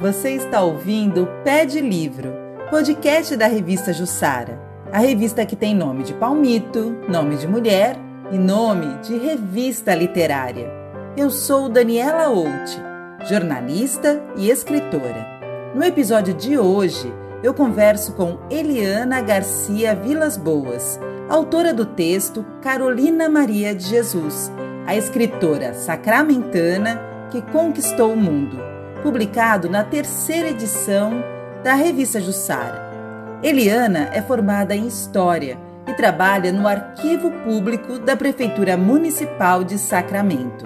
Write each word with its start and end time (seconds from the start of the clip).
Você 0.00 0.30
está 0.30 0.62
ouvindo 0.62 1.28
Pé 1.44 1.66
de 1.66 1.80
Livro, 1.80 2.32
podcast 2.70 3.36
da 3.36 3.46
revista 3.46 3.92
Jussara. 3.92 4.60
A 4.90 4.98
revista 4.98 5.44
que 5.44 5.56
tem 5.56 5.74
nome 5.74 6.02
de 6.02 6.14
palmito, 6.14 6.96
nome 7.08 7.36
de 7.36 7.46
mulher 7.46 7.96
e 8.30 8.38
nome 8.38 8.98
de 9.02 9.16
revista 9.18 9.94
literária. 9.94 10.70
Eu 11.16 11.30
sou 11.30 11.68
Daniela 11.68 12.24
Out, 12.24 12.80
jornalista 13.28 14.22
e 14.36 14.50
escritora. 14.50 15.26
No 15.74 15.84
episódio 15.84 16.34
de 16.34 16.56
hoje, 16.58 17.12
eu 17.42 17.52
converso 17.52 18.12
com 18.12 18.38
Eliana 18.50 19.20
Garcia 19.20 19.94
Vilas 19.94 20.36
Boas, 20.36 20.98
autora 21.28 21.74
do 21.74 21.84
texto 21.84 22.44
Carolina 22.62 23.28
Maria 23.28 23.74
de 23.74 23.84
Jesus, 23.84 24.50
a 24.86 24.96
escritora 24.96 25.74
sacramentana 25.74 27.00
que 27.30 27.42
conquistou 27.42 28.12
o 28.12 28.16
mundo 28.16 28.71
publicado 29.02 29.68
na 29.68 29.82
terceira 29.84 30.48
edição 30.48 31.22
da 31.62 31.74
revista 31.74 32.20
Jussara. 32.20 32.80
Eliana 33.42 34.10
é 34.12 34.22
formada 34.22 34.74
em 34.74 34.86
História 34.86 35.58
e 35.86 35.92
trabalha 35.94 36.52
no 36.52 36.66
Arquivo 36.66 37.30
Público 37.44 37.98
da 37.98 38.16
Prefeitura 38.16 38.76
Municipal 38.76 39.64
de 39.64 39.78
Sacramento, 39.78 40.64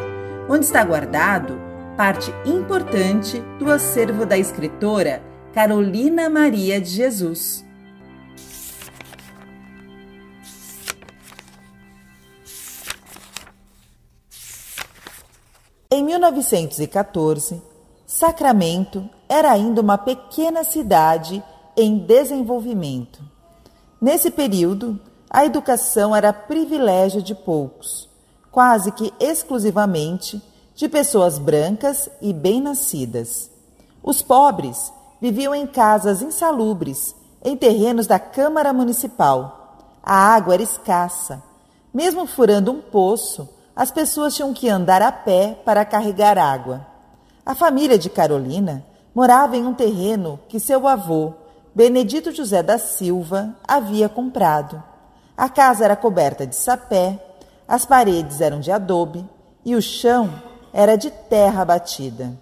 onde 0.49 0.67
está 0.67 0.85
guardado 0.85 1.59
parte 1.97 2.31
importante 2.45 3.43
do 3.59 3.71
acervo 3.71 4.27
da 4.27 4.37
escritora 4.37 5.23
Carolina 5.55 6.29
Maria 6.29 6.79
de 6.79 6.91
Jesus. 6.91 7.65
Em 15.91 16.05
1914, 16.05 17.63
Sacramento 18.17 19.11
era 19.29 19.53
ainda 19.53 19.83
uma 19.83 19.99
pequena 19.99 20.65
cidade 20.65 21.45
em 21.77 21.99
desenvolvimento. 21.99 23.23
Nesse 24.01 24.31
período, 24.31 24.99
a 25.29 25.45
educação 25.45 26.17
era 26.17 26.33
privilégio 26.33 27.21
de 27.21 27.35
poucos, 27.35 28.09
quase 28.51 28.91
que 28.91 29.13
exclusivamente 29.21 30.43
de 30.75 30.89
pessoas 30.89 31.39
brancas 31.39 32.09
e 32.23 32.33
bem-nascidas. 32.33 33.51
Os 34.03 34.23
pobres 34.23 34.91
viviam 35.21 35.55
em 35.55 35.67
casas 35.67 36.23
insalubres, 36.23 37.15
em 37.45 37.55
terrenos 37.55 38.07
da 38.07 38.19
Câmara 38.19 38.73
Municipal. 38.73 39.77
A 40.03 40.15
água 40.15 40.55
era 40.55 40.63
escassa. 40.63 41.43
Mesmo 41.93 42.27
furando 42.27 42.73
um 42.73 42.81
poço, 42.81 43.47
as 43.77 43.91
pessoas 43.91 44.35
tinham 44.35 44.55
que 44.55 44.71
andar 44.71 45.03
a 45.03 45.13
pé 45.13 45.61
para 45.67 45.85
carregar 45.85 46.39
água. 46.39 46.96
A 47.47 47.55
família 47.55 47.97
de 47.97 48.11
Carolina 48.11 48.85
morava 49.15 49.57
em 49.57 49.65
um 49.65 49.73
terreno 49.73 50.41
que 50.49 50.59
seu 50.59 50.89
avô, 50.89 51.33
Benedito 51.73 52.33
José 52.33 52.61
da 52.61 52.77
Silva, 52.77 53.57
havia 53.63 54.09
comprado. 54.09 54.83
A 55.37 55.49
casa 55.49 55.85
era 55.85 55.95
coberta 55.95 56.45
de 56.45 56.57
sapé, 56.57 57.25
as 57.69 57.87
paredes 57.87 58.41
eram 58.41 58.59
de 58.59 58.73
adobe 58.73 59.25
e 59.65 59.77
o 59.77 59.81
chão 59.81 60.43
era 60.73 60.97
de 60.97 61.09
terra 61.09 61.65
batida. 61.65 62.37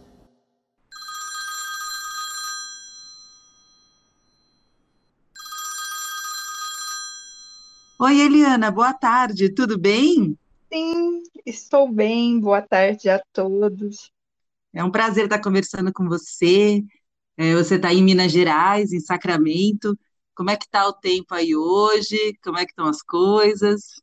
Oi, 8.00 8.20
Eliana, 8.22 8.70
boa 8.70 8.94
tarde, 8.94 9.50
tudo 9.50 9.78
bem? 9.78 10.34
Sim, 10.72 11.22
estou 11.44 11.92
bem, 11.92 12.40
boa 12.40 12.62
tarde 12.62 13.10
a 13.10 13.22
todos. 13.34 14.13
É 14.74 14.82
um 14.82 14.90
prazer 14.90 15.24
estar 15.24 15.40
conversando 15.40 15.92
com 15.92 16.08
você. 16.08 16.82
É, 17.36 17.54
você 17.54 17.76
está 17.76 17.92
em 17.92 18.02
Minas 18.02 18.32
Gerais, 18.32 18.92
em 18.92 19.00
Sacramento. 19.00 19.96
Como 20.34 20.50
é 20.50 20.56
que 20.56 20.64
está 20.64 20.86
o 20.88 20.92
tempo 20.92 21.34
aí 21.34 21.54
hoje? 21.54 22.36
Como 22.42 22.58
é 22.58 22.64
que 22.64 22.72
estão 22.72 22.86
as 22.86 23.00
coisas? 23.00 24.02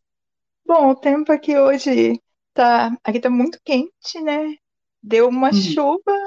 Bom, 0.66 0.92
o 0.92 0.96
tempo 0.96 1.32
aqui 1.32 1.58
hoje 1.58 2.20
tá, 2.54 2.98
aqui 3.04 3.18
está 3.18 3.30
muito 3.30 3.60
quente, 3.64 4.22
né? 4.22 4.56
Deu 5.04 5.28
uma 5.28 5.50
hum. 5.50 5.54
chuva 5.54 6.18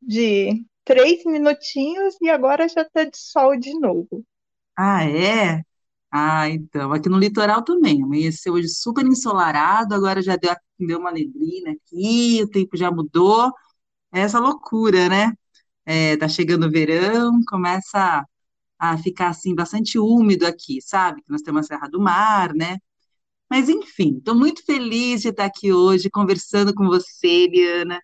de 0.00 0.64
três 0.84 1.24
minutinhos 1.24 2.14
e 2.20 2.30
agora 2.30 2.68
já 2.68 2.82
está 2.82 3.04
de 3.04 3.16
sol 3.16 3.58
de 3.58 3.78
novo. 3.80 4.24
Ah, 4.76 5.04
é? 5.04 5.62
Ah, 6.10 6.48
então, 6.48 6.92
aqui 6.92 7.08
no 7.08 7.18
litoral 7.18 7.64
também, 7.64 8.02
amanheceu 8.02 8.52
hoje 8.54 8.68
super 8.68 9.04
ensolarado, 9.04 9.94
agora 9.94 10.22
já 10.22 10.36
deu, 10.36 10.54
deu 10.78 10.98
uma 10.98 11.12
neblina 11.12 11.72
aqui, 11.72 12.42
o 12.42 12.48
tempo 12.48 12.76
já 12.76 12.90
mudou, 12.90 13.52
é 14.12 14.20
essa 14.20 14.40
loucura, 14.40 15.08
né? 15.08 15.32
É, 15.86 16.16
tá 16.16 16.28
chegando 16.28 16.66
o 16.66 16.70
verão, 16.70 17.40
começa 17.48 18.24
a 18.78 18.98
ficar 18.98 19.30
assim 19.30 19.54
bastante 19.54 19.98
úmido 19.98 20.46
aqui, 20.46 20.80
sabe? 20.82 21.22
Nós 21.28 21.42
temos 21.42 21.62
a 21.66 21.68
Serra 21.68 21.88
do 21.88 22.00
Mar, 22.00 22.54
né? 22.54 22.78
Mas 23.50 23.68
enfim, 23.68 24.18
estou 24.18 24.34
muito 24.34 24.64
feliz 24.64 25.22
de 25.22 25.28
estar 25.28 25.44
aqui 25.46 25.72
hoje 25.72 26.10
conversando 26.10 26.74
com 26.74 26.86
você, 26.86 27.28
Eliana, 27.28 28.00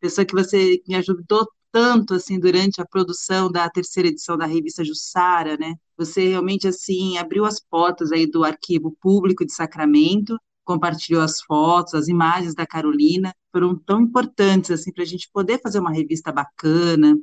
pessoa 0.00 0.24
que 0.24 0.34
você 0.34 0.82
me 0.88 0.96
ajudou 0.96 1.46
tanto 1.72 2.14
assim 2.14 2.38
durante 2.38 2.80
a 2.80 2.86
produção 2.86 3.50
da 3.50 3.68
terceira 3.70 4.08
edição 4.08 4.36
da 4.36 4.46
revista 4.46 4.84
Jussara, 4.84 5.56
né? 5.56 5.74
Você 5.96 6.28
realmente 6.28 6.66
assim 6.68 7.18
abriu 7.18 7.44
as 7.44 7.60
portas 7.60 8.12
aí 8.12 8.26
do 8.26 8.44
arquivo 8.44 8.96
público 9.00 9.44
de 9.46 9.52
Sacramento 9.54 10.36
compartilhou 10.70 11.20
as 11.20 11.40
fotos, 11.40 11.94
as 11.94 12.06
imagens 12.06 12.54
da 12.54 12.64
Carolina, 12.64 13.34
foram 13.50 13.76
tão 13.76 14.02
importantes 14.02 14.70
assim 14.70 14.92
para 14.92 15.02
a 15.02 15.06
gente 15.06 15.28
poder 15.32 15.60
fazer 15.60 15.80
uma 15.80 15.92
revista 15.92 16.30
bacana. 16.30 17.18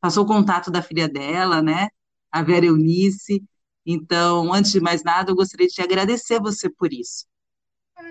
Passou 0.00 0.22
o 0.22 0.26
contato 0.26 0.70
da 0.70 0.80
filha 0.80 1.08
dela, 1.08 1.60
né, 1.60 1.88
a 2.30 2.42
Vera 2.42 2.66
Eunice. 2.66 3.42
Então, 3.84 4.52
antes 4.52 4.70
de 4.70 4.80
mais 4.80 5.02
nada, 5.02 5.32
eu 5.32 5.34
gostaria 5.34 5.66
de 5.66 5.82
agradecer 5.82 6.40
você 6.40 6.70
por 6.70 6.92
isso. 6.92 7.26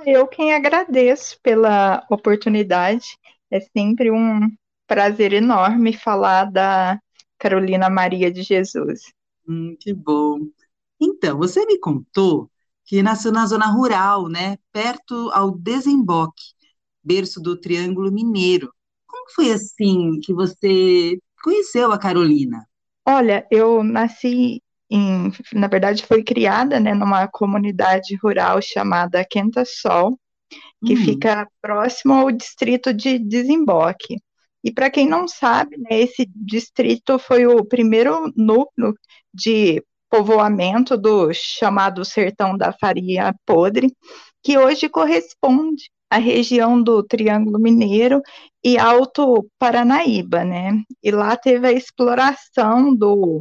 Eu 0.05 0.27
quem 0.27 0.53
agradeço 0.53 1.39
pela 1.41 2.05
oportunidade. 2.09 3.17
É 3.49 3.61
sempre 3.61 4.11
um 4.11 4.41
prazer 4.85 5.31
enorme 5.31 5.93
falar 5.93 6.51
da 6.51 6.99
Carolina 7.39 7.89
Maria 7.89 8.29
de 8.29 8.43
Jesus. 8.43 9.03
Hum, 9.47 9.77
que 9.79 9.93
bom. 9.93 10.39
Então, 10.99 11.37
você 11.37 11.65
me 11.65 11.79
contou 11.79 12.50
que 12.91 13.01
nasceu 13.01 13.31
na 13.31 13.45
zona 13.45 13.67
rural, 13.67 14.27
né, 14.27 14.57
perto 14.69 15.31
ao 15.31 15.49
desemboque, 15.49 16.43
berço 17.01 17.39
do 17.39 17.55
Triângulo 17.55 18.11
Mineiro. 18.11 18.69
Como 19.07 19.31
foi 19.33 19.49
assim 19.49 20.19
que 20.21 20.33
você 20.33 21.17
conheceu 21.41 21.93
a 21.93 21.97
Carolina? 21.97 22.67
Olha, 23.07 23.47
eu 23.49 23.81
nasci 23.81 24.61
em, 24.89 25.31
na 25.53 25.69
verdade, 25.69 26.05
foi 26.05 26.21
criada, 26.21 26.81
né, 26.81 26.93
numa 26.93 27.29
comunidade 27.29 28.13
rural 28.21 28.61
chamada 28.61 29.23
Quenta 29.23 29.63
Sol, 29.65 30.19
que 30.85 30.95
hum. 30.95 31.05
fica 31.05 31.47
próximo 31.61 32.13
ao 32.13 32.29
distrito 32.29 32.93
de 32.93 33.17
Desemboque. 33.17 34.17
E 34.61 34.69
para 34.69 34.89
quem 34.89 35.07
não 35.07 35.29
sabe, 35.29 35.77
né, 35.77 36.01
esse 36.01 36.29
distrito 36.35 37.17
foi 37.17 37.47
o 37.47 37.63
primeiro 37.63 38.33
núcleo 38.35 38.93
de 39.33 39.81
povoamento 40.11 40.97
do 40.97 41.33
chamado 41.33 42.03
Sertão 42.03 42.57
da 42.57 42.73
Faria 42.73 43.33
Podre, 43.45 43.95
que 44.43 44.57
hoje 44.57 44.89
corresponde 44.89 45.89
à 46.09 46.17
região 46.17 46.83
do 46.83 47.01
Triângulo 47.01 47.57
Mineiro 47.57 48.21
e 48.61 48.77
Alto 48.77 49.47
Paranaíba, 49.57 50.43
né? 50.43 50.83
E 51.01 51.11
lá 51.11 51.37
teve 51.37 51.65
a 51.65 51.71
exploração 51.71 52.93
do 52.93 53.39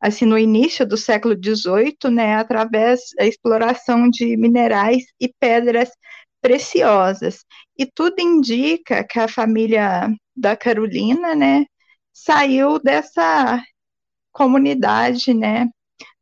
assim 0.00 0.24
no 0.26 0.38
início 0.38 0.86
do 0.86 0.96
século 0.96 1.34
XVIII, 1.34 2.10
né, 2.12 2.36
através 2.36 3.00
da 3.16 3.26
exploração 3.26 4.08
de 4.08 4.36
minerais 4.36 5.04
e 5.20 5.32
pedras 5.40 5.90
preciosas. 6.40 7.44
E 7.76 7.84
tudo 7.86 8.20
indica 8.20 9.04
que 9.04 9.18
a 9.18 9.28
família 9.28 10.08
da 10.36 10.56
Carolina, 10.56 11.34
né, 11.34 11.64
saiu 12.12 12.78
dessa 12.78 13.62
comunidade, 14.32 15.34
né, 15.34 15.68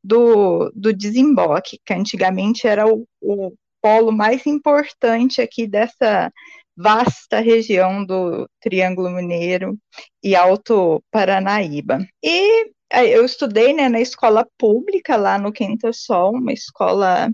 do, 0.06 0.70
do 0.72 0.92
desemboque, 0.92 1.80
que 1.84 1.92
antigamente 1.92 2.66
era 2.66 2.86
o, 2.86 3.04
o 3.20 3.52
polo 3.82 4.12
mais 4.12 4.46
importante 4.46 5.42
aqui 5.42 5.66
dessa 5.66 6.32
vasta 6.76 7.40
região 7.40 8.04
do 8.04 8.48
Triângulo 8.60 9.10
Mineiro 9.10 9.76
e 10.22 10.36
Alto 10.36 11.02
Paranaíba. 11.10 12.06
E 12.22 12.70
eu 12.92 13.24
estudei 13.24 13.72
né, 13.72 13.88
na 13.88 14.00
escola 14.00 14.46
pública 14.56 15.16
lá 15.16 15.38
no 15.38 15.52
Quinta 15.52 15.92
Sol, 15.92 16.34
uma 16.34 16.52
escola 16.52 17.28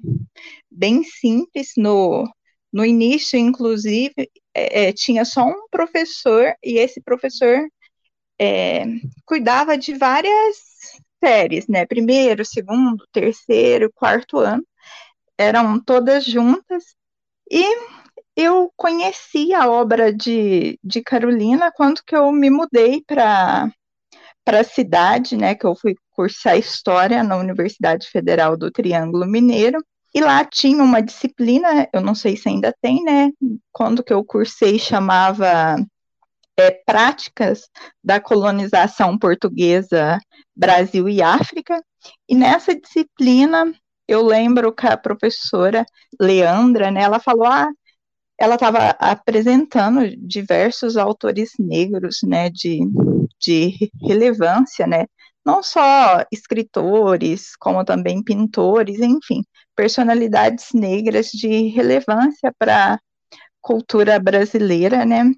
bem 0.71 1.05
simples. 1.05 1.73
No, 1.77 2.27
no 2.73 2.87
início, 2.87 3.39
inclusive, 3.39 4.31
é, 4.55 4.85
é 4.85 4.93
tinha 4.95 5.27
só 5.27 5.45
um 5.45 5.67
professor, 5.71 6.55
e 6.65 6.79
esse 6.79 7.03
professor 7.03 7.69
é, 8.41 8.87
cuidava 9.27 9.77
de 9.77 9.93
várias 9.93 10.72
séries, 11.23 11.67
né? 11.69 11.87
Primeiro, 11.87 12.45
segundo, 12.45 13.07
terceiro, 13.13 13.93
quarto 13.95 14.39
ano, 14.39 14.65
eram 15.39 15.81
todas 15.81 16.25
juntas. 16.25 16.85
E 17.51 17.65
eu 18.37 18.73
conheci 18.77 19.55
a 19.55 19.69
obra 19.69 20.13
de, 20.13 20.79
de 20.83 21.03
Carolina 21.03 21.73
quando 21.75 22.03
que 22.05 22.17
eu 22.17 22.31
me 22.33 22.51
mudei 22.51 23.03
para 23.07 23.71
para 24.45 24.61
a 24.61 24.65
cidade, 24.65 25.37
né, 25.37 25.55
que 25.55 25.65
eu 25.67 25.75
fui 25.77 25.95
cursar 26.11 26.59
História 26.59 27.23
na 27.23 27.37
Universidade 27.37 28.09
Federal 28.09 28.57
do 28.57 28.71
Triângulo 28.71 29.27
Mineiro, 29.27 29.79
e 30.15 30.21
lá 30.21 30.45
tinha 30.45 30.83
uma 30.83 31.01
disciplina, 31.01 31.89
eu 31.93 32.01
não 32.01 32.15
sei 32.15 32.37
se 32.37 32.49
ainda 32.49 32.75
tem, 32.83 33.03
né, 33.05 33.31
quando 33.71 34.03
que 34.03 34.13
eu 34.13 34.25
cursei 34.25 34.79
chamava 34.79 35.77
é, 36.63 36.71
Práticas 36.87 37.69
da 38.03 38.21
Colonização 38.21 39.19
Portuguesa 39.19 40.19
Brasil 40.55 41.09
e 41.09 41.23
África, 41.23 41.83
e 42.29 42.35
nessa 42.35 42.75
disciplina 42.75 43.73
eu 44.09 44.23
lembro 44.23 44.73
que 44.73 44.87
a 44.87 44.97
professora 44.97 45.87
Leandra, 46.21 46.91
né, 46.91 47.03
ela 47.03 47.21
falou, 47.21 47.47
ah, 47.47 47.71
ela 48.39 48.55
estava 48.57 48.91
apresentando 48.99 50.17
diversos 50.17 50.97
autores 50.97 51.53
negros, 51.59 52.19
né, 52.23 52.51
de, 52.51 52.81
de 53.41 53.91
relevância, 54.03 54.87
né, 54.87 55.07
não 55.45 55.63
só 55.63 56.25
escritores, 56.31 57.57
como 57.57 57.85
também 57.85 58.23
pintores, 58.23 59.01
enfim, 59.01 59.43
personalidades 59.75 60.73
negras 60.75 61.31
de 61.31 61.69
relevância 61.69 62.53
para 62.59 62.95
a 62.95 62.99
cultura 63.61 64.19
brasileira, 64.19 65.05
né, 65.05 65.33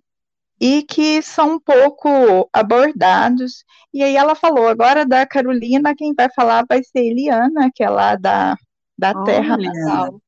e 0.61 0.83
que 0.83 1.21
são 1.23 1.55
um 1.55 1.61
pouco 1.61 2.49
abordados. 2.53 3.65
E 3.93 4.03
aí 4.03 4.17
ela 4.17 4.35
falou, 4.35 4.69
agora 4.69 5.05
da 5.05 5.27
Carolina, 5.27 5.95
quem 5.97 6.15
vai 6.15 6.29
falar 6.35 6.65
vai 6.69 6.83
ser 6.83 7.01
Eliana, 7.01 7.71
que 7.75 7.83
é 7.83 7.91
lá 7.91 8.17
da, 8.17 8.57
da 8.99 9.25
terra 9.25 9.57
natal 9.57 10.21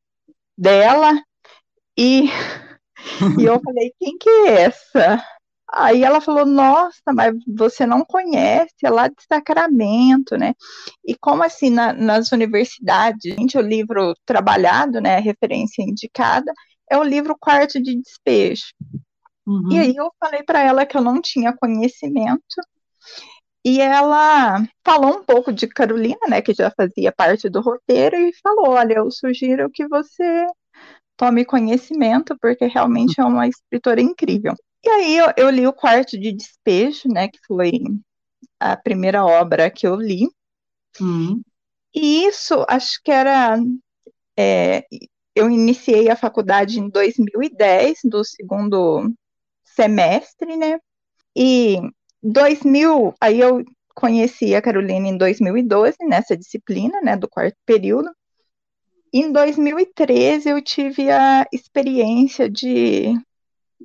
dela, 0.57 1.13
e, 1.97 2.29
e 3.41 3.45
eu 3.45 3.61
falei, 3.61 3.93
quem 3.99 4.17
que 4.19 4.29
é 4.29 4.63
essa? 4.65 5.23
Aí 5.73 6.05
ela 6.05 6.21
falou, 6.21 6.47
nossa, 6.47 7.13
mas 7.13 7.35
você 7.47 7.85
não 7.85 8.05
conhece, 8.05 8.75
é 8.85 8.91
lá 8.91 9.09
de 9.09 9.17
Sacramento, 9.29 10.37
né? 10.37 10.55
E 11.05 11.15
como 11.17 11.43
assim, 11.43 11.71
na, 11.71 11.93
nas 11.93 12.31
universidades, 12.33 13.35
gente, 13.35 13.59
o 13.59 13.61
livro 13.61 14.15
trabalhado, 14.25 15.01
né, 15.01 15.17
a 15.17 15.21
referência 15.21 15.83
indicada, 15.83 16.53
é 16.91 16.97
o 16.97 17.03
livro 17.03 17.37
Quarto 17.39 17.83
de 17.83 18.01
Despejo. 18.01 18.67
Uhum. 19.47 19.73
E 19.73 19.79
aí 19.79 19.95
eu 19.97 20.11
falei 20.19 20.43
para 20.43 20.61
ela 20.61 20.85
que 20.85 20.97
eu 20.97 21.03
não 21.03 21.21
tinha 21.21 21.57
conhecimento, 21.57 22.57
e 23.65 23.81
ela 23.81 24.63
falou 24.85 25.19
um 25.19 25.25
pouco 25.25 25.53
de 25.53 25.67
Carolina, 25.67 26.21
né, 26.29 26.41
que 26.41 26.55
já 26.55 26.71
fazia 26.71 27.11
parte 27.11 27.49
do 27.49 27.61
roteiro, 27.61 28.17
e 28.17 28.33
falou, 28.41 28.71
olha, 28.71 28.95
eu 28.95 29.11
sugiro 29.11 29.69
que 29.69 29.89
você 29.89 30.47
tome 31.17 31.45
conhecimento, 31.45 32.37
porque 32.41 32.67
realmente 32.67 33.21
é 33.21 33.25
uma 33.25 33.49
escritora 33.49 34.01
incrível. 34.01 34.55
E 34.85 34.89
aí 34.89 35.17
eu, 35.17 35.33
eu, 35.37 35.51
li 35.51 35.67
o 35.67 35.73
Quarto 35.73 36.17
de 36.17 36.31
Despejo, 36.31 37.09
né, 37.09 37.27
que 37.27 37.41
foi 37.45 37.73
a 38.61 38.77
primeira 38.77 39.25
obra 39.25 39.69
que 39.69 39.85
eu 39.85 39.97
li. 39.97 40.29
Uhum. 41.01 41.43
E 41.93 42.25
isso, 42.25 42.65
acho 42.69 43.01
que 43.03 43.11
era. 43.11 43.59
É, 44.39 44.85
eu 45.35 45.51
iniciei 45.51 46.09
a 46.09 46.15
faculdade 46.15 46.79
em 46.79 46.89
2010, 46.89 47.99
do 48.05 48.23
segundo 48.23 49.13
semestre, 49.77 50.57
né? 50.57 50.79
E 51.37 51.79
2000, 52.23 53.15
aí 53.21 53.41
eu 53.41 53.63
conheci 53.95 54.55
a 54.55 54.63
Carolina 54.63 55.09
em 55.09 55.17
2012, 55.17 55.97
nessa 56.03 56.37
disciplina, 56.37 57.01
né, 57.03 57.17
do 57.17 57.29
quarto 57.29 57.57
período. 57.65 58.11
Em 59.13 59.31
2013, 59.31 60.49
eu 60.51 60.63
tive 60.63 61.11
a 61.11 61.47
experiência 61.53 62.51
de 62.51 63.15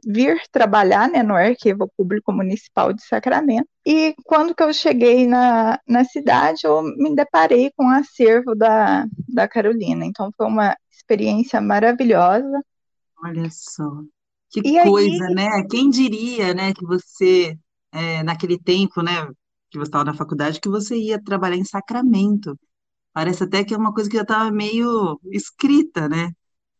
vir 0.05 0.41
trabalhar 0.51 1.09
né, 1.09 1.21
no 1.21 1.35
Arquivo 1.35 1.89
Público 1.97 2.31
Municipal 2.31 2.94
de 2.94 3.03
Sacramento. 3.03 3.67
E 3.85 4.15
quando 4.25 4.55
que 4.55 4.63
eu 4.63 4.73
cheguei 4.73 5.27
na, 5.27 5.79
na 5.87 6.03
cidade, 6.03 6.61
eu 6.63 6.81
me 6.81 7.15
deparei 7.15 7.71
com 7.75 7.85
o 7.85 7.89
acervo 7.89 8.55
da, 8.55 9.05
da 9.27 9.47
Carolina. 9.47 10.05
Então, 10.05 10.31
foi 10.35 10.47
uma 10.47 10.75
experiência 10.91 11.61
maravilhosa. 11.61 12.61
Olha 13.23 13.47
só, 13.51 13.83
que 14.51 14.62
e 14.63 14.83
coisa, 14.83 15.25
aí... 15.25 15.33
né? 15.33 15.63
Quem 15.69 15.89
diria, 15.89 16.53
né, 16.53 16.74
que 16.74 16.86
você, 16.86 17.57
é, 17.92 18.21
naquele 18.24 18.59
tempo, 18.59 19.01
né, 19.01 19.25
que 19.69 19.77
você 19.77 19.88
estava 19.89 20.03
na 20.06 20.13
faculdade, 20.13 20.59
que 20.59 20.69
você 20.69 20.95
ia 20.98 21.24
trabalhar 21.24 21.56
em 21.56 21.63
Sacramento. 21.63 22.59
Parece 23.13 23.44
até 23.44 23.63
que 23.63 23.74
é 23.74 23.77
uma 23.77 23.94
coisa 23.94 24.09
que 24.09 24.18
já 24.18 24.24
estava 24.24 24.51
meio 24.51 25.19
escrita, 25.31 26.07
né? 26.09 26.31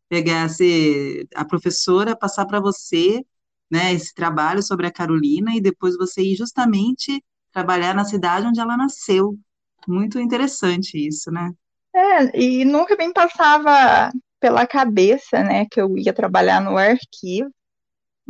Pegasse 0.09 1.27
a 1.35 1.45
professora, 1.45 2.18
passar 2.18 2.45
para 2.45 2.59
você, 2.59 3.21
né, 3.69 3.94
esse 3.94 4.13
trabalho 4.13 4.62
sobre 4.62 4.85
a 4.88 4.91
Carolina 4.91 5.56
e 5.56 5.62
depois 5.62 5.95
você 5.97 6.21
ir 6.21 6.35
justamente 6.35 7.24
trabalhar 7.51 7.95
na 7.95 8.03
cidade 8.03 8.45
onde 8.45 8.59
ela 8.59 8.75
nasceu. 8.75 9.38
Muito 9.88 10.19
interessante 10.19 10.97
isso, 10.97 11.31
né? 11.31 11.51
É, 11.95 12.39
e 12.39 12.65
nunca 12.65 12.95
me 12.95 13.12
passava 13.13 14.12
pela 14.39 14.65
cabeça, 14.67 15.44
né, 15.44 15.65
que 15.69 15.79
eu 15.79 15.97
ia 15.97 16.13
trabalhar 16.13 16.62
no 16.62 16.77
arquivo. 16.77 17.50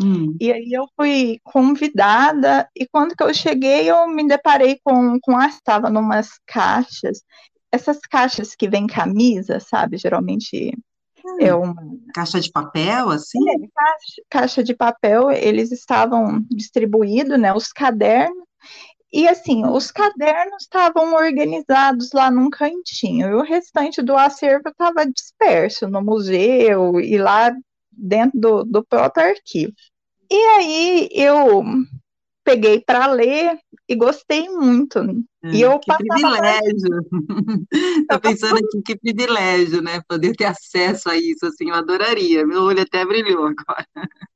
Hum. 0.03 0.35
E 0.39 0.51
aí 0.51 0.71
eu 0.71 0.87
fui 0.95 1.39
convidada, 1.43 2.67
e 2.75 2.87
quando 2.87 3.15
que 3.15 3.23
eu 3.23 3.33
cheguei, 3.33 3.89
eu 3.89 4.07
me 4.07 4.27
deparei 4.27 4.79
com, 4.83 5.19
com 5.21 5.37
ah, 5.37 5.47
estava 5.47 5.89
numas 5.89 6.29
caixas, 6.45 7.23
essas 7.71 7.99
caixas 7.99 8.55
que 8.55 8.67
vem 8.67 8.87
camisa, 8.87 9.59
sabe? 9.59 9.97
Geralmente 9.97 10.77
hum. 11.23 11.37
é 11.39 11.53
uma. 11.53 11.75
Caixa 12.13 12.39
de 12.39 12.51
papel, 12.51 13.09
assim? 13.09 13.49
É, 13.49 13.53
caixa, 13.53 14.21
caixa 14.29 14.63
de 14.63 14.75
papel, 14.75 15.31
eles 15.31 15.71
estavam 15.71 16.45
distribuídos, 16.49 17.39
né? 17.39 17.53
Os 17.53 17.71
cadernos. 17.71 18.43
E 19.13 19.27
assim, 19.27 19.65
os 19.65 19.91
cadernos 19.91 20.63
estavam 20.63 21.13
organizados 21.13 22.11
lá 22.13 22.31
num 22.31 22.49
cantinho, 22.49 23.27
e 23.27 23.33
o 23.33 23.41
restante 23.41 24.01
do 24.01 24.15
acervo 24.15 24.69
estava 24.69 25.05
disperso 25.05 25.87
no 25.89 26.01
museu 26.01 26.97
e 26.97 27.17
lá 27.17 27.53
dentro 27.91 28.39
do, 28.39 28.63
do 28.63 28.85
próprio 28.85 29.27
arquivo. 29.27 29.73
E 30.31 30.45
aí 30.57 31.09
eu 31.11 31.61
peguei 32.41 32.79
para 32.79 33.05
ler 33.07 33.59
e 33.85 33.95
gostei 33.95 34.47
muito. 34.47 34.99
É, 35.43 35.51
e 35.51 35.61
eu 35.61 35.77
que 35.77 35.91
privilégio! 35.93 37.01
Estou 37.99 38.19
pensando 38.23 38.55
aqui, 38.55 38.81
que 38.81 38.97
privilégio, 38.97 39.81
né? 39.81 40.01
Poder 40.07 40.33
ter 40.33 40.45
acesso 40.45 41.09
a 41.09 41.17
isso, 41.17 41.45
assim, 41.45 41.67
eu 41.67 41.75
adoraria. 41.75 42.47
Meu 42.47 42.61
olho 42.61 42.81
até 42.81 43.05
brilhou 43.05 43.47
agora. 43.47 43.85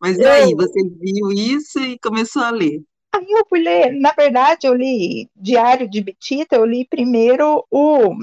Mas 0.00 0.16
e 0.16 0.24
aí, 0.24 0.54
você 0.54 0.80
viu 0.80 1.32
isso 1.32 1.80
e 1.80 1.98
começou 1.98 2.42
a 2.42 2.50
ler? 2.50 2.80
Aí 3.12 3.26
eu 3.30 3.44
fui 3.48 3.60
ler, 3.60 3.92
na 3.92 4.12
verdade, 4.12 4.68
eu 4.68 4.74
li 4.74 5.28
Diário 5.34 5.90
de 5.90 6.00
Betita, 6.00 6.54
eu 6.54 6.64
li 6.64 6.86
primeiro 6.86 7.64
o, 7.68 8.14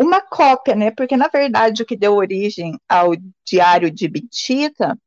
uma 0.00 0.20
cópia, 0.20 0.74
né? 0.74 0.90
Porque, 0.90 1.16
na 1.16 1.28
verdade, 1.28 1.82
o 1.82 1.86
que 1.86 1.96
deu 1.96 2.14
origem 2.14 2.76
ao 2.88 3.12
Diário 3.46 3.88
de 3.88 4.08
Betita 4.08 4.98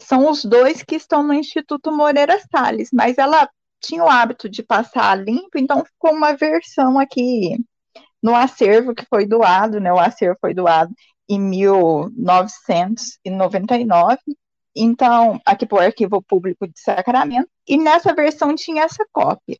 são 0.00 0.30
os 0.30 0.44
dois 0.44 0.82
que 0.82 0.96
estão 0.96 1.22
no 1.22 1.32
Instituto 1.32 1.90
Moreira 1.90 2.38
Salles, 2.50 2.90
mas 2.92 3.16
ela 3.18 3.48
tinha 3.80 4.04
o 4.04 4.08
hábito 4.08 4.48
de 4.48 4.62
passar 4.62 5.16
limpo, 5.16 5.58
então 5.58 5.84
ficou 5.84 6.12
uma 6.12 6.34
versão 6.34 6.98
aqui 6.98 7.56
no 8.22 8.34
acervo 8.34 8.94
que 8.94 9.04
foi 9.06 9.26
doado, 9.26 9.78
né? 9.80 9.92
O 9.92 9.98
acervo 9.98 10.38
foi 10.40 10.54
doado 10.54 10.94
em 11.28 11.38
1999. 11.40 14.18
Então, 14.74 15.38
aqui 15.44 15.66
para 15.66 15.76
o 15.76 15.80
Arquivo 15.80 16.22
Público 16.22 16.66
de 16.66 16.78
Sacramento, 16.78 17.50
e 17.66 17.76
nessa 17.78 18.14
versão 18.14 18.54
tinha 18.54 18.84
essa 18.84 19.04
cópia. 19.12 19.58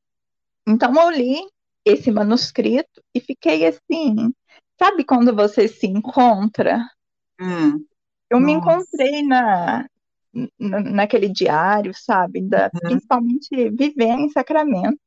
Então, 0.68 0.94
eu 0.94 1.10
li 1.10 1.40
esse 1.84 2.10
manuscrito 2.10 3.02
e 3.14 3.20
fiquei 3.20 3.66
assim, 3.66 4.32
sabe 4.78 5.04
quando 5.04 5.34
você 5.34 5.68
se 5.68 5.86
encontra? 5.86 6.84
Hum, 7.40 7.84
eu 8.28 8.40
nossa. 8.40 8.44
me 8.44 8.52
encontrei 8.52 9.22
na, 9.22 9.86
naquele 10.58 11.28
diário, 11.28 11.92
sabe? 11.94 12.40
Da, 12.42 12.70
uhum. 12.74 12.80
Principalmente 12.80 13.70
vivendo 13.70 14.20
em 14.20 14.30
Sacramento. 14.30 14.98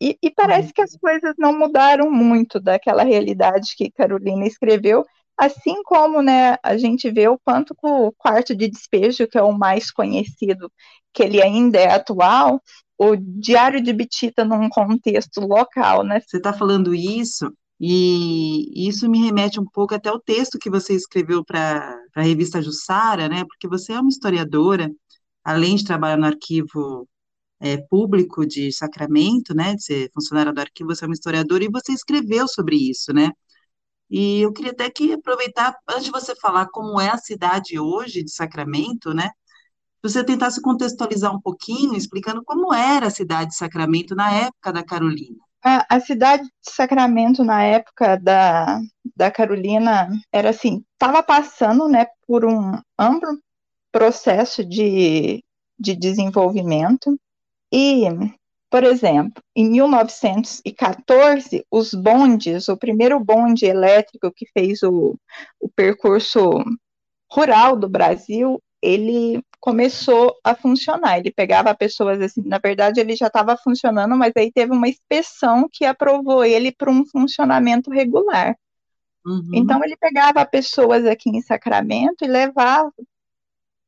E, 0.00 0.18
e 0.20 0.30
parece 0.30 0.68
uhum. 0.68 0.72
que 0.74 0.82
as 0.82 0.96
coisas 0.96 1.34
não 1.38 1.56
mudaram 1.56 2.10
muito 2.10 2.58
daquela 2.58 3.04
realidade 3.04 3.74
que 3.76 3.90
Carolina 3.90 4.46
escreveu, 4.46 5.04
assim 5.38 5.82
como 5.84 6.20
né, 6.20 6.56
a 6.62 6.76
gente 6.76 7.10
vê 7.10 7.28
o 7.28 7.38
quanto 7.38 7.74
o 7.82 8.12
quarto 8.12 8.54
de 8.54 8.68
despejo, 8.68 9.26
que 9.28 9.38
é 9.38 9.42
o 9.42 9.52
mais 9.52 9.90
conhecido, 9.90 10.70
que 11.12 11.22
ele 11.22 11.42
ainda 11.42 11.78
é 11.78 11.92
atual, 11.92 12.60
o 12.98 13.16
Diário 13.16 13.82
de 13.82 13.92
Bitita 13.92 14.44
num 14.44 14.68
contexto 14.68 15.40
local, 15.40 16.04
né? 16.04 16.20
Você 16.20 16.36
está 16.36 16.52
falando 16.52 16.94
isso, 16.94 17.52
e 17.84 18.88
isso 18.88 19.10
me 19.10 19.18
remete 19.20 19.58
um 19.60 19.64
pouco 19.64 19.92
até 19.94 20.10
o 20.12 20.20
texto 20.20 20.58
que 20.58 20.70
você 20.70 20.94
escreveu 20.94 21.44
para 21.44 21.98
a 22.14 22.22
revista 22.22 22.62
Jussara, 22.62 23.28
né? 23.28 23.44
Porque 23.44 23.66
você 23.68 23.92
é 23.94 24.00
uma 24.00 24.08
historiadora, 24.08 24.88
além 25.44 25.76
de 25.76 25.84
trabalhar 25.84 26.16
no 26.16 26.26
arquivo 26.26 27.08
é, 27.60 27.78
público 27.78 28.46
de 28.46 28.72
Sacramento, 28.72 29.54
né? 29.54 29.74
De 29.76 29.82
ser 29.84 30.10
funcionária 30.14 30.52
do 30.52 30.60
arquivo, 30.60 30.94
você 30.94 31.04
é 31.04 31.08
uma 31.08 31.14
historiadora 31.14 31.64
e 31.64 31.70
você 31.70 31.92
escreveu 31.92 32.46
sobre 32.48 32.76
isso, 32.76 33.12
né? 33.12 33.30
E 34.10 34.42
eu 34.42 34.52
queria 34.52 34.72
até 34.72 34.90
que 34.90 35.12
aproveitar, 35.12 35.74
antes 35.88 36.04
de 36.04 36.10
você 36.12 36.36
falar 36.36 36.68
como 36.68 37.00
é 37.00 37.08
a 37.10 37.18
cidade 37.18 37.78
hoje 37.80 38.22
de 38.22 38.30
Sacramento, 38.32 39.14
né? 39.14 39.30
Você 40.02 40.24
tentasse 40.24 40.62
contextualizar 40.62 41.34
um 41.34 41.40
pouquinho, 41.40 41.96
explicando 41.96 42.42
como 42.44 42.74
era 42.74 43.08
a 43.08 43.10
cidade 43.10 43.50
de 43.50 43.56
Sacramento 43.56 44.14
na 44.14 44.32
época 44.32 44.72
da 44.72 44.84
Carolina. 44.84 45.38
A, 45.64 45.96
a 45.96 46.00
cidade 46.00 46.42
de 46.42 46.50
Sacramento, 46.72 47.44
na 47.44 47.62
época 47.62 48.16
da, 48.16 48.80
da 49.14 49.30
Carolina, 49.30 50.08
era 50.32 50.50
assim, 50.50 50.84
estava 50.92 51.22
passando 51.22 51.88
né, 51.88 52.06
por 52.26 52.44
um 52.44 52.80
amplo 52.98 53.38
processo 53.92 54.64
de, 54.64 55.44
de 55.78 55.94
desenvolvimento. 55.94 57.16
E, 57.72 58.02
por 58.68 58.82
exemplo, 58.82 59.42
em 59.54 59.70
1914, 59.70 61.64
os 61.70 61.94
bondes, 61.94 62.68
o 62.68 62.76
primeiro 62.76 63.20
bonde 63.20 63.66
elétrico 63.66 64.32
que 64.34 64.46
fez 64.52 64.82
o, 64.82 65.16
o 65.60 65.68
percurso 65.68 66.64
rural 67.30 67.76
do 67.76 67.88
Brasil, 67.88 68.60
ele 68.82 69.42
começou 69.62 70.36
a 70.42 70.56
funcionar. 70.56 71.18
Ele 71.18 71.30
pegava 71.30 71.72
pessoas 71.72 72.20
assim, 72.20 72.42
na 72.44 72.58
verdade 72.58 72.98
ele 72.98 73.14
já 73.14 73.28
estava 73.28 73.56
funcionando, 73.56 74.16
mas 74.16 74.32
aí 74.36 74.50
teve 74.50 74.72
uma 74.72 74.88
inspeção 74.88 75.68
que 75.72 75.84
aprovou 75.84 76.44
ele 76.44 76.72
para 76.72 76.90
um 76.90 77.06
funcionamento 77.06 77.88
regular. 77.88 78.56
Uhum. 79.24 79.50
Então 79.54 79.82
ele 79.84 79.96
pegava 79.96 80.44
pessoas 80.44 81.06
aqui 81.06 81.30
em 81.30 81.40
Sacramento 81.40 82.24
e 82.24 82.26
levava 82.26 82.92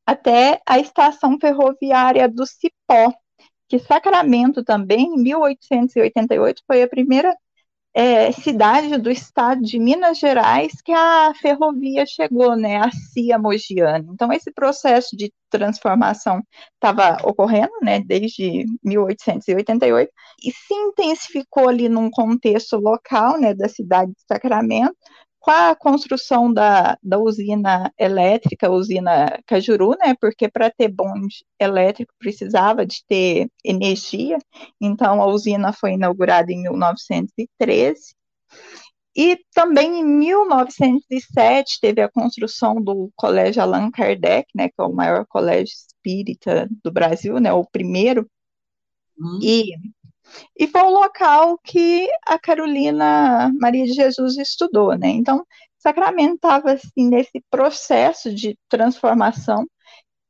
até 0.05 0.61
a 0.65 0.79
estação 0.79 1.37
ferroviária 1.37 2.29
do 2.29 2.45
Cipó, 2.45 3.13
que 3.67 3.77
Sacramento 3.77 4.63
também, 4.63 5.07
em 5.07 5.21
1888, 5.21 6.63
foi 6.65 6.83
a 6.83 6.87
primeira 6.87 7.35
é, 7.97 8.29
cidade 8.33 8.97
do 8.97 9.09
estado 9.09 9.61
de 9.61 9.79
Minas 9.79 10.19
Gerais 10.19 10.81
que 10.83 10.91
a 10.91 11.33
ferrovia 11.41 12.05
chegou, 12.05 12.53
né, 12.53 12.75
a 12.75 12.91
Cia 12.91 13.39
Mogiana. 13.39 14.05
Então, 14.11 14.33
esse 14.33 14.51
processo 14.51 15.15
de 15.15 15.31
transformação 15.49 16.43
estava 16.73 17.17
ocorrendo, 17.23 17.71
né, 17.81 18.01
desde 18.01 18.65
1888, 18.83 20.11
e 20.43 20.51
se 20.51 20.73
intensificou 20.73 21.69
ali 21.69 21.87
num 21.87 22.09
contexto 22.11 22.75
local, 22.75 23.39
né, 23.39 23.53
da 23.53 23.69
cidade 23.69 24.11
de 24.11 24.21
Sacramento, 24.27 24.97
com 25.45 25.51
a 25.51 25.75
construção 25.75 26.51
da, 26.51 26.97
da 27.03 27.19
usina 27.19 27.93
elétrica, 27.99 28.71
usina 28.71 29.39
Cajuru, 29.45 29.91
né, 29.91 30.15
porque 30.19 30.49
para 30.49 30.71
ter 30.71 30.87
bonde 30.87 31.45
elétrico 31.59 32.11
precisava 32.17 32.83
de 32.83 33.05
ter 33.07 33.47
energia, 33.63 34.39
então 34.81 35.21
a 35.21 35.27
usina 35.27 35.71
foi 35.71 35.91
inaugurada 35.91 36.51
em 36.51 36.63
1913, 36.63 38.15
e 39.15 39.39
também 39.53 39.99
em 39.99 40.03
1907 40.03 41.77
teve 41.79 42.01
a 42.01 42.09
construção 42.09 42.81
do 42.81 43.11
Colégio 43.15 43.61
Allan 43.61 43.91
Kardec, 43.91 44.47
né, 44.55 44.69
que 44.69 44.81
é 44.81 44.83
o 44.83 44.91
maior 44.91 45.27
colégio 45.27 45.75
espírita 45.75 46.67
do 46.83 46.91
Brasil, 46.91 47.39
né, 47.39 47.53
o 47.53 47.63
primeiro, 47.63 48.27
hum. 49.15 49.39
e 49.43 49.75
e 50.57 50.67
foi 50.67 50.81
o 50.81 50.89
local 50.89 51.59
que 51.63 52.07
a 52.25 52.39
Carolina 52.39 53.51
Maria 53.59 53.85
de 53.85 53.93
Jesus 53.93 54.37
estudou, 54.37 54.97
né? 54.97 55.09
Então, 55.09 55.45
Sacramento 55.77 56.35
estava 56.35 56.71
assim 56.71 57.09
nesse 57.09 57.43
processo 57.49 58.33
de 58.33 58.57
transformação 58.67 59.65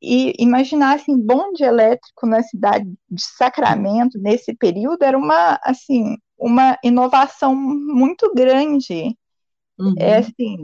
e 0.01 0.33
imaginar 0.37 0.95
assim 0.95 1.17
bonde 1.17 1.63
elétrico 1.63 2.27
na 2.27 2.43
cidade 2.43 2.85
de 3.09 3.23
Sacramento 3.23 4.19
nesse 4.19 4.53
período 4.55 5.01
era 5.03 5.17
uma 5.17 5.59
assim 5.63 6.17
uma 6.37 6.77
inovação 6.83 7.55
muito 7.55 8.33
grande, 8.33 9.15
uhum. 9.79 9.95
é 9.97 10.17
assim 10.17 10.57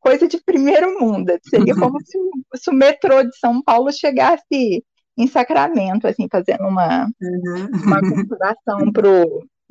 coisa 0.00 0.28
de 0.28 0.38
primeiro 0.42 0.98
mundo. 0.98 1.32
Seria 1.48 1.74
como 1.76 1.98
se, 2.04 2.18
se 2.56 2.70
o 2.70 2.74
metrô 2.74 3.22
de 3.22 3.36
São 3.38 3.62
Paulo 3.62 3.92
chegasse 3.92 4.84
em 5.16 5.26
Sacramento, 5.26 6.06
assim, 6.06 6.28
fazendo 6.30 6.66
uma, 6.66 7.06
uhum. 7.20 7.66
uma 7.84 8.00
comparação 8.00 8.92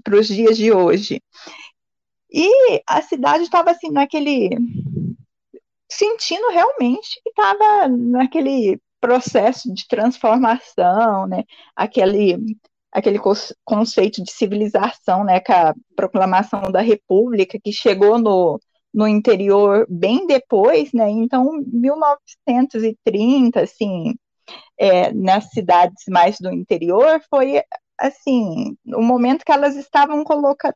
para 0.03 0.17
os 0.17 0.27
dias 0.27 0.57
de 0.57 0.71
hoje. 0.71 1.21
E 2.31 2.81
a 2.87 3.01
cidade 3.01 3.43
estava 3.43 3.71
assim, 3.71 3.91
naquele. 3.91 4.49
sentindo 5.89 6.49
realmente 6.49 7.21
que 7.21 7.29
estava 7.29 7.87
naquele 7.87 8.79
processo 8.99 9.71
de 9.73 9.87
transformação, 9.87 11.27
né? 11.27 11.43
Aquele, 11.75 12.37
aquele 12.91 13.19
conceito 13.63 14.23
de 14.23 14.31
civilização, 14.31 15.23
né? 15.23 15.39
Com 15.41 15.53
a 15.53 15.75
proclamação 15.95 16.71
da 16.71 16.81
República, 16.81 17.59
que 17.61 17.71
chegou 17.71 18.17
no, 18.17 18.59
no 18.93 19.07
interior 19.07 19.85
bem 19.89 20.25
depois, 20.25 20.91
né? 20.93 21.09
Então, 21.09 21.51
1930, 21.67 23.61
assim, 23.61 24.15
é, 24.77 25.13
nas 25.13 25.49
cidades 25.49 26.03
mais 26.09 26.37
do 26.39 26.51
interior 26.51 27.21
foi 27.29 27.61
assim 27.99 28.75
o 28.87 29.01
momento 29.01 29.45
que 29.45 29.51
elas 29.51 29.75
estavam 29.75 30.23
colocando 30.23 30.75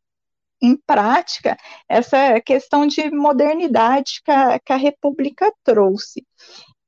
em 0.61 0.75
prática 0.75 1.57
essa 1.87 2.41
questão 2.41 2.85
de 2.87 3.09
modernidade 3.11 4.21
que 4.23 4.31
a, 4.31 4.59
que 4.59 4.73
a 4.73 4.77
República 4.77 5.51
trouxe. 5.63 6.25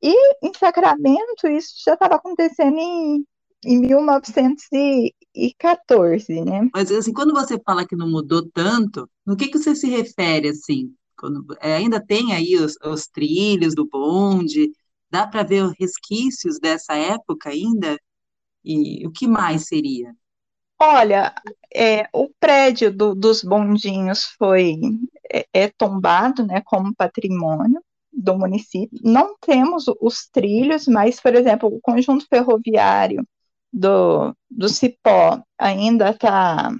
E 0.01 0.13
em 0.43 0.51
Sacramento 0.57 1.47
isso 1.47 1.75
já 1.85 1.93
estava 1.93 2.15
acontecendo 2.15 2.77
em, 2.77 3.23
em 3.65 3.79
1914, 3.79 6.41
né? 6.41 6.67
Mas 6.73 6.91
assim, 6.91 7.13
quando 7.13 7.33
você 7.33 7.59
fala 7.63 7.85
que 7.85 7.95
não 7.95 8.09
mudou 8.09 8.43
tanto, 8.51 9.07
no 9.25 9.35
que, 9.35 9.49
que 9.49 9.59
você 9.59 9.75
se 9.75 9.87
refere 9.87 10.49
assim? 10.49 10.93
Quando, 11.17 11.45
é, 11.59 11.75
ainda 11.75 12.03
tem 12.03 12.33
aí 12.33 12.55
os, 12.55 12.75
os 12.83 13.07
trilhos 13.07 13.75
do 13.75 13.85
bonde, 13.85 14.71
Dá 15.11 15.25
para 15.27 15.43
ver 15.43 15.67
resquícios 15.79 16.59
dessa 16.59 16.95
época 16.95 17.49
ainda? 17.49 17.97
E 18.63 19.05
o 19.07 19.11
que 19.11 19.27
mais 19.27 19.67
seria? 19.67 20.13
Olha, 20.81 21.33
é, 21.75 22.07
o 22.13 22.29
prédio 22.39 22.93
do, 22.95 23.13
dos 23.13 23.43
bondinhos 23.43 24.23
foi 24.37 24.77
é, 25.31 25.45
é, 25.53 25.67
tombado, 25.69 26.45
né, 26.45 26.61
como 26.65 26.95
patrimônio 26.95 27.81
do 28.11 28.37
município. 28.37 28.97
Não 29.03 29.35
temos 29.41 29.85
os 29.99 30.27
trilhos, 30.31 30.87
mas, 30.87 31.19
por 31.19 31.35
exemplo, 31.35 31.69
o 31.69 31.81
conjunto 31.81 32.25
ferroviário 32.29 33.27
do, 33.73 34.33
do 34.49 34.69
Cipó 34.69 35.41
ainda 35.57 36.11
está. 36.11 36.71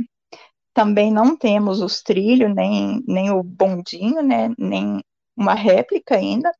Também 0.74 1.12
não 1.12 1.36
temos 1.36 1.82
os 1.82 2.02
trilhos, 2.02 2.54
nem, 2.56 3.04
nem 3.06 3.32
o 3.32 3.44
bondinho, 3.44 4.22
né, 4.24 4.50
nem 4.58 5.02
uma 5.36 5.54
réplica 5.54 6.16
ainda 6.16 6.52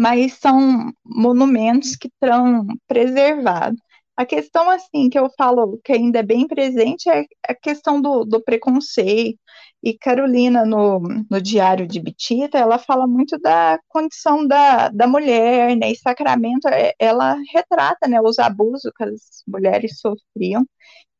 mas 0.00 0.32
são 0.38 0.90
monumentos 1.04 1.94
que 1.94 2.08
estão 2.08 2.66
preservados. 2.88 3.78
A 4.16 4.24
questão, 4.24 4.70
assim, 4.70 5.10
que 5.10 5.18
eu 5.18 5.28
falo 5.36 5.78
que 5.84 5.92
ainda 5.92 6.20
é 6.20 6.22
bem 6.22 6.46
presente 6.46 7.10
é 7.10 7.24
a 7.46 7.54
questão 7.54 8.00
do, 8.00 8.24
do 8.24 8.42
preconceito. 8.42 9.38
E 9.82 9.96
Carolina, 9.98 10.64
no, 10.64 11.00
no 11.30 11.40
Diário 11.40 11.86
de 11.86 12.00
Bitita, 12.00 12.56
ela 12.58 12.78
fala 12.78 13.06
muito 13.06 13.38
da 13.38 13.78
condição 13.88 14.46
da, 14.46 14.88
da 14.88 15.06
mulher, 15.06 15.76
né? 15.76 15.90
E 15.92 15.96
Sacramento, 15.96 16.66
é, 16.68 16.94
ela 16.98 17.36
retrata 17.52 18.08
né, 18.08 18.20
os 18.22 18.38
abusos 18.38 18.90
que 18.96 19.04
as 19.04 19.42
mulheres 19.46 20.00
sofriam. 20.00 20.64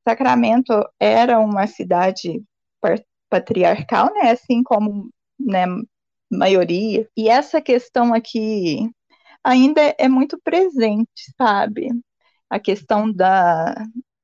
Sacramento 0.09 0.73
era 0.99 1.39
uma 1.39 1.67
cidade 1.67 2.43
patriarcal, 3.29 4.13
né? 4.15 4.31
Assim 4.31 4.63
como 4.63 5.11
né, 5.39 5.67
maioria. 6.31 7.09
E 7.17 7.29
essa 7.29 7.61
questão 7.61 8.15
aqui 8.15 8.89
ainda 9.45 9.81
é 9.99 10.09
muito 10.09 10.39
presente, 10.43 11.33
sabe? 11.37 11.89
A 12.49 12.59
questão 12.59 13.13
da, 13.13 13.75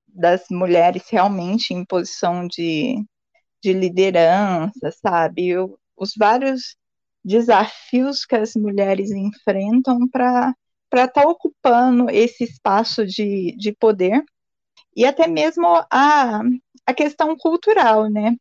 das 0.08 0.44
mulheres 0.50 1.04
realmente 1.10 1.74
em 1.74 1.84
posição 1.84 2.46
de, 2.46 3.04
de 3.62 3.72
liderança, 3.72 4.90
sabe? 5.02 5.54
os 5.96 6.12
vários 6.16 6.76
desafios 7.24 8.24
que 8.24 8.36
as 8.36 8.54
mulheres 8.54 9.10
enfrentam 9.10 10.08
para 10.08 10.54
estar 10.92 11.08
tá 11.08 11.28
ocupando 11.28 12.10
esse 12.10 12.44
espaço 12.44 13.04
de, 13.06 13.56
de 13.56 13.72
poder 13.72 14.22
e 14.94 15.04
até 15.04 15.26
mesmo 15.26 15.66
a, 15.90 16.40
a 16.86 16.94
questão 16.94 17.36
cultural, 17.36 18.08
né? 18.08 18.36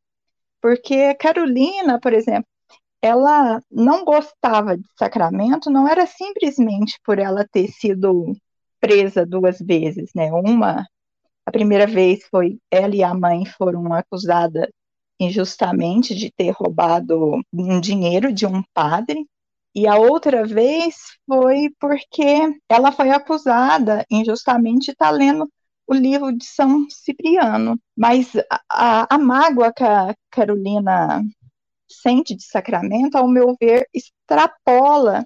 Porque 0.62 1.13
Carolina, 1.15 2.00
por 2.00 2.13
exemplo, 2.13 2.48
ela 3.06 3.62
não 3.72 4.04
gostava 4.04 4.76
de 4.76 4.84
Sacramento, 4.98 5.70
não 5.70 5.88
era 5.88 6.08
simplesmente 6.08 7.00
por 7.06 7.20
ela 7.20 7.48
ter 7.48 7.68
sido 7.68 8.36
presa 8.80 9.24
duas 9.24 9.60
vezes, 9.60 10.10
né? 10.16 10.32
Uma, 10.32 10.88
a 11.46 11.52
primeira 11.52 11.86
vez 11.86 12.26
foi 12.32 12.58
ela 12.72 12.96
e 12.96 13.04
a 13.04 13.14
mãe 13.14 13.46
foram 13.46 13.94
acusadas 13.94 14.68
injustamente 15.20 16.16
de 16.16 16.32
ter 16.32 16.50
roubado 16.50 17.40
um 17.54 17.80
dinheiro 17.80 18.34
de 18.34 18.48
um 18.48 18.64
padre, 18.74 19.24
e 19.76 19.88
a 19.88 19.98
outra 19.98 20.44
vez 20.46 20.96
foi 21.28 21.70
porque 21.80 22.60
ela 22.68 22.92
foi 22.92 23.12
acusada 23.12 24.04
injustamente 24.10 24.86
de 24.86 24.92
estar 24.94 25.12
lendo 25.12 25.48
o 25.88 25.94
livro 25.94 26.36
de 26.36 26.46
São 26.46 26.88
Cipriano. 26.90 27.80
Mas 27.96 28.32
a, 28.72 29.16
a 29.16 29.18
mágoa 29.20 29.72
que 29.74 29.84
a 29.84 30.16
Carolina 30.32 31.22
sente 31.89 32.36
de 32.36 32.44
Sacramento, 32.44 33.18
ao 33.18 33.27
meu 33.27 33.56
ver, 33.60 33.88
extrapola 33.94 35.25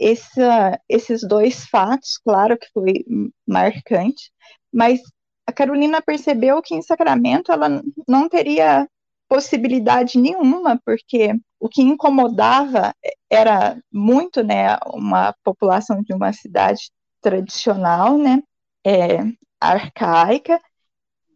essa, 0.00 0.80
esses 0.88 1.26
dois 1.26 1.66
fatos, 1.66 2.18
claro 2.18 2.56
que 2.56 2.68
foi 2.72 3.04
marcante, 3.46 4.30
mas 4.72 5.00
a 5.46 5.52
Carolina 5.52 6.00
percebeu 6.00 6.62
que 6.62 6.74
em 6.74 6.82
Sacramento 6.82 7.50
ela 7.50 7.82
não 8.06 8.28
teria 8.28 8.88
possibilidade 9.28 10.18
nenhuma, 10.18 10.80
porque 10.84 11.34
o 11.60 11.68
que 11.68 11.82
incomodava 11.82 12.94
era 13.28 13.78
muito, 13.92 14.42
né, 14.42 14.76
uma 14.86 15.34
população 15.42 16.02
de 16.02 16.14
uma 16.14 16.32
cidade 16.32 16.90
tradicional, 17.20 18.16
né, 18.16 18.42
é, 18.86 19.18
arcaica, 19.60 20.60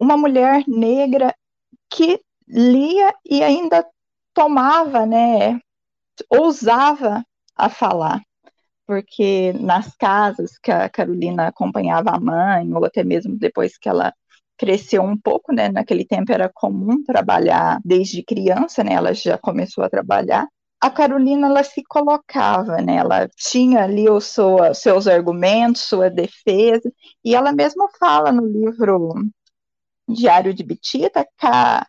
uma 0.00 0.16
mulher 0.16 0.64
negra 0.66 1.34
que 1.90 2.20
lia 2.46 3.14
e 3.24 3.42
ainda 3.42 3.86
tomava, 4.34 5.06
né, 5.06 5.60
ousava 6.30 7.24
a 7.56 7.68
falar, 7.68 8.20
porque 8.86 9.52
nas 9.54 9.96
casas 9.96 10.58
que 10.58 10.70
a 10.70 10.88
Carolina 10.88 11.48
acompanhava 11.48 12.10
a 12.10 12.20
mãe, 12.20 12.72
ou 12.74 12.84
até 12.84 13.04
mesmo 13.04 13.38
depois 13.38 13.78
que 13.78 13.88
ela 13.88 14.12
cresceu 14.56 15.02
um 15.02 15.16
pouco, 15.16 15.52
né, 15.52 15.68
naquele 15.68 16.04
tempo 16.04 16.32
era 16.32 16.50
comum 16.52 17.02
trabalhar 17.04 17.80
desde 17.84 18.22
criança, 18.24 18.84
né, 18.84 18.94
ela 18.94 19.14
já 19.14 19.38
começou 19.38 19.84
a 19.84 19.90
trabalhar, 19.90 20.46
a 20.82 20.90
Carolina 20.90 21.46
ela 21.46 21.62
se 21.62 21.80
colocava, 21.84 22.78
né? 22.78 22.96
Ela 22.96 23.28
tinha 23.36 23.84
ali 23.84 24.10
os 24.10 24.24
sua, 24.26 24.74
seus 24.74 25.06
argumentos, 25.06 25.82
sua 25.82 26.10
defesa, 26.10 26.92
e 27.24 27.36
ela 27.36 27.52
mesma 27.52 27.88
fala 28.00 28.32
no 28.32 28.44
livro 28.44 29.14
Diário 30.08 30.52
de 30.52 30.64
Betita 30.64 31.24
que 31.38 31.46
a, 31.46 31.86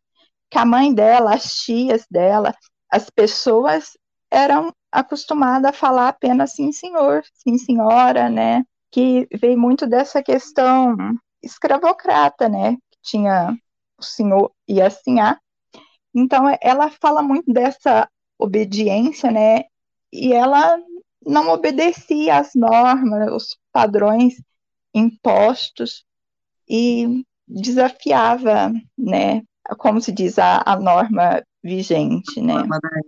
que 0.53 0.59
a 0.59 0.65
mãe 0.65 0.93
dela, 0.93 1.33
as 1.33 1.55
tias 1.55 2.05
dela, 2.11 2.55
as 2.87 3.09
pessoas 3.09 3.97
eram 4.29 4.71
acostumadas 4.91 5.71
a 5.71 5.73
falar 5.73 6.09
apenas 6.09 6.53
sim, 6.53 6.71
senhor, 6.71 7.23
sim, 7.33 7.57
senhora, 7.57 8.29
né? 8.29 8.63
Que 8.91 9.27
veio 9.33 9.57
muito 9.57 9.87
dessa 9.87 10.21
questão 10.21 10.95
escravocrata, 11.41 12.47
né? 12.47 12.73
Que 12.91 12.99
tinha 13.01 13.57
o 13.97 14.03
senhor 14.03 14.51
e 14.67 14.79
a 14.79 14.91
sinhá. 14.91 15.39
Então, 16.13 16.43
ela 16.61 16.91
fala 17.01 17.23
muito 17.23 17.51
dessa 17.51 18.07
obediência, 18.37 19.31
né? 19.31 19.63
E 20.11 20.33
ela 20.33 20.77
não 21.25 21.49
obedecia 21.49 22.37
às 22.37 22.53
normas, 22.53 23.31
os 23.31 23.57
padrões 23.71 24.35
impostos 24.93 26.05
e 26.69 27.25
desafiava, 27.47 28.71
né? 28.95 29.41
Como 29.77 30.01
se 30.01 30.11
diz 30.11 30.37
a, 30.39 30.61
a 30.65 30.79
norma 30.79 31.41
vigente, 31.63 32.41
né? 32.41 32.55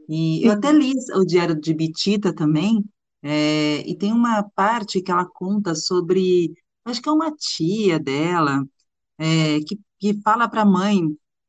E 0.10 0.46
eu 0.46 0.54
até 0.54 0.72
li 0.72 0.94
o 1.14 1.26
Diário 1.26 1.60
de 1.60 1.74
Bitita 1.74 2.34
também, 2.34 2.84
é, 3.22 3.80
e 3.88 3.98
tem 3.98 4.12
uma 4.14 4.44
parte 4.56 5.02
que 5.02 5.12
ela 5.12 5.26
conta 5.26 5.76
sobre, 5.76 6.54
acho 6.86 7.02
que 7.02 7.10
é 7.10 7.12
uma 7.12 7.32
tia 7.36 8.00
dela, 8.00 8.64
é, 9.18 9.60
que, 9.62 9.80
que 10.00 10.22
fala 10.22 10.48
para 10.50 10.62
a 10.64 10.66
mãe, 10.66 11.02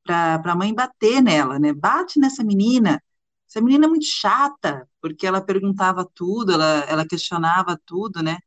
para 0.04 0.52
a 0.52 0.56
mãe 0.56 0.75
bater 0.75 1.22
nela, 1.22 1.58
né? 1.58 1.72
Bate 1.72 2.18
nessa 2.20 2.44
menina, 2.44 3.02
essa 3.48 3.60
menina 3.60 3.86
é 3.86 3.88
muito 3.88 4.06
chata, 4.06 4.88
porque 5.00 5.26
ela 5.26 5.40
perguntava 5.40 6.08
tudo, 6.14 6.52
ela, 6.52 6.80
ela 6.88 7.06
questionava 7.06 7.78
tudo, 7.86 8.22
né? 8.22 8.38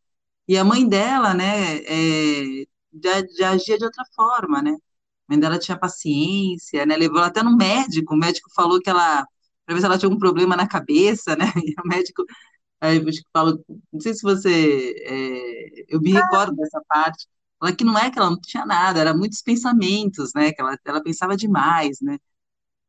E 0.47 0.57
a 0.57 0.63
mãe 0.65 0.87
dela, 0.87 1.33
né, 1.33 1.77
é, 1.79 2.65
já, 3.03 3.23
já 3.37 3.49
agia 3.51 3.77
de 3.77 3.85
outra 3.85 4.03
forma, 4.15 4.61
né? 4.61 4.75
Mãe 5.29 5.39
dela 5.39 5.59
tinha 5.59 5.77
paciência, 5.79 6.85
né? 6.85 6.97
Levou 6.97 7.17
ela 7.19 7.27
até 7.27 7.43
no 7.43 7.55
médico, 7.55 8.13
o 8.15 8.17
médico 8.17 8.49
falou 8.55 8.81
que 8.81 8.89
ela, 8.89 9.25
para 9.65 9.75
ver 9.75 9.79
se 9.81 9.85
ela 9.85 9.97
tinha 9.97 10.07
algum 10.07 10.19
problema 10.19 10.55
na 10.55 10.67
cabeça, 10.67 11.35
né? 11.35 11.45
E 11.65 11.75
o 11.83 11.87
médico, 11.87 12.25
aí 12.81 12.99
o 12.99 13.05
médico 13.05 13.29
falou, 13.33 13.63
não 13.93 13.99
sei 14.01 14.13
se 14.13 14.23
você, 14.23 14.95
é, 15.05 15.85
eu 15.95 16.01
me 16.01 16.11
recordo 16.13 16.55
dessa 16.55 16.81
parte, 16.87 17.27
ela 17.61 17.75
que 17.75 17.83
não 17.83 17.97
é 17.97 18.09
que 18.11 18.19
ela 18.19 18.29
não 18.29 18.39
tinha 18.41 18.65
nada, 18.65 18.99
era 18.99 19.13
muitos 19.13 19.41
pensamentos, 19.41 20.31
né? 20.35 20.51
Que 20.53 20.61
ela, 20.61 20.77
ela 20.85 21.03
pensava 21.03 21.35
demais, 21.37 21.99
né? 22.01 22.17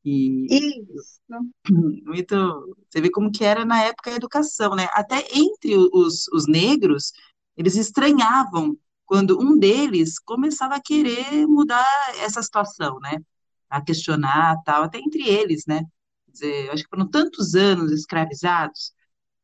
E 0.05 0.46
Isso. 0.48 1.20
muito, 2.07 2.76
você 2.88 3.00
vê 3.00 3.11
como 3.11 3.31
que 3.31 3.44
era 3.44 3.64
na 3.64 3.83
época 3.85 4.11
a 4.11 4.16
educação, 4.16 4.74
né? 4.74 4.88
Até 4.92 5.26
entre 5.33 5.76
os, 5.76 6.26
os 6.29 6.46
negros, 6.46 7.12
eles 7.57 7.76
estranhavam 7.76 8.79
quando 9.11 9.40
um 9.40 9.59
deles 9.59 10.20
começava 10.20 10.77
a 10.77 10.81
querer 10.81 11.44
mudar 11.49 11.85
essa 12.20 12.40
situação, 12.40 13.01
né? 13.01 13.18
A 13.68 13.83
questionar, 13.83 14.57
tal, 14.64 14.85
até 14.85 14.99
entre 15.01 15.29
eles, 15.29 15.64
né? 15.66 15.83
Quer 16.27 16.33
dizer, 16.33 16.70
acho 16.70 16.85
que 16.85 16.90
foram 16.90 17.09
tantos 17.11 17.57
anos 17.57 17.90
escravizados, 17.90 18.92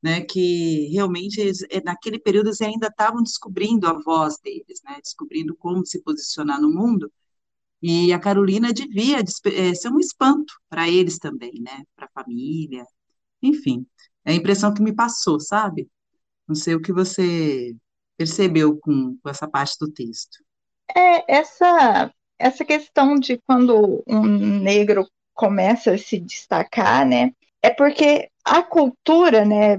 né, 0.03 0.21
que 0.23 0.89
realmente 0.93 1.41
eles, 1.41 1.63
eh, 1.71 1.83
naquele 1.85 2.19
período 2.21 2.49
eles 2.49 2.61
ainda 2.61 2.87
estavam 2.89 3.23
descobrindo 3.23 3.89
a 3.89 3.95
voz 4.05 4.39
deles, 4.39 4.81
né? 4.85 4.99
Descobrindo 5.03 5.57
como 5.57 5.85
se 5.85 6.01
posicionar 6.03 6.61
no 6.61 6.71
mundo, 6.71 7.11
e 7.83 8.13
a 8.13 8.21
Carolina 8.21 8.73
devia 8.73 9.19
é, 9.21 9.75
ser 9.75 9.91
um 9.91 10.01
espanto 10.01 10.55
para 10.69 10.89
eles 10.89 11.19
também, 11.19 11.55
né? 11.61 11.85
Para 11.97 12.07
a 12.07 12.23
família, 12.23 12.87
enfim. 13.43 13.87
É 14.25 14.33
a 14.33 14.35
impressão 14.35 14.73
que 14.75 14.83
me 14.83 14.95
passou, 14.95 15.41
sabe? 15.41 15.89
Não 16.49 16.55
sei 16.55 16.75
o 16.77 16.83
que 16.83 16.93
você 16.93 17.77
percebeu 18.17 18.79
com, 18.79 19.17
com 19.23 19.29
essa 19.29 19.49
parte 19.49 19.77
do 19.81 19.91
texto. 19.91 20.39
É, 20.95 21.39
essa, 21.39 22.13
essa 22.39 22.65
questão 22.65 23.17
de 23.17 23.39
quando 23.47 24.03
um 24.07 24.23
negro 24.61 25.07
começa 25.35 25.93
a 25.93 25.99
se 25.99 26.19
destacar, 26.19 27.07
né? 27.07 27.33
É 27.63 27.71
porque 27.71 28.31
a 28.45 28.63
cultura, 28.63 29.45
né, 29.45 29.77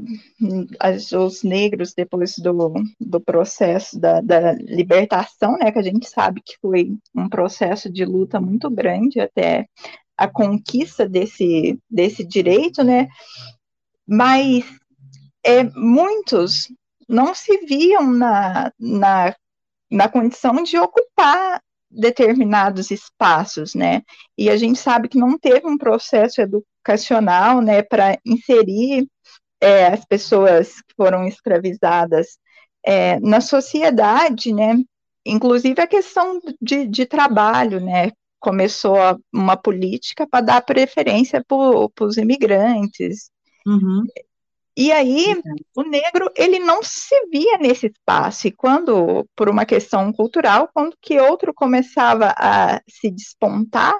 as, 0.78 1.14
os 1.14 1.42
negros, 1.42 1.94
depois 1.94 2.38
do, 2.38 2.74
do 3.00 3.22
processo 3.22 3.98
da, 3.98 4.20
da, 4.20 4.52
libertação, 4.54 5.54
né, 5.54 5.72
que 5.72 5.80
a 5.80 5.84
gente 5.84 6.10
sabe 6.10 6.42
que 6.42 6.58
foi 6.62 6.92
um 7.16 7.30
processo 7.30 7.90
de 7.90 8.04
luta 8.04 8.42
muito 8.42 8.70
grande 8.70 9.22
até 9.22 9.70
a 10.18 10.28
conquista 10.28 11.08
desse, 11.08 11.80
desse 11.90 12.26
direito, 12.26 12.84
né, 12.84 13.08
mas 14.06 14.66
é, 15.46 15.64
muitos 15.64 16.68
não 17.08 17.34
se 17.34 17.58
viam 17.66 18.12
na, 18.12 18.72
na, 18.80 19.36
na 19.90 20.10
condição 20.10 20.62
de 20.64 20.78
ocupar 20.78 21.62
determinados 21.90 22.92
espaços, 22.92 23.74
né? 23.74 24.02
E 24.38 24.50
a 24.50 24.58
gente 24.58 24.78
sabe 24.78 25.08
que 25.08 25.18
não 25.18 25.38
teve 25.38 25.66
um 25.66 25.78
processo 25.78 26.42
educacional, 26.42 27.62
né, 27.62 27.82
para 27.82 28.18
inserir 28.26 29.08
é, 29.62 29.88
as 29.88 30.06
pessoas 30.06 30.82
que 30.82 30.94
foram 30.96 31.26
escravizadas 31.26 32.38
é, 32.86 33.20
na 33.20 33.42
sociedade, 33.42 34.54
né? 34.54 34.76
Inclusive 35.26 35.82
a 35.82 35.88
questão 35.88 36.40
de, 36.62 36.88
de 36.88 37.06
trabalho, 37.06 37.80
né? 37.80 38.12
Começou 38.40 38.98
uma 39.34 39.58
política 39.58 40.28
para 40.28 40.46
dar 40.46 40.62
preferência 40.62 41.44
para 41.44 42.06
os 42.06 42.18
imigrantes. 42.18 43.30
Uhum. 43.66 44.06
E 44.80 44.92
aí, 44.92 45.36
o 45.76 45.82
negro, 45.82 46.32
ele 46.36 46.60
não 46.60 46.84
se 46.84 47.16
via 47.32 47.58
nesse 47.58 47.88
espaço, 47.88 48.48
e 48.48 48.52
quando, 48.52 49.28
por 49.36 49.50
uma 49.50 49.66
questão 49.66 50.14
cultural, 50.14 50.70
quando 50.72 50.96
que 51.02 51.20
outro 51.20 51.52
começava 51.52 52.32
a 52.38 52.80
se 52.88 53.10
despontar, 53.10 53.96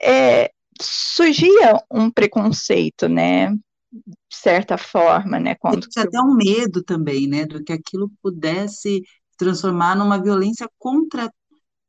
é, 0.00 0.52
surgia 0.80 1.82
um 1.90 2.12
preconceito, 2.12 3.08
né, 3.08 3.50
de 3.50 4.14
certa 4.32 4.78
forma, 4.78 5.40
né, 5.40 5.56
quando... 5.56 5.88
Tinha 5.88 6.04
até 6.04 6.20
um 6.20 6.36
medo 6.36 6.84
também, 6.84 7.26
né, 7.26 7.44
do 7.44 7.64
que 7.64 7.72
aquilo 7.72 8.08
pudesse 8.22 9.02
transformar 9.36 9.96
numa 9.96 10.22
violência 10.22 10.70
contra 10.78 11.28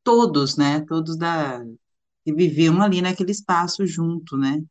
todos, 0.03 0.57
né, 0.57 0.83
todos 0.87 1.15
da, 1.15 1.63
que 2.23 2.33
viviam 2.33 2.81
ali 2.81 3.03
naquele 3.03 3.29
espaço 3.29 3.85
junto, 3.85 4.35
né, 4.35 4.63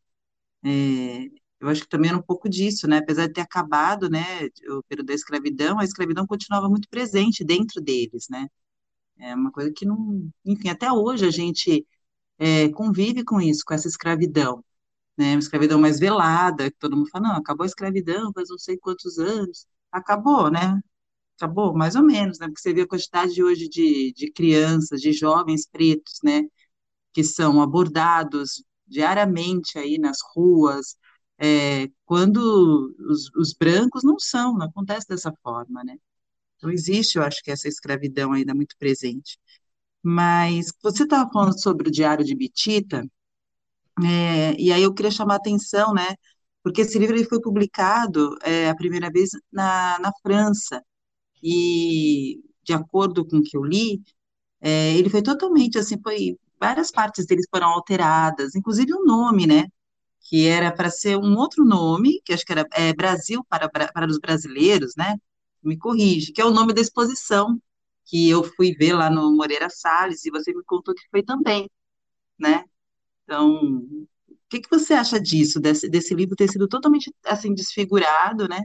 é, 0.65 1.29
eu 1.65 1.71
acho 1.71 1.83
que 1.83 1.89
também 1.89 2.11
era 2.11 2.19
um 2.19 2.23
pouco 2.23 2.49
disso, 2.49 2.87
né? 2.89 2.99
Apesar 2.99 3.27
de 3.27 3.33
ter 3.35 3.41
acabado, 3.41 4.11
né, 4.11 4.23
o 4.69 4.83
período 4.89 5.07
da 5.09 5.15
escravidão, 5.15 5.79
a 5.79 5.85
escravidão 5.85 6.27
continuava 6.27 6.69
muito 6.69 6.89
presente 6.89 7.45
dentro 7.45 7.81
deles, 7.83 8.27
né? 8.31 8.49
É 9.19 9.35
uma 9.35 9.53
coisa 9.53 9.73
que 9.73 9.87
não, 9.87 10.31
enfim, 10.45 10.69
até 10.71 10.91
hoje 10.93 11.27
a 11.27 11.31
gente 11.31 11.87
é, 12.39 12.69
convive 12.71 13.25
com 13.25 13.41
isso, 13.41 13.65
com 13.67 13.75
essa 13.75 13.89
escravidão, 13.89 14.65
né? 15.17 15.33
Uma 15.35 15.41
escravidão 15.41 15.81
mais 15.81 15.99
velada, 16.01 16.71
que 16.71 16.79
todo 16.79 16.97
mundo 16.97 17.11
fala, 17.11 17.29
não, 17.29 17.37
acabou 17.37 17.65
a 17.65 17.67
escravidão 17.69 18.33
faz 18.35 18.49
não 18.51 18.59
sei 18.59 18.79
quantos 18.79 19.19
anos, 19.19 19.67
acabou, 19.93 20.51
né? 20.51 20.81
Acabou, 21.39 21.75
mais 21.75 21.97
ou 21.97 22.03
menos, 22.05 22.39
né? 22.39 22.47
Porque 22.49 22.61
você 22.63 22.75
vê 22.75 22.83
a 22.83 22.89
quantidade 22.89 23.35
de 23.35 23.43
hoje 23.45 23.69
de, 23.69 24.13
de 24.15 24.31
crianças, 24.33 25.01
de 25.01 25.13
jovens 25.13 25.67
pretos, 25.69 26.21
né? 26.25 26.43
Que 27.13 27.25
são 27.25 27.63
abordados 27.63 28.65
diariamente 28.87 29.79
aí 29.79 29.99
nas 29.99 30.19
ruas, 30.35 30.97
é, 31.45 31.89
quando 32.07 32.39
os, 33.01 33.31
os, 33.37 33.53
brancos 33.55 34.03
não 34.05 34.19
são, 34.19 34.55
não 34.57 34.67
acontece 34.67 35.07
dessa 35.09 35.33
forma, 35.43 35.85
né? 35.85 35.97
Então 36.57 36.71
existe, 36.71 37.19
eu 37.19 37.25
acho 37.25 37.43
que 37.43 37.51
essa 37.51 37.69
escravidão 37.69 38.33
ainda 38.33 38.55
muito 38.55 38.77
presente. 38.79 39.39
Mas 40.03 40.73
você 40.83 41.05
estava 41.05 41.31
falando 41.33 41.61
sobre 41.61 41.89
o 41.89 41.93
Diário 41.93 42.25
de 42.25 42.35
Bitita, 42.35 43.07
é, 44.03 44.55
e 44.61 44.73
aí 44.73 44.83
eu 44.83 44.95
queria 44.95 45.11
chamar 45.11 45.35
a 45.35 45.37
atenção, 45.39 45.95
né, 45.95 46.15
porque 46.63 46.83
esse 46.83 46.99
livro 46.99 47.17
ele 47.17 47.27
foi 47.27 47.41
publicado 47.41 48.37
é, 48.43 48.69
a 48.71 48.77
primeira 48.77 49.11
vez 49.11 49.31
na, 49.53 49.99
na 50.01 50.13
França, 50.23 50.83
e 51.43 52.41
de 52.65 52.73
acordo 52.75 53.27
com 53.27 53.39
o 53.39 53.43
que 53.43 53.57
eu 53.57 53.65
li, 53.65 54.03
é, 54.61 54.95
ele 54.97 55.11
foi 55.11 55.23
totalmente 55.23 55.79
assim, 55.79 56.01
foi 56.03 56.39
várias 56.61 56.91
partes 56.91 57.27
deles 57.27 57.47
foram 57.51 57.69
alteradas, 57.69 58.55
inclusive 58.55 58.93
o 58.95 59.05
nome, 59.05 59.47
né? 59.47 59.67
Que 60.25 60.47
era 60.49 60.73
para 60.73 60.91
ser 60.91 61.17
um 61.17 61.37
outro 61.37 61.65
nome, 61.65 62.21
que 62.25 62.33
acho 62.33 62.45
que 62.45 62.53
era 62.53 62.67
é, 62.73 62.93
Brasil 62.95 63.45
para, 63.49 63.69
para 63.69 64.07
os 64.09 64.19
brasileiros, 64.19 64.95
né? 64.97 65.17
Me 65.63 65.77
corrige, 65.77 66.33
que 66.33 66.41
é 66.41 66.45
o 66.45 66.51
nome 66.51 66.73
da 66.73 66.81
exposição 66.81 67.61
que 68.05 68.29
eu 68.29 68.45
fui 68.45 68.75
ver 68.75 68.93
lá 68.95 69.11
no 69.11 69.35
Moreira 69.35 69.69
Salles 69.71 70.25
e 70.25 70.31
você 70.31 70.53
me 70.53 70.63
contou 70.65 70.95
que 70.95 71.09
foi 71.11 71.23
também, 71.23 71.71
né? 72.39 72.65
Então, 73.25 73.79
o 74.29 74.37
que, 74.49 74.61
que 74.61 74.71
você 74.71 74.93
acha 74.95 75.19
disso, 75.21 75.59
desse, 75.61 75.89
desse 75.89 76.15
livro 76.15 76.37
ter 76.37 76.49
sido 76.49 76.69
totalmente 76.69 77.13
assim 77.25 77.55
desfigurado, 77.55 78.47
né? 78.49 78.63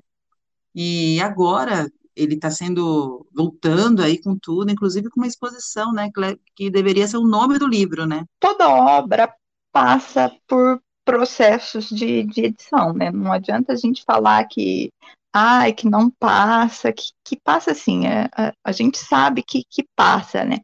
E 0.76 1.20
agora 1.22 1.90
ele 2.16 2.36
está 2.36 2.52
sendo 2.52 3.26
voltando 3.34 4.02
aí 4.02 4.22
com 4.22 4.38
tudo, 4.38 4.70
inclusive 4.70 5.10
com 5.10 5.22
uma 5.22 5.28
exposição, 5.28 5.94
né? 5.94 6.10
Que, 6.14 6.40
que 6.56 6.70
deveria 6.70 7.08
ser 7.08 7.18
o 7.18 7.28
nome 7.28 7.58
do 7.58 7.68
livro, 7.68 8.06
né? 8.06 8.26
Toda 8.40 8.70
obra 8.70 9.34
passa 9.72 10.32
por 10.48 10.82
processos 11.10 11.90
de, 11.90 12.24
de 12.24 12.46
edição, 12.46 12.94
né? 12.94 13.10
Não 13.12 13.32
adianta 13.32 13.74
a 13.74 13.76
gente 13.76 14.04
falar 14.04 14.46
que 14.46 14.92
ai, 15.34 15.74
que 15.74 15.90
não 15.90 16.10
passa, 16.10 16.94
que, 16.94 17.06
que 17.24 17.36
passa 17.44 17.72
assim, 17.72 18.06
é, 18.06 18.30
a, 18.36 18.54
a, 18.64 18.72
gente 18.72 18.98
sabe 19.00 19.42
que, 19.44 19.64
que 19.68 19.84
passa, 19.96 20.44
né? 20.44 20.58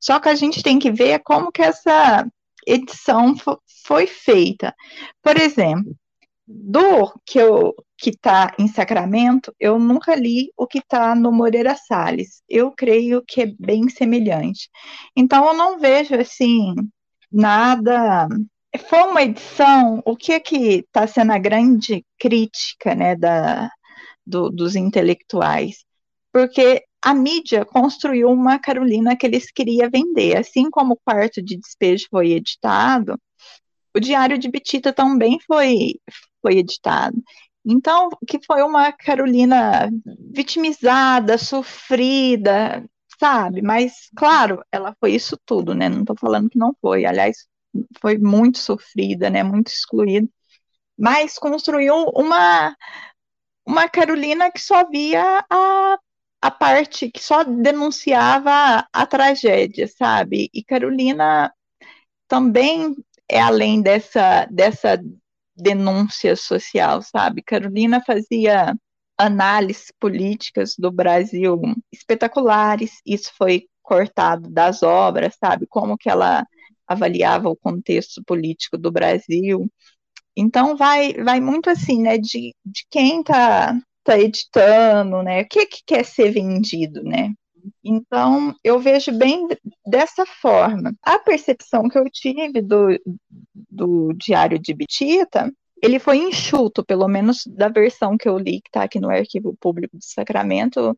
Só 0.00 0.20
que 0.20 0.28
a 0.28 0.36
gente 0.36 0.62
tem 0.62 0.78
que 0.78 0.90
ver 0.90 1.20
como 1.24 1.50
que 1.50 1.62
essa 1.62 2.24
edição 2.64 3.34
foi 3.84 4.06
feita. 4.06 4.72
Por 5.20 5.36
exemplo, 5.36 5.96
do 6.46 7.12
que 7.26 7.38
eu 7.38 7.74
que 7.96 8.10
está 8.10 8.54
em 8.56 8.68
Sacramento, 8.68 9.52
eu 9.58 9.78
nunca 9.80 10.14
li 10.14 10.52
o 10.56 10.66
que 10.66 10.78
está 10.78 11.16
no 11.16 11.32
Moreira 11.32 11.74
Salles. 11.74 12.42
Eu 12.48 12.70
creio 12.70 13.24
que 13.26 13.42
é 13.42 13.46
bem 13.58 13.88
semelhante. 13.88 14.70
Então 15.16 15.44
eu 15.48 15.54
não 15.54 15.80
vejo 15.80 16.14
assim 16.14 16.76
nada. 17.30 18.28
Foi 18.88 19.02
uma 19.02 19.22
edição. 19.22 20.02
O 20.04 20.16
que 20.16 20.32
é 20.32 20.40
que 20.40 20.56
está 20.80 21.06
sendo 21.06 21.32
a 21.32 21.38
grande 21.38 22.04
crítica, 22.18 22.94
né, 22.94 23.16
da, 23.16 23.70
do, 24.26 24.50
dos 24.50 24.76
intelectuais? 24.76 25.84
Porque 26.32 26.84
a 27.02 27.14
mídia 27.14 27.64
construiu 27.64 28.30
uma 28.30 28.58
Carolina 28.58 29.16
que 29.16 29.26
eles 29.26 29.50
queriam 29.50 29.88
vender, 29.90 30.36
assim 30.36 30.70
como 30.70 30.94
o 30.94 31.00
quarto 31.04 31.42
de 31.42 31.56
despejo 31.56 32.06
foi 32.10 32.32
editado 32.32 33.18
o 33.98 34.00
Diário 34.00 34.38
de 34.38 34.48
Betita 34.48 34.92
também 34.92 35.38
foi, 35.46 35.94
foi 36.40 36.58
editado. 36.58 37.16
Então, 37.64 38.08
que 38.26 38.38
foi 38.46 38.62
uma 38.62 38.92
Carolina 38.92 39.90
vitimizada, 40.32 41.36
sofrida, 41.36 42.88
sabe? 43.18 43.60
Mas, 43.60 44.08
claro, 44.16 44.62
ela 44.72 44.94
foi 45.00 45.12
isso 45.14 45.36
tudo, 45.44 45.74
né? 45.74 45.88
Não 45.88 46.00
estou 46.00 46.16
falando 46.16 46.48
que 46.48 46.58
não 46.58 46.74
foi. 46.80 47.04
Aliás, 47.04 47.46
foi 48.00 48.18
muito 48.18 48.58
sofrida, 48.58 49.30
né? 49.30 49.42
Muito 49.42 49.68
excluída. 49.68 50.28
Mas 50.96 51.38
construiu 51.38 51.94
uma, 52.14 52.76
uma 53.66 53.88
Carolina 53.88 54.50
que 54.50 54.60
só 54.60 54.88
via 54.88 55.44
a, 55.50 55.98
a 56.42 56.50
parte, 56.50 57.10
que 57.10 57.22
só 57.22 57.44
denunciava 57.44 58.86
a 58.92 59.06
tragédia, 59.06 59.86
sabe? 59.88 60.50
E 60.52 60.64
Carolina 60.64 61.52
também 62.26 62.96
é 63.28 63.40
além 63.40 63.82
dessa, 63.82 64.46
dessa 64.50 65.00
denúncia 65.56 66.36
social, 66.36 67.02
sabe? 67.02 67.42
Carolina 67.42 68.02
fazia 68.04 68.74
análises 69.18 69.92
políticas 69.98 70.74
do 70.78 70.92
Brasil 70.92 71.60
espetaculares, 71.92 73.00
isso 73.04 73.32
foi 73.36 73.66
cortado 73.82 74.48
das 74.48 74.82
obras, 74.82 75.36
sabe? 75.42 75.66
Como 75.66 75.98
que 75.98 76.08
ela 76.08 76.46
avaliava 76.88 77.48
o 77.48 77.56
contexto 77.56 78.22
político 78.24 78.78
do 78.78 78.90
Brasil. 78.90 79.70
Então 80.36 80.76
vai, 80.76 81.12
vai 81.14 81.40
muito 81.40 81.68
assim, 81.68 82.00
né, 82.00 82.16
de, 82.18 82.54
de 82.64 82.86
quem 82.90 83.20
está 83.20 83.78
tá 84.04 84.18
editando, 84.18 85.22
né? 85.22 85.42
O 85.42 85.48
que, 85.48 85.66
que 85.66 85.82
quer 85.86 86.04
ser 86.04 86.30
vendido, 86.30 87.02
né? 87.02 87.32
Então, 87.84 88.54
eu 88.64 88.78
vejo 88.78 89.12
bem 89.12 89.46
dessa 89.86 90.24
forma. 90.24 90.94
A 91.02 91.18
percepção 91.18 91.88
que 91.88 91.98
eu 91.98 92.04
tive 92.10 92.62
do, 92.62 92.98
do 93.54 94.12
Diário 94.14 94.58
de 94.58 94.72
Bitita, 94.72 95.52
ele 95.82 95.98
foi 95.98 96.18
enxuto, 96.18 96.84
pelo 96.84 97.06
menos 97.08 97.42
da 97.46 97.68
versão 97.68 98.16
que 98.16 98.28
eu 98.28 98.38
li, 98.38 98.60
que 98.62 98.68
está 98.68 98.84
aqui 98.84 98.98
no 99.00 99.10
Arquivo 99.10 99.56
Público 99.60 99.98
de 99.98 100.06
Sacramento, 100.06 100.96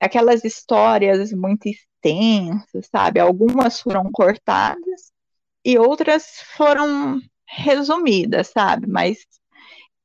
aquelas 0.00 0.44
histórias 0.44 1.32
muito 1.32 1.68
extensas, 1.68 2.88
sabe? 2.90 3.20
Algumas 3.20 3.80
foram 3.80 4.10
cortadas 4.12 5.12
e 5.64 5.78
outras 5.78 6.24
foram 6.56 7.20
resumidas, 7.46 8.48
sabe? 8.48 8.86
Mas, 8.86 9.18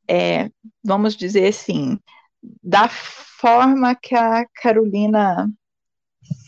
é, 0.09 0.49
vamos 0.83 1.15
dizer 1.15 1.47
assim, 1.47 1.97
da 2.61 2.89
forma 2.89 3.95
que 3.95 4.15
a 4.15 4.45
Carolina 4.61 5.49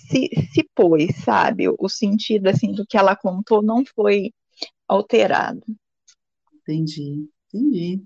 se, 0.10 0.30
se 0.54 0.64
pôs, 0.76 1.16
sabe? 1.24 1.66
O 1.80 1.90
sentido 1.90 2.48
assim 2.48 2.72
do 2.72 2.86
que 2.86 2.98
ela 2.98 3.16
contou 3.16 3.62
não 3.62 3.84
foi 3.96 4.32
alterado. 4.88 5.62
Entendi, 6.62 7.28
entendi. 7.54 8.04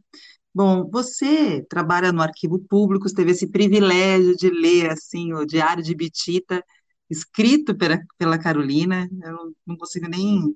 Bom, 0.54 0.90
você 0.90 1.64
trabalha 1.70 2.12
no 2.12 2.22
arquivo 2.22 2.60
público, 2.60 3.14
teve 3.14 3.32
esse 3.32 3.48
privilégio 3.48 4.36
de 4.36 4.50
ler 4.50 4.92
assim 4.92 5.34
o 5.34 5.46
Diário 5.46 5.84
de 5.84 5.96
Bitita, 5.96 6.64
escrito 7.10 7.76
pela, 7.78 8.00
pela 8.18 8.40
Carolina. 8.40 9.10
Eu 9.24 9.54
não 9.66 9.78
consigo 9.78 10.08
nem 10.08 10.56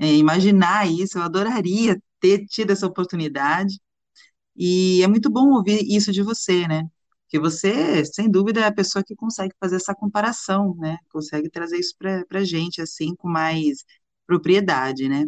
é, 0.00 0.14
imaginar 0.16 0.90
isso. 0.90 1.18
Eu 1.18 1.24
adoraria 1.24 2.02
ter 2.20 2.46
tido 2.46 2.72
essa 2.72 2.86
oportunidade. 2.86 3.80
E 4.56 5.02
é 5.02 5.08
muito 5.08 5.30
bom 5.30 5.50
ouvir 5.54 5.80
isso 5.88 6.12
de 6.12 6.22
você, 6.22 6.68
né? 6.68 6.84
que 7.30 7.38
você, 7.38 8.04
sem 8.04 8.28
dúvida, 8.30 8.60
é 8.60 8.64
a 8.66 8.74
pessoa 8.74 9.04
que 9.04 9.14
consegue 9.14 9.54
fazer 9.60 9.76
essa 9.76 9.94
comparação, 9.94 10.74
né? 10.76 10.98
Consegue 11.10 11.48
trazer 11.48 11.78
isso 11.78 11.94
para 11.98 12.24
a 12.40 12.44
gente, 12.44 12.82
assim, 12.82 13.14
com 13.16 13.28
mais 13.28 13.84
propriedade, 14.26 15.08
né? 15.08 15.26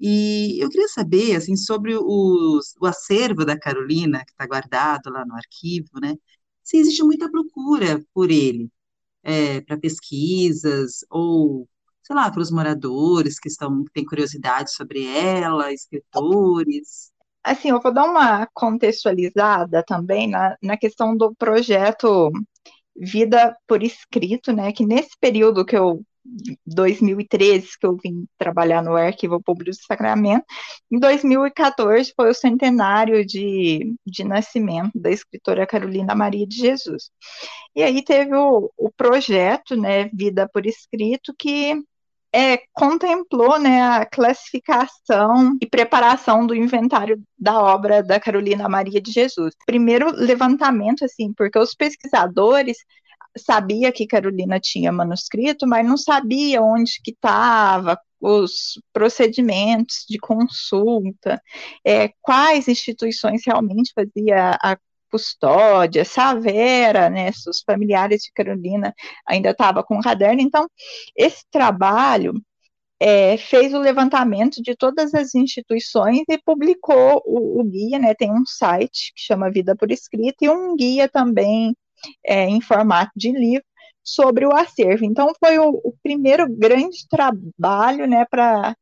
E 0.00 0.62
eu 0.62 0.68
queria 0.70 0.88
saber, 0.88 1.36
assim, 1.36 1.56
sobre 1.56 1.96
os, 1.96 2.74
o 2.80 2.86
acervo 2.86 3.44
da 3.44 3.58
Carolina, 3.58 4.24
que 4.24 4.32
está 4.32 4.46
guardado 4.46 5.10
lá 5.10 5.24
no 5.26 5.34
arquivo, 5.34 6.00
né? 6.00 6.14
Se 6.62 6.78
existe 6.78 7.02
muita 7.02 7.30
procura 7.30 8.04
por 8.14 8.30
ele, 8.30 8.70
é, 9.22 9.60
para 9.62 9.78
pesquisas, 9.78 11.04
ou, 11.10 11.68
sei 12.06 12.14
lá, 12.14 12.30
para 12.30 12.40
os 12.40 12.50
moradores 12.50 13.38
que 13.38 13.48
estão, 13.48 13.84
que 13.84 13.92
têm 13.92 14.04
curiosidade 14.04 14.72
sobre 14.72 15.06
ela, 15.06 15.72
escritores 15.72 17.10
assim, 17.46 17.70
eu 17.70 17.80
vou 17.80 17.94
dar 17.94 18.04
uma 18.04 18.46
contextualizada 18.52 19.82
também 19.84 20.28
na, 20.28 20.56
na 20.60 20.76
questão 20.76 21.16
do 21.16 21.34
projeto 21.36 22.30
Vida 22.96 23.56
por 23.68 23.82
Escrito, 23.82 24.52
né? 24.52 24.72
Que 24.72 24.84
nesse 24.84 25.10
período 25.20 25.64
que 25.64 25.76
eu 25.76 26.02
2013 26.66 27.78
que 27.78 27.86
eu 27.86 27.96
vim 27.96 28.26
trabalhar 28.36 28.82
no 28.82 28.96
Arquivo 28.96 29.40
Público 29.40 29.70
de 29.70 29.84
Sacramento. 29.84 30.44
Em 30.90 30.98
2014 30.98 32.12
foi 32.16 32.30
o 32.30 32.34
centenário 32.34 33.24
de, 33.24 33.94
de 34.04 34.24
nascimento 34.24 34.98
da 34.98 35.10
escritora 35.10 35.66
Carolina 35.66 36.14
Maria 36.14 36.46
de 36.46 36.56
Jesus. 36.56 37.10
E 37.76 37.82
aí 37.82 38.02
teve 38.02 38.34
o, 38.34 38.72
o 38.76 38.90
projeto, 38.90 39.76
né, 39.76 40.08
Vida 40.12 40.48
por 40.52 40.66
Escrito, 40.66 41.34
que 41.38 41.80
é, 42.36 42.58
contemplou 42.74 43.58
né, 43.58 43.80
a 43.80 44.04
classificação 44.04 45.56
e 45.58 45.66
preparação 45.66 46.46
do 46.46 46.54
inventário 46.54 47.18
da 47.38 47.58
obra 47.58 48.02
da 48.02 48.20
Carolina 48.20 48.68
Maria 48.68 49.00
de 49.00 49.10
Jesus. 49.10 49.54
Primeiro 49.64 50.10
levantamento, 50.14 51.02
assim, 51.02 51.32
porque 51.32 51.58
os 51.58 51.74
pesquisadores 51.74 52.76
sabia 53.38 53.90
que 53.90 54.06
Carolina 54.06 54.60
tinha 54.60 54.92
manuscrito, 54.92 55.66
mas 55.66 55.86
não 55.86 55.96
sabia 55.96 56.60
onde 56.60 57.00
que 57.02 57.12
estava, 57.12 57.98
os 58.20 58.78
procedimentos 58.92 60.04
de 60.06 60.18
consulta, 60.18 61.40
é, 61.84 62.10
quais 62.20 62.68
instituições 62.68 63.42
realmente 63.46 63.92
fazia 63.94 64.58
a 64.62 64.76
Custódia, 65.10 66.04
Savera, 66.04 67.08
né, 67.10 67.30
os 67.30 67.62
familiares 67.64 68.22
de 68.22 68.32
Carolina 68.32 68.94
ainda 69.26 69.50
estava 69.50 69.82
com 69.82 69.98
o 69.98 70.02
caderno. 70.02 70.40
Então, 70.40 70.68
esse 71.16 71.44
trabalho 71.50 72.34
é, 73.00 73.36
fez 73.36 73.74
o 73.74 73.78
levantamento 73.78 74.62
de 74.62 74.74
todas 74.74 75.14
as 75.14 75.34
instituições 75.34 76.22
e 76.28 76.38
publicou 76.38 77.22
o, 77.26 77.60
o, 77.60 77.64
guia, 77.64 77.98
né, 77.98 78.14
tem 78.14 78.32
um 78.32 78.44
site 78.46 79.12
que 79.14 79.22
chama 79.22 79.50
Vida 79.50 79.76
por 79.76 79.90
Escrita 79.90 80.44
e 80.44 80.48
um 80.48 80.74
guia 80.76 81.08
também 81.08 81.76
é, 82.24 82.44
em 82.44 82.60
formato 82.60 83.12
de 83.16 83.32
livro 83.32 83.64
sobre 84.02 84.46
o 84.46 84.54
acervo. 84.54 85.04
Então, 85.04 85.32
foi 85.38 85.58
o, 85.58 85.80
o 85.84 85.94
primeiro 86.02 86.48
grande 86.48 87.06
trabalho, 87.08 88.06
né, 88.06 88.24
para 88.30 88.76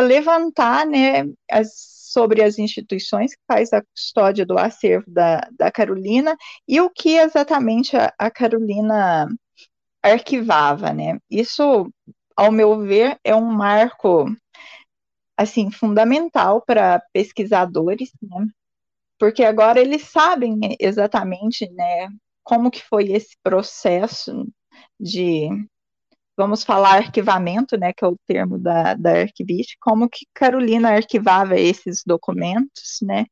levantar, 0.00 0.86
né, 0.86 1.24
as 1.50 1.97
sobre 2.12 2.42
as 2.42 2.58
instituições 2.58 3.34
que 3.34 3.42
faz 3.46 3.72
a 3.72 3.82
custódia 3.82 4.46
do 4.46 4.58
acervo 4.58 5.04
da, 5.08 5.48
da 5.52 5.70
Carolina 5.70 6.36
e 6.66 6.80
o 6.80 6.90
que 6.90 7.16
exatamente 7.16 7.96
a, 7.96 8.12
a 8.18 8.30
Carolina 8.30 9.28
arquivava, 10.02 10.92
né? 10.92 11.18
Isso, 11.30 11.90
ao 12.36 12.52
meu 12.52 12.80
ver, 12.80 13.18
é 13.24 13.34
um 13.34 13.44
marco 13.44 14.26
assim 15.36 15.70
fundamental 15.70 16.62
para 16.66 17.02
pesquisadores, 17.12 18.10
né? 18.22 18.46
Porque 19.18 19.44
agora 19.44 19.80
eles 19.80 20.02
sabem 20.02 20.58
exatamente, 20.80 21.68
né, 21.72 22.08
como 22.44 22.70
que 22.70 22.82
foi 22.82 23.10
esse 23.12 23.36
processo 23.42 24.46
de 24.98 25.48
vamos 26.38 26.62
falar 26.62 26.98
arquivamento, 26.98 27.76
né, 27.76 27.92
que 27.92 28.04
é 28.04 28.08
o 28.08 28.16
termo 28.24 28.58
da, 28.58 28.94
da 28.94 29.10
arquivista, 29.22 29.74
como 29.80 30.08
que 30.08 30.24
Carolina 30.32 30.90
arquivava 30.90 31.58
esses 31.58 32.04
documentos, 32.06 33.00
né, 33.02 33.26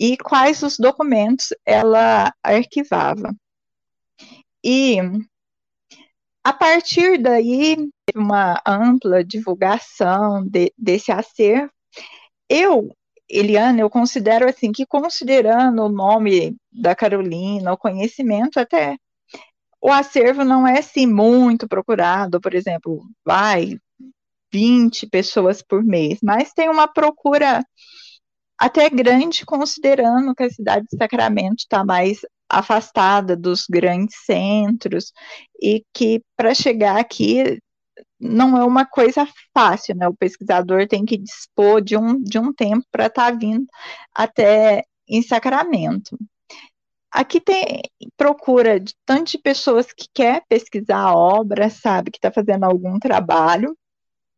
e 0.00 0.16
quais 0.16 0.62
os 0.62 0.78
documentos 0.78 1.48
ela 1.66 2.32
arquivava. 2.42 3.34
E 4.64 4.96
a 6.42 6.52
partir 6.52 7.18
daí, 7.18 7.76
uma 8.16 8.58
ampla 8.66 9.22
divulgação 9.22 10.42
de, 10.46 10.72
desse 10.78 11.12
acervo. 11.12 11.70
Eu, 12.48 12.96
Eliana, 13.28 13.80
eu 13.80 13.90
considero 13.90 14.48
assim 14.48 14.72
que 14.72 14.86
considerando 14.86 15.82
o 15.82 15.90
nome 15.90 16.56
da 16.72 16.94
Carolina, 16.94 17.72
o 17.72 17.76
conhecimento 17.76 18.58
até 18.58 18.96
o 19.80 19.90
acervo 19.90 20.44
não 20.44 20.66
é 20.66 20.78
assim 20.78 21.06
muito 21.06 21.68
procurado, 21.68 22.40
por 22.40 22.54
exemplo, 22.54 23.02
vai 23.24 23.78
20 24.52 25.06
pessoas 25.08 25.62
por 25.62 25.84
mês, 25.84 26.18
mas 26.22 26.52
tem 26.52 26.68
uma 26.68 26.88
procura 26.88 27.64
até 28.58 28.90
grande, 28.90 29.46
considerando 29.46 30.34
que 30.34 30.42
a 30.42 30.50
cidade 30.50 30.86
de 30.90 30.96
Sacramento 30.96 31.60
está 31.60 31.84
mais 31.84 32.18
afastada 32.48 33.36
dos 33.36 33.66
grandes 33.70 34.16
centros 34.24 35.12
e 35.62 35.84
que 35.94 36.22
para 36.36 36.54
chegar 36.54 36.98
aqui 36.98 37.60
não 38.18 38.56
é 38.56 38.64
uma 38.64 38.84
coisa 38.84 39.28
fácil, 39.54 39.94
né? 39.96 40.08
O 40.08 40.16
pesquisador 40.16 40.88
tem 40.88 41.04
que 41.04 41.16
dispor 41.16 41.80
de 41.80 41.96
um, 41.96 42.20
de 42.20 42.38
um 42.38 42.52
tempo 42.52 42.84
para 42.90 43.06
estar 43.06 43.30
tá 43.30 43.38
vindo 43.38 43.66
até 44.14 44.84
em 45.08 45.22
Sacramento. 45.22 46.18
Aqui 47.10 47.40
tem 47.40 47.82
procura 48.16 48.78
de 48.78 48.94
tanto 49.06 49.32
de 49.32 49.38
pessoas 49.38 49.92
que 49.92 50.06
quer 50.12 50.44
pesquisar 50.48 50.98
a 50.98 51.14
obra, 51.14 51.70
sabe, 51.70 52.10
que 52.10 52.18
está 52.18 52.30
fazendo 52.30 52.64
algum 52.64 52.98
trabalho, 52.98 53.76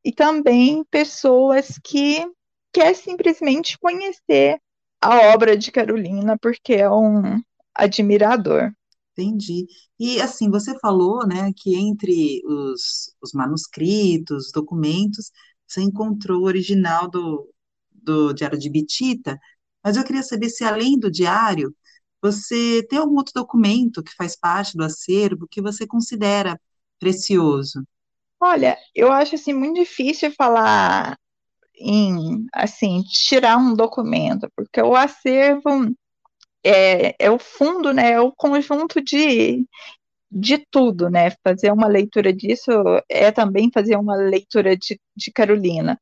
e 0.05 0.13
também 0.13 0.85
pessoas 0.85 1.79
que 1.83 2.25
quer 2.73 2.95
simplesmente 2.95 3.79
conhecer 3.79 4.61
a 5.01 5.33
obra 5.33 5.57
de 5.57 5.73
Carolina 5.73 6.39
porque 6.39 6.75
é 6.75 6.91
um 6.91 7.41
admirador. 7.75 8.73
Entendi. 9.13 9.67
E 9.99 10.21
assim, 10.21 10.51
você 10.51 10.79
falou, 10.79 11.27
né, 11.27 11.53
que 11.57 11.75
entre 11.75 12.41
os, 12.47 13.15
os 13.21 13.33
manuscritos, 13.33 14.51
documentos, 14.53 15.31
você 15.67 15.83
encontrou 15.83 16.43
o 16.43 16.47
original 16.47 17.09
do, 17.11 17.49
do 17.91 18.33
Diário 18.33 18.59
de 18.59 18.71
Bitita, 18.71 19.39
mas 19.83 19.97
eu 19.97 20.05
queria 20.05 20.23
saber 20.23 20.49
se 20.49 20.65
além 20.65 20.99
do 20.99 21.11
diário, 21.11 21.75
você 22.23 22.87
tem 22.89 22.99
algum 22.99 23.17
outro 23.17 23.33
documento 23.35 24.03
que 24.03 24.15
faz 24.15 24.37
parte 24.37 24.77
do 24.77 24.85
acervo 24.85 25.49
que 25.51 25.63
você 25.63 25.87
considera 25.87 26.61
precioso? 26.99 27.83
Olha, 28.41 28.77
eu 28.95 29.13
acho 29.13 29.35
assim 29.35 29.53
muito 29.53 29.77
difícil 29.77 30.33
falar 30.33 31.17
em 31.77 32.47
assim 32.53 33.03
tirar 33.03 33.57
um 33.57 33.75
documento, 33.75 34.51
porque 34.55 34.83
o 34.83 34.95
acervo 34.95 35.95
é, 36.65 37.15
é 37.19 37.31
o 37.31 37.39
fundo, 37.39 37.93
né? 37.93 38.13
É 38.13 38.21
o 38.21 38.33
conjunto 38.33 39.01
de 39.03 39.67
de 40.31 40.59
tudo, 40.71 41.11
né? 41.11 41.31
Fazer 41.43 41.73
uma 41.73 41.89
leitura 41.89 42.33
disso 42.33 42.71
é 43.09 43.33
também 43.33 43.71
fazer 43.73 43.97
uma 43.97 44.15
leitura 44.17 44.77
de, 44.77 45.01
de 45.17 45.33
Carolina. 45.33 45.99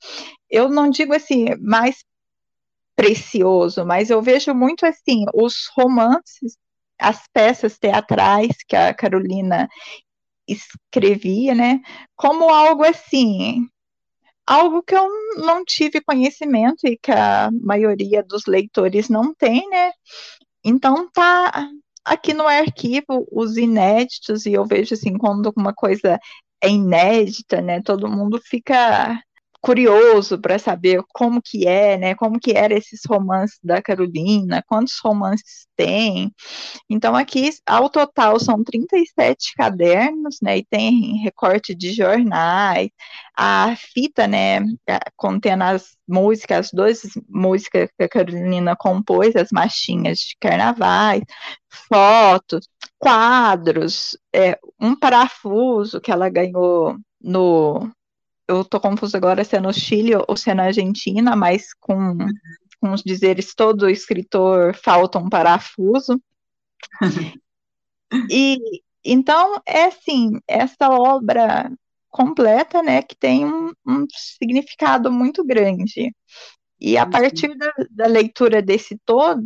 Eu 0.51 0.69
não 0.69 0.91
digo 0.91 1.15
assim 1.15 1.47
mais 1.61 2.05
precioso, 2.99 3.87
mas 3.87 4.11
eu 4.11 4.21
vejo 4.21 4.53
muito 4.53 4.85
assim 4.85 5.25
os 5.33 5.71
romances, 5.77 6.59
as 6.99 7.23
peças 7.33 7.79
teatrais 7.79 8.57
que 8.67 8.75
a 8.75 8.93
Carolina 8.93 9.69
escrevia, 10.49 11.55
né, 11.55 11.81
como 12.17 12.49
algo 12.53 12.83
assim, 12.85 13.69
algo 14.45 14.83
que 14.83 14.97
eu 14.97 15.09
não 15.37 15.65
tive 15.65 16.01
conhecimento 16.01 16.89
e 16.89 16.99
que 16.99 17.13
a 17.13 17.51
maioria 17.63 18.21
dos 18.25 18.47
leitores 18.47 19.09
não 19.09 19.33
tem, 19.35 19.69
né? 19.69 19.93
Então 20.65 21.09
tá 21.13 21.71
aqui 22.05 22.35
no 22.35 22.47
arquivo 22.49 23.27
os 23.31 23.57
inéditos 23.57 24.47
e 24.47 24.55
eu 24.55 24.67
vejo 24.67 24.95
assim 24.95 25.17
quando 25.19 25.53
uma 25.57 25.75
coisa 25.75 26.19
é 26.63 26.69
inédita, 26.69 27.61
né? 27.63 27.81
Todo 27.83 28.09
mundo 28.09 28.41
fica 28.45 29.23
curioso 29.61 30.39
para 30.41 30.59
saber 30.59 31.03
como 31.13 31.43
que 31.43 31.67
é, 31.67 31.97
né? 31.97 32.15
Como 32.15 32.39
que 32.39 32.53
eram 32.53 32.77
esses 32.77 33.01
romances 33.07 33.59
da 33.63 33.83
Carolina, 33.83 34.63
quantos 34.67 34.95
romances 35.03 35.67
tem. 35.77 36.33
Então 36.91 37.15
aqui 37.17 37.51
ao 37.67 37.91
total 37.91 38.39
são 38.41 38.63
37 38.65 39.55
cadernos, 39.57 40.39
né? 40.43 40.59
E 40.59 40.65
tem 40.65 41.19
recorte 41.23 41.75
de 41.75 41.93
jornais, 41.93 42.91
a 43.37 43.75
fita, 43.77 44.27
né, 44.27 44.61
contendo 45.17 45.63
as 45.63 45.97
músicas, 46.09 46.67
as 46.67 46.73
duas 46.73 47.03
músicas 47.29 47.89
que 47.97 48.05
a 48.05 48.09
Carolina 48.09 48.77
compôs, 48.77 49.37
as 49.37 49.51
machinhas 49.53 50.19
de 50.19 50.37
carnavais, 50.41 51.23
fotos, 51.89 52.69
quadros, 52.99 54.17
é, 54.35 54.59
um 54.81 54.97
parafuso 54.99 56.01
que 56.01 56.11
ela 56.11 56.29
ganhou 56.29 56.97
no 57.21 57.91
eu 58.49 58.65
tô 58.65 58.81
confuso 58.81 59.17
agora 59.17 59.45
se 59.45 59.57
é 59.57 59.61
no 59.61 59.73
Chile 59.73 60.13
ou 60.27 60.37
se 60.37 60.51
é 60.51 60.55
na 60.55 60.65
Argentina, 60.65 61.37
mas 61.37 61.75
com, 61.75 62.17
com 62.81 62.93
os 62.93 63.03
dizeres 63.03 63.55
todo 63.55 63.91
escritor 63.91 64.75
falta 64.75 65.19
um 65.19 65.29
parafuso. 65.29 66.21
e 68.31 68.59
então 69.05 69.61
é 69.67 69.85
assim, 69.85 70.41
essa 70.47 70.89
obra 70.91 71.71
completa, 72.09 72.83
né, 72.83 73.03
que 73.03 73.15
tem 73.15 73.45
um, 73.45 73.73
um 73.87 74.07
significado 74.11 75.13
muito 75.13 75.45
grande. 75.45 76.13
E 76.81 76.97
a 76.97 77.05
partir 77.05 77.57
da, 77.57 77.73
da 77.91 78.07
leitura 78.07 78.63
desse 78.63 78.99
todo, 79.05 79.43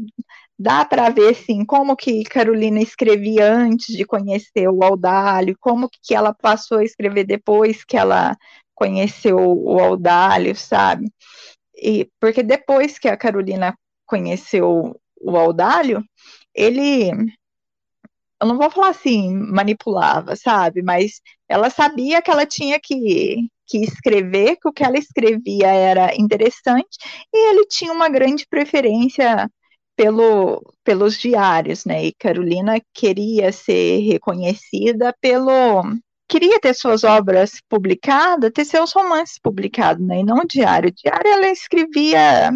dá 0.58 0.84
para 0.84 1.08
ver 1.10 1.30
assim 1.30 1.64
como 1.64 1.96
que 1.96 2.22
Carolina 2.24 2.80
escrevia 2.80 3.52
antes 3.52 3.96
de 3.96 4.04
conhecer 4.04 4.68
o 4.68 4.84
Audálio, 4.84 5.56
como 5.58 5.88
que 5.88 6.14
ela 6.14 6.32
passou 6.34 6.78
a 6.78 6.84
escrever 6.84 7.24
depois 7.24 7.84
que 7.84 7.96
ela 7.96 8.36
conheceu 8.82 9.38
o 9.38 9.78
Audálio, 9.78 10.56
sabe? 10.56 11.08
E 11.76 12.10
porque 12.20 12.42
depois 12.42 12.98
que 12.98 13.08
a 13.08 13.16
Carolina 13.16 13.78
conheceu 14.04 15.00
o 15.20 15.36
Audálio, 15.36 16.04
ele 16.52 17.12
eu 18.40 18.48
não 18.48 18.58
vou 18.58 18.68
falar 18.70 18.88
assim, 18.88 19.32
manipulava, 19.32 20.34
sabe? 20.34 20.82
Mas 20.82 21.20
ela 21.48 21.70
sabia 21.70 22.20
que 22.20 22.28
ela 22.30 22.44
tinha 22.44 22.80
que, 22.82 23.48
que 23.68 23.78
escrever, 23.84 24.56
que 24.56 24.68
o 24.68 24.72
que 24.72 24.82
ela 24.82 24.98
escrevia 24.98 25.68
era 25.68 26.12
interessante, 26.16 26.98
e 27.32 27.50
ele 27.50 27.66
tinha 27.66 27.92
uma 27.92 28.08
grande 28.08 28.44
preferência 28.48 29.48
pelo, 29.94 30.60
pelos 30.82 31.16
diários, 31.16 31.84
né? 31.84 32.04
E 32.04 32.12
Carolina 32.14 32.80
queria 32.92 33.52
ser 33.52 34.00
reconhecida 34.00 35.14
pelo, 35.20 35.84
queria 36.32 36.58
ter 36.58 36.72
suas 36.72 37.04
obras 37.04 37.60
publicadas, 37.68 38.50
ter 38.52 38.64
seus 38.64 38.90
romances 38.92 39.38
publicados, 39.38 40.04
né, 40.06 40.20
e 40.20 40.24
não 40.24 40.46
diário. 40.46 40.90
Diário 40.90 41.30
ela 41.30 41.48
escrevia 41.48 42.50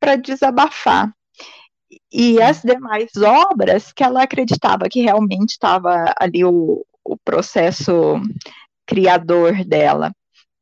para 0.00 0.16
desabafar. 0.16 1.12
E 2.12 2.42
as 2.42 2.60
demais 2.60 3.10
obras 3.16 3.92
que 3.92 4.02
ela 4.02 4.24
acreditava 4.24 4.88
que 4.88 5.00
realmente 5.00 5.50
estava 5.50 6.12
ali 6.18 6.44
o, 6.44 6.84
o 7.04 7.16
processo 7.24 8.20
criador 8.84 9.64
dela. 9.64 10.12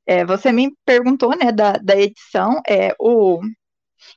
É, 0.07 0.23
você 0.25 0.53
me 0.53 0.75
perguntou, 0.85 1.31
né, 1.31 1.51
da, 1.51 1.73
da 1.73 1.97
edição, 1.97 2.61
é, 2.69 2.95
o, 3.01 3.41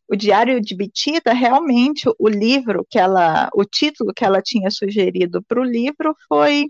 o 0.08 0.16
Diário 0.16 0.60
de 0.62 0.76
Bitita, 0.76 1.34
realmente 1.34 2.10
o 2.18 2.28
livro 2.28 2.86
que 2.90 3.00
ela, 3.00 3.50
o 3.54 3.64
título 3.64 4.14
que 4.14 4.26
ela 4.26 4.42
tinha 4.42 4.70
sugerido 4.72 5.44
para 5.44 5.62
o 5.62 5.64
livro 5.64 6.16
foi 6.28 6.66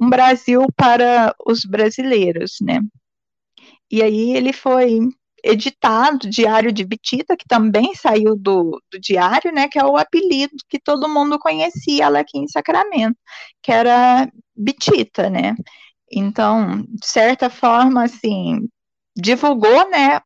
Um 0.00 0.08
Brasil 0.08 0.66
para 0.76 1.34
os 1.46 1.64
Brasileiros, 1.64 2.56
né? 2.60 2.80
E 3.90 4.02
aí 4.02 4.36
ele 4.36 4.52
foi 4.52 5.00
editado, 5.44 6.28
Diário 6.28 6.72
de 6.72 6.84
Bitita, 6.84 7.36
que 7.36 7.46
também 7.46 7.94
saiu 7.94 8.36
do, 8.36 8.82
do 8.90 8.98
diário, 8.98 9.52
né, 9.52 9.68
que 9.68 9.78
é 9.78 9.84
o 9.84 9.96
apelido 9.96 10.54
que 10.68 10.78
todo 10.78 11.08
mundo 11.08 11.38
conhecia 11.38 12.04
ela 12.04 12.20
aqui 12.20 12.38
em 12.38 12.48
Sacramento, 12.48 13.16
que 13.62 13.70
era 13.70 14.28
Bitita, 14.56 15.30
né? 15.30 15.54
Então, 16.10 16.82
de 16.88 17.06
certa 17.06 17.48
forma, 17.48 18.04
assim, 18.04 18.68
divulgou, 19.16 19.88
né, 19.90 20.20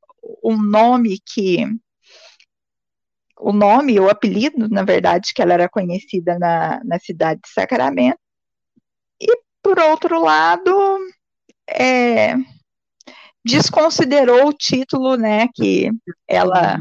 um 0.45 0.57
nome 0.57 1.19
que 1.25 1.66
o 3.40 3.53
nome, 3.53 3.98
o 3.98 4.09
apelido, 4.09 4.68
na 4.68 4.85
verdade, 4.85 5.33
que 5.35 5.42
ela 5.42 5.55
era 5.55 5.68
conhecida 5.68 6.38
na, 6.38 6.83
na 6.85 6.98
cidade 6.98 7.40
de 7.42 7.48
Sacramento. 7.50 8.18
E, 9.20 9.26
por 9.62 9.79
outro 9.79 10.20
lado, 10.22 10.98
é, 11.68 12.35
desconsiderou 13.44 14.48
o 14.48 14.53
título 14.53 15.16
né, 15.16 15.48
que 15.55 15.90
ela, 16.26 16.81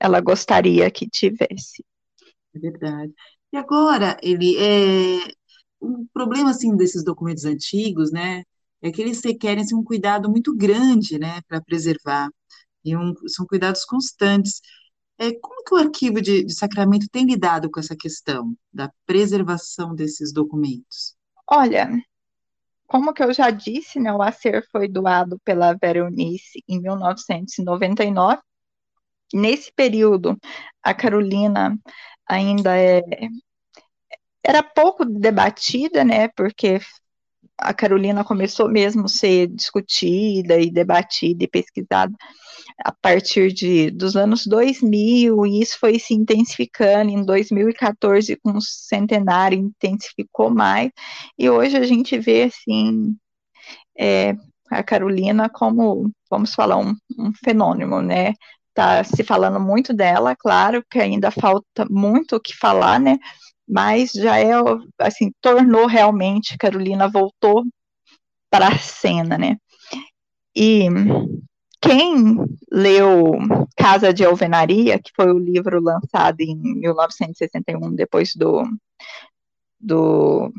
ela 0.00 0.20
gostaria 0.20 0.90
que 0.90 1.08
tivesse. 1.08 1.84
É 2.54 2.58
verdade. 2.58 3.12
E 3.52 3.56
agora, 3.56 4.16
ele 4.22 4.56
é 4.58 5.32
um 5.80 6.06
problema 6.12 6.50
assim 6.50 6.74
desses 6.76 7.04
documentos 7.04 7.44
antigos, 7.44 8.10
né, 8.10 8.42
é 8.82 8.90
que 8.90 9.00
eles 9.02 9.22
requerem 9.24 9.62
assim, 9.62 9.74
um 9.74 9.84
cuidado 9.84 10.30
muito 10.30 10.54
grande, 10.54 11.18
né, 11.18 11.40
para 11.48 11.60
preservar. 11.60 12.28
E 12.84 12.96
um, 12.96 13.14
são 13.26 13.46
cuidados 13.46 13.84
constantes. 13.84 14.60
É, 15.18 15.32
como 15.32 15.64
que 15.64 15.74
o 15.74 15.78
arquivo 15.78 16.20
de, 16.20 16.44
de 16.44 16.54
Sacramento 16.54 17.08
tem 17.10 17.24
lidado 17.24 17.70
com 17.70 17.80
essa 17.80 17.96
questão 17.96 18.54
da 18.72 18.90
preservação 19.06 19.94
desses 19.94 20.32
documentos? 20.32 21.16
Olha, 21.48 21.90
como 22.86 23.14
que 23.14 23.22
eu 23.22 23.32
já 23.32 23.50
disse, 23.50 23.98
né, 23.98 24.12
o 24.12 24.22
acervo 24.22 24.66
foi 24.70 24.88
doado 24.88 25.40
pela 25.44 25.74
Vera 25.74 25.98
Eunice 26.00 26.62
em 26.68 26.80
1999. 26.80 28.40
Nesse 29.32 29.72
período, 29.72 30.38
a 30.82 30.94
Carolina 30.94 31.76
ainda 32.28 32.76
é, 32.78 33.02
era 34.42 34.62
pouco 34.62 35.04
debatida, 35.04 36.04
né, 36.04 36.28
porque 36.28 36.78
a 37.58 37.72
Carolina 37.72 38.22
começou 38.22 38.68
mesmo 38.68 39.06
a 39.06 39.08
ser 39.08 39.48
discutida 39.48 40.60
e 40.60 40.70
debatida 40.70 41.44
e 41.44 41.48
pesquisada 41.48 42.14
a 42.84 42.92
partir 42.92 43.52
de, 43.52 43.90
dos 43.90 44.16
anos 44.16 44.46
2000, 44.46 45.46
e 45.46 45.62
isso 45.62 45.78
foi 45.78 45.98
se 45.98 46.14
intensificando. 46.14 47.10
Em 47.10 47.24
2014 47.24 48.36
com 48.36 48.52
o 48.52 48.60
centenário, 48.60 49.58
intensificou 49.58 50.50
mais, 50.50 50.90
e 51.38 51.48
hoje 51.48 51.76
a 51.76 51.84
gente 51.84 52.18
vê, 52.18 52.44
assim, 52.44 53.16
é, 53.98 54.34
a 54.70 54.82
Carolina 54.82 55.48
como, 55.48 56.10
vamos 56.30 56.54
falar, 56.54 56.76
um, 56.78 56.94
um 57.18 57.32
fenômeno, 57.44 58.02
né, 58.02 58.34
tá 58.74 59.02
se 59.04 59.24
falando 59.24 59.58
muito 59.60 59.94
dela, 59.94 60.36
claro 60.36 60.84
que 60.90 60.98
ainda 60.98 61.30
falta 61.30 61.86
muito 61.90 62.36
o 62.36 62.40
que 62.40 62.56
falar, 62.56 63.00
né, 63.00 63.18
mas 63.68 64.12
já 64.12 64.38
é, 64.38 64.52
assim, 65.00 65.32
tornou 65.40 65.86
realmente, 65.86 66.58
Carolina 66.58 67.08
voltou 67.08 67.64
para 68.50 68.68
a 68.68 68.78
cena, 68.78 69.38
né, 69.38 69.56
e 70.54 70.88
quem 71.86 72.36
leu 72.70 73.32
Casa 73.76 74.12
de 74.12 74.24
Alvenaria, 74.24 74.98
que 74.98 75.12
foi 75.14 75.32
o 75.32 75.38
livro 75.38 75.80
lançado 75.80 76.40
em 76.40 76.56
1961, 76.56 77.94
depois 77.94 78.34
do, 78.34 78.62
do 79.78 80.52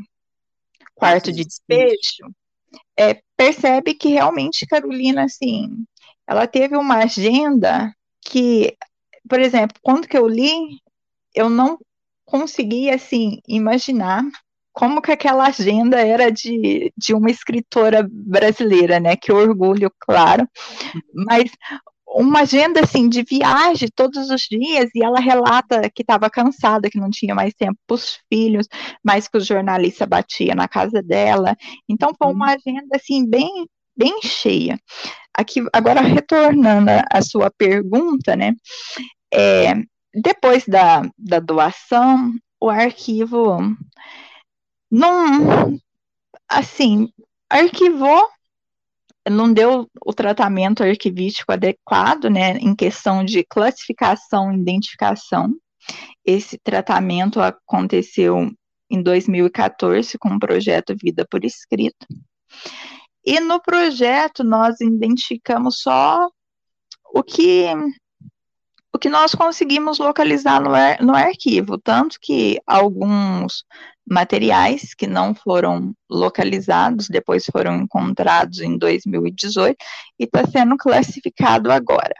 Quarto 0.95 1.31
de 1.31 1.43
Despejo, 1.43 2.33
é, 2.97 3.21
percebe 3.35 3.93
que 3.93 4.09
realmente 4.09 4.65
Carolina, 4.65 5.25
assim, 5.25 5.85
ela 6.25 6.47
teve 6.47 6.75
uma 6.75 7.03
agenda 7.03 7.93
que, 8.21 8.75
por 9.29 9.39
exemplo, 9.39 9.77
quando 9.81 10.07
que 10.07 10.17
eu 10.17 10.27
li, 10.27 10.79
eu 11.33 11.49
não 11.49 11.77
conseguia, 12.25 12.95
assim, 12.95 13.39
imaginar 13.47 14.23
como 14.77 15.01
que 15.01 15.11
aquela 15.11 15.47
agenda 15.47 15.99
era 15.99 16.31
de, 16.31 16.93
de 16.95 17.11
uma 17.15 17.31
escritora 17.31 18.07
brasileira, 18.07 18.99
né? 18.99 19.15
Que 19.15 19.31
orgulho, 19.31 19.91
claro. 19.99 20.47
Mas 21.11 21.49
uma 22.07 22.41
agenda 22.41 22.81
assim 22.81 23.09
de 23.09 23.23
viagem 23.23 23.89
todos 23.95 24.29
os 24.29 24.41
dias 24.43 24.91
e 24.93 25.03
ela 25.03 25.19
relata 25.19 25.89
que 25.89 26.03
estava 26.03 26.29
cansada, 26.29 26.91
que 26.91 26.99
não 26.99 27.09
tinha 27.09 27.33
mais 27.33 27.55
tempo 27.55 27.75
para 27.87 27.95
os 27.95 28.19
filhos, 28.31 28.67
mas 29.03 29.27
que 29.27 29.39
o 29.39 29.41
jornalista 29.41 30.05
batia 30.05 30.53
na 30.53 30.67
casa 30.67 31.01
dela. 31.01 31.55
Então 31.89 32.11
foi 32.15 32.31
uma 32.31 32.53
agenda 32.53 32.97
assim 32.97 33.27
bem 33.27 33.67
bem 33.97 34.19
cheia. 34.21 34.79
Aqui 35.35 35.59
agora 35.73 36.01
retornando 36.01 36.91
à 37.11 37.19
sua 37.23 37.49
pergunta, 37.49 38.35
né? 38.35 38.53
É, 39.33 39.73
depois 40.13 40.65
da, 40.67 41.01
da 41.17 41.39
doação, 41.39 42.31
o 42.61 42.69
arquivo 42.69 43.57
não, 44.89 45.77
assim, 46.47 47.09
arquivou, 47.49 48.27
não 49.29 49.51
deu 49.51 49.89
o 50.05 50.13
tratamento 50.13 50.83
arquivístico 50.83 51.51
adequado, 51.51 52.29
né, 52.29 52.57
em 52.57 52.75
questão 52.75 53.23
de 53.23 53.43
classificação 53.43 54.51
e 54.51 54.59
identificação. 54.59 55.53
Esse 56.25 56.57
tratamento 56.57 57.41
aconteceu 57.41 58.49
em 58.89 59.01
2014 59.01 60.17
com 60.17 60.29
o 60.29 60.39
projeto 60.39 60.95
Vida 61.01 61.25
por 61.29 61.43
Escrito. 61.43 62.07
E 63.25 63.39
no 63.39 63.61
projeto 63.61 64.43
nós 64.43 64.79
identificamos 64.79 65.81
só 65.81 66.29
o 67.13 67.23
que 67.23 67.65
o 68.93 68.99
que 68.99 69.09
nós 69.09 69.35
conseguimos 69.35 69.99
localizar 69.99 70.59
no, 70.59 70.73
ar, 70.73 70.99
no 71.01 71.13
arquivo, 71.13 71.77
tanto 71.77 72.17
que 72.19 72.59
alguns 72.65 73.63
materiais 74.09 74.93
que 74.93 75.05
não 75.05 75.35
foram 75.35 75.93
localizados, 76.09 77.07
depois 77.09 77.45
foram 77.45 77.75
encontrados 77.81 78.59
em 78.59 78.77
2018 78.77 79.75
e 80.19 80.23
está 80.23 80.45
sendo 80.47 80.77
classificado 80.77 81.71
agora. 81.71 82.15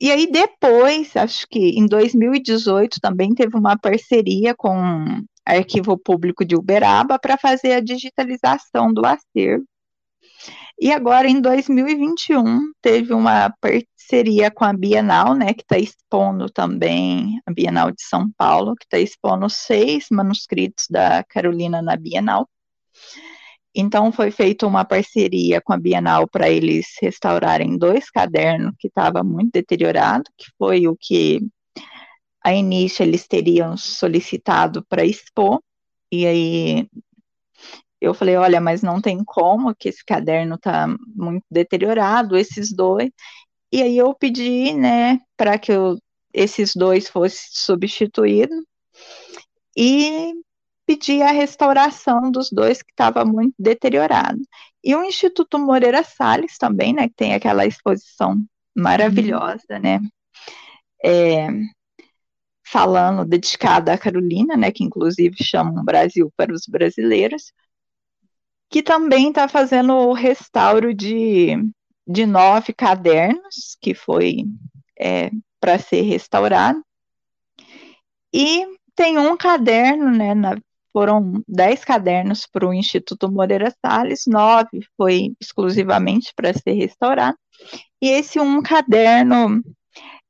E 0.00 0.10
aí 0.10 0.30
depois, 0.30 1.16
acho 1.16 1.46
que 1.48 1.78
em 1.78 1.86
2018 1.86 2.98
também 3.00 3.34
teve 3.34 3.56
uma 3.56 3.76
parceria 3.76 4.54
com 4.54 4.76
o 4.76 5.24
Arquivo 5.46 5.96
Público 5.96 6.44
de 6.44 6.56
Uberaba 6.56 7.18
para 7.18 7.36
fazer 7.36 7.72
a 7.72 7.80
digitalização 7.80 8.92
do 8.92 9.04
acervo. 9.04 9.64
E 10.80 10.92
agora, 10.92 11.28
em 11.28 11.40
2021, 11.40 12.72
teve 12.82 13.14
uma 13.14 13.54
parceria 14.04 14.50
com 14.50 14.64
a 14.64 14.72
Bienal, 14.72 15.34
né, 15.34 15.54
que 15.54 15.62
está 15.62 15.78
expondo 15.78 16.50
também, 16.50 17.40
a 17.46 17.52
Bienal 17.52 17.90
de 17.90 18.02
São 18.02 18.30
Paulo, 18.36 18.76
que 18.76 18.84
está 18.84 18.98
expondo 18.98 19.48
seis 19.48 20.06
manuscritos 20.10 20.84
da 20.90 21.24
Carolina 21.24 21.80
na 21.80 21.96
Bienal. 21.96 22.46
Então, 23.74 24.12
foi 24.12 24.30
feita 24.30 24.66
uma 24.66 24.84
parceria 24.84 25.60
com 25.60 25.72
a 25.72 25.78
Bienal 25.78 26.28
para 26.28 26.50
eles 26.50 26.86
restaurarem 27.00 27.78
dois 27.78 28.10
cadernos 28.10 28.74
que 28.78 28.88
estavam 28.88 29.24
muito 29.24 29.52
deteriorados, 29.52 30.30
que 30.36 30.46
foi 30.58 30.86
o 30.86 30.96
que 31.00 31.40
a 32.44 32.52
início 32.54 33.02
eles 33.02 33.26
teriam 33.26 33.74
solicitado 33.74 34.84
para 34.86 35.04
expor, 35.04 35.60
e 36.12 36.26
aí 36.26 36.88
eu 38.00 38.12
falei, 38.12 38.36
olha, 38.36 38.60
mas 38.60 38.82
não 38.82 39.00
tem 39.00 39.24
como, 39.24 39.74
que 39.74 39.88
esse 39.88 40.04
caderno 40.04 40.56
está 40.56 40.86
muito 41.16 41.44
deteriorado, 41.50 42.36
esses 42.36 42.70
dois. 42.70 43.10
E 43.74 43.82
aí 43.82 43.98
eu 43.98 44.14
pedi, 44.14 44.72
né, 44.72 45.18
para 45.36 45.58
que 45.58 45.72
eu, 45.72 45.98
esses 46.32 46.76
dois 46.76 47.08
fossem 47.08 47.48
substituídos 47.50 48.64
e 49.76 50.32
pedi 50.86 51.20
a 51.20 51.32
restauração 51.32 52.30
dos 52.30 52.50
dois 52.52 52.80
que 52.84 52.92
estava 52.92 53.24
muito 53.24 53.52
deteriorado. 53.58 54.40
E 54.84 54.94
o 54.94 55.02
Instituto 55.02 55.58
Moreira 55.58 56.04
Salles 56.04 56.56
também, 56.56 56.92
né, 56.92 57.08
que 57.08 57.16
tem 57.16 57.34
aquela 57.34 57.66
exposição 57.66 58.40
maravilhosa, 58.76 59.80
né, 59.82 59.98
é, 61.04 61.48
falando, 62.64 63.24
dedicada 63.28 63.92
à 63.92 63.98
Carolina, 63.98 64.56
né, 64.56 64.70
que 64.70 64.84
inclusive 64.84 65.42
chama 65.42 65.80
o 65.80 65.84
Brasil 65.84 66.32
para 66.36 66.52
os 66.54 66.68
brasileiros, 66.68 67.52
que 68.70 68.84
também 68.84 69.30
está 69.30 69.48
fazendo 69.48 69.94
o 69.94 70.12
restauro 70.12 70.94
de, 70.94 71.56
de 72.06 72.26
nove 72.26 72.72
cadernos, 72.72 73.76
que 73.80 73.94
foi 73.94 74.44
é, 74.98 75.30
para 75.60 75.78
ser 75.78 76.02
restaurado. 76.02 76.82
E 78.32 78.66
tem 78.94 79.18
um 79.18 79.36
caderno, 79.36 80.10
né, 80.10 80.34
na, 80.34 80.56
foram 80.92 81.42
dez 81.48 81.84
cadernos 81.84 82.46
para 82.46 82.66
o 82.68 82.74
Instituto 82.74 83.30
Moreira 83.30 83.74
Salles, 83.84 84.24
nove 84.26 84.86
foi 84.96 85.34
exclusivamente 85.40 86.32
para 86.36 86.52
ser 86.52 86.72
restaurado, 86.72 87.36
e 88.00 88.08
esse 88.08 88.38
um 88.38 88.62
caderno 88.62 89.62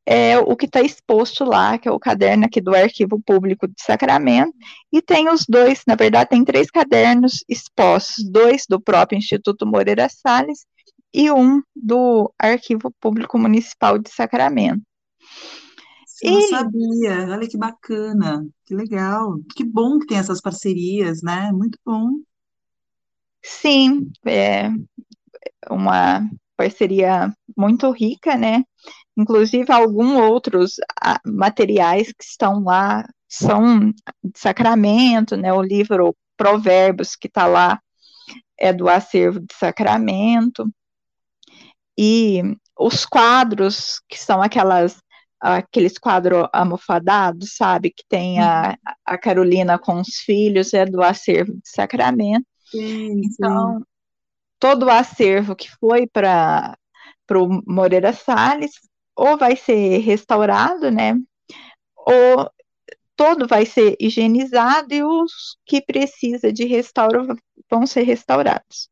é 0.07 0.39
o 0.39 0.55
que 0.55 0.67
está 0.67 0.83
exposto 0.83 1.45
lá, 1.45 1.79
que 1.79 1.89
é 1.89 1.91
o 1.91 1.99
caderno 1.99 2.45
aqui 2.45 2.61
do 2.61 2.75
Arquivo 2.75 3.21
Público 3.21 3.67
de 3.67 3.83
Sacramento, 3.83 4.55
e 4.93 5.01
tem 5.03 5.29
os 5.29 5.45
dois, 5.49 5.83
na 5.87 5.95
verdade, 5.95 6.31
tem 6.31 6.45
três 6.45 6.71
cadernos 6.71 7.43
expostos, 7.49 8.25
dois 8.31 8.65
do 8.69 8.81
próprio 8.81 9.19
Instituto 9.19 9.67
Moreira 9.67 10.09
Salles 10.09 10.67
e 11.15 11.31
um 11.31 11.63
do 11.77 12.35
Arquivo 12.37 12.93
Público 13.01 13.39
Municipal 13.39 13.99
de 13.99 14.11
Sacramento. 14.11 14.83
Eu 16.21 16.33
não 16.33 16.49
sabia, 16.49 17.29
olha 17.29 17.49
que 17.49 17.57
bacana, 17.57 18.47
que 18.65 18.75
legal, 18.75 19.39
que 19.55 19.65
bom 19.65 19.99
que 19.99 20.07
tem 20.07 20.19
essas 20.19 20.41
parcerias, 20.41 21.23
né? 21.23 21.53
Muito 21.53 21.79
bom. 21.85 22.19
Sim, 23.43 24.11
é 24.27 24.71
uma 25.71 26.29
parceria 26.57 27.33
muito 27.57 27.91
rica, 27.91 28.37
né? 28.37 28.65
Inclusive, 29.17 29.71
alguns 29.71 30.17
outros 30.17 30.77
ah, 31.01 31.21
materiais 31.25 32.09
que 32.09 32.25
estão 32.25 32.65
lá 32.65 33.07
são 33.29 33.93
de 34.23 34.39
Sacramento, 34.39 35.37
né? 35.37 35.53
O 35.53 35.63
livro 35.63 36.17
Provérbios, 36.37 37.15
que 37.15 37.29
está 37.29 37.47
lá, 37.47 37.81
é 38.59 38.73
do 38.73 38.89
acervo 38.89 39.41
de 39.41 39.55
Sacramento. 39.55 40.67
E 41.99 42.43
os 42.79 43.07
quadros, 43.07 44.01
que 44.09 44.19
são 44.19 44.43
aquelas 44.43 45.03
aqueles 45.41 45.99
quadros 45.99 46.49
almofadados, 46.55 47.57
sabe? 47.57 47.91
Que 47.91 48.03
tem 48.09 48.41
a, 48.41 48.69
uhum. 48.69 48.95
a 49.05 49.19
Carolina 49.19 49.79
com 49.79 50.01
os 50.01 50.17
filhos, 50.25 50.73
é 50.73 50.87
do 50.87 51.03
acervo 51.03 51.53
de 51.53 51.69
Sacramento. 51.69 52.47
Sim, 52.71 53.21
então, 53.23 53.79
sim. 53.79 53.85
todo 54.59 54.87
o 54.87 54.91
acervo 54.91 55.55
que 55.55 55.71
foi 55.79 56.07
para 56.07 56.77
o 57.35 57.63
Moreira 57.67 58.15
Salles, 58.15 58.73
ou 59.15 59.37
vai 59.37 59.55
ser 59.55 59.99
restaurado, 59.99 60.91
né? 60.91 61.15
Ou 61.95 62.51
todo 63.15 63.47
vai 63.47 63.67
ser 63.67 63.97
higienizado 64.01 64.95
e 64.95 65.05
os 65.05 65.59
que 65.67 65.83
precisa 65.83 66.51
de 66.51 66.65
restauro 66.65 67.37
vão 67.71 67.87
ser 67.87 68.03
restaurados. 68.03 68.89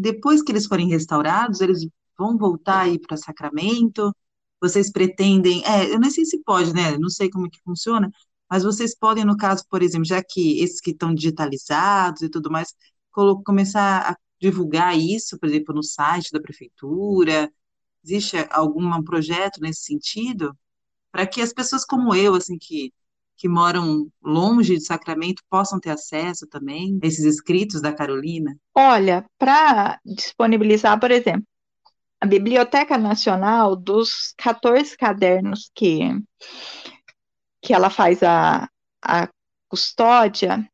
Depois 0.00 0.42
que 0.42 0.52
eles 0.52 0.66
forem 0.66 0.88
restaurados, 0.88 1.60
eles 1.60 1.86
vão 2.18 2.36
voltar 2.36 2.82
aí 2.82 2.98
para 2.98 3.16
Sacramento? 3.16 4.14
Vocês 4.60 4.90
pretendem, 4.92 5.62
é, 5.66 5.92
eu 5.92 5.98
não 6.00 6.10
sei 6.10 6.24
se 6.24 6.38
pode, 6.44 6.72
né? 6.74 6.96
Não 6.98 7.08
sei 7.10 7.28
como 7.30 7.46
é 7.46 7.50
que 7.50 7.60
funciona, 7.64 8.10
mas 8.50 8.62
vocês 8.64 8.96
podem, 8.96 9.24
no 9.24 9.36
caso, 9.36 9.64
por 9.68 9.82
exemplo, 9.82 10.04
já 10.06 10.22
que 10.22 10.60
esses 10.60 10.80
que 10.80 10.90
estão 10.92 11.14
digitalizados 11.14 12.22
e 12.22 12.28
tudo 12.28 12.50
mais, 12.50 12.74
começar 13.44 14.12
a 14.12 14.16
divulgar 14.40 14.96
isso, 14.98 15.38
por 15.38 15.48
exemplo, 15.48 15.74
no 15.74 15.82
site 15.82 16.30
da 16.32 16.40
prefeitura? 16.40 17.52
Existe 18.04 18.36
algum 18.50 19.02
projeto 19.04 19.60
nesse 19.60 19.82
sentido? 19.84 20.56
Para 21.12 21.26
que 21.26 21.40
as 21.42 21.52
pessoas 21.52 21.84
como 21.84 22.14
eu, 22.14 22.34
assim, 22.34 22.58
que, 22.58 22.92
que 23.42 23.48
moram 23.48 24.06
longe 24.22 24.76
de 24.76 24.84
Sacramento, 24.84 25.42
possam 25.50 25.80
ter 25.80 25.90
acesso 25.90 26.46
também 26.46 27.00
a 27.02 27.06
esses 27.08 27.24
escritos 27.24 27.82
da 27.82 27.92
Carolina? 27.92 28.56
Olha, 28.72 29.26
para 29.36 29.98
disponibilizar, 30.04 31.00
por 31.00 31.10
exemplo, 31.10 31.42
a 32.20 32.26
Biblioteca 32.26 32.96
Nacional, 32.96 33.74
dos 33.74 34.32
14 34.38 34.96
cadernos 34.96 35.72
que, 35.74 36.02
que 37.60 37.74
ela 37.74 37.90
faz 37.90 38.22
a, 38.22 38.68
a 39.04 39.28
custódia, 39.68 40.64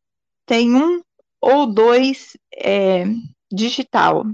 tem 0.45 0.75
um 0.75 1.01
ou 1.41 1.67
dois 1.73 2.37
é, 2.55 3.07
digital, 3.51 4.27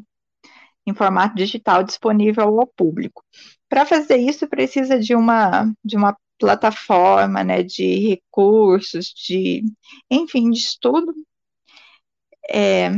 em 0.85 0.93
formato 0.93 1.37
digital 1.37 1.85
disponível 1.85 2.59
ao 2.59 2.66
público. 2.66 3.24
Para 3.68 3.87
fazer 3.87 4.16
isso, 4.16 4.49
precisa 4.49 4.99
de 4.99 5.14
uma, 5.14 5.72
de 5.85 5.97
uma 5.97 6.16
plataforma, 6.45 7.42
né, 7.42 7.62
de 7.62 8.09
recursos, 8.09 9.07
de, 9.07 9.64
enfim, 10.11 10.51
de 10.51 10.59
estudo 10.59 11.14
é, 12.51 12.88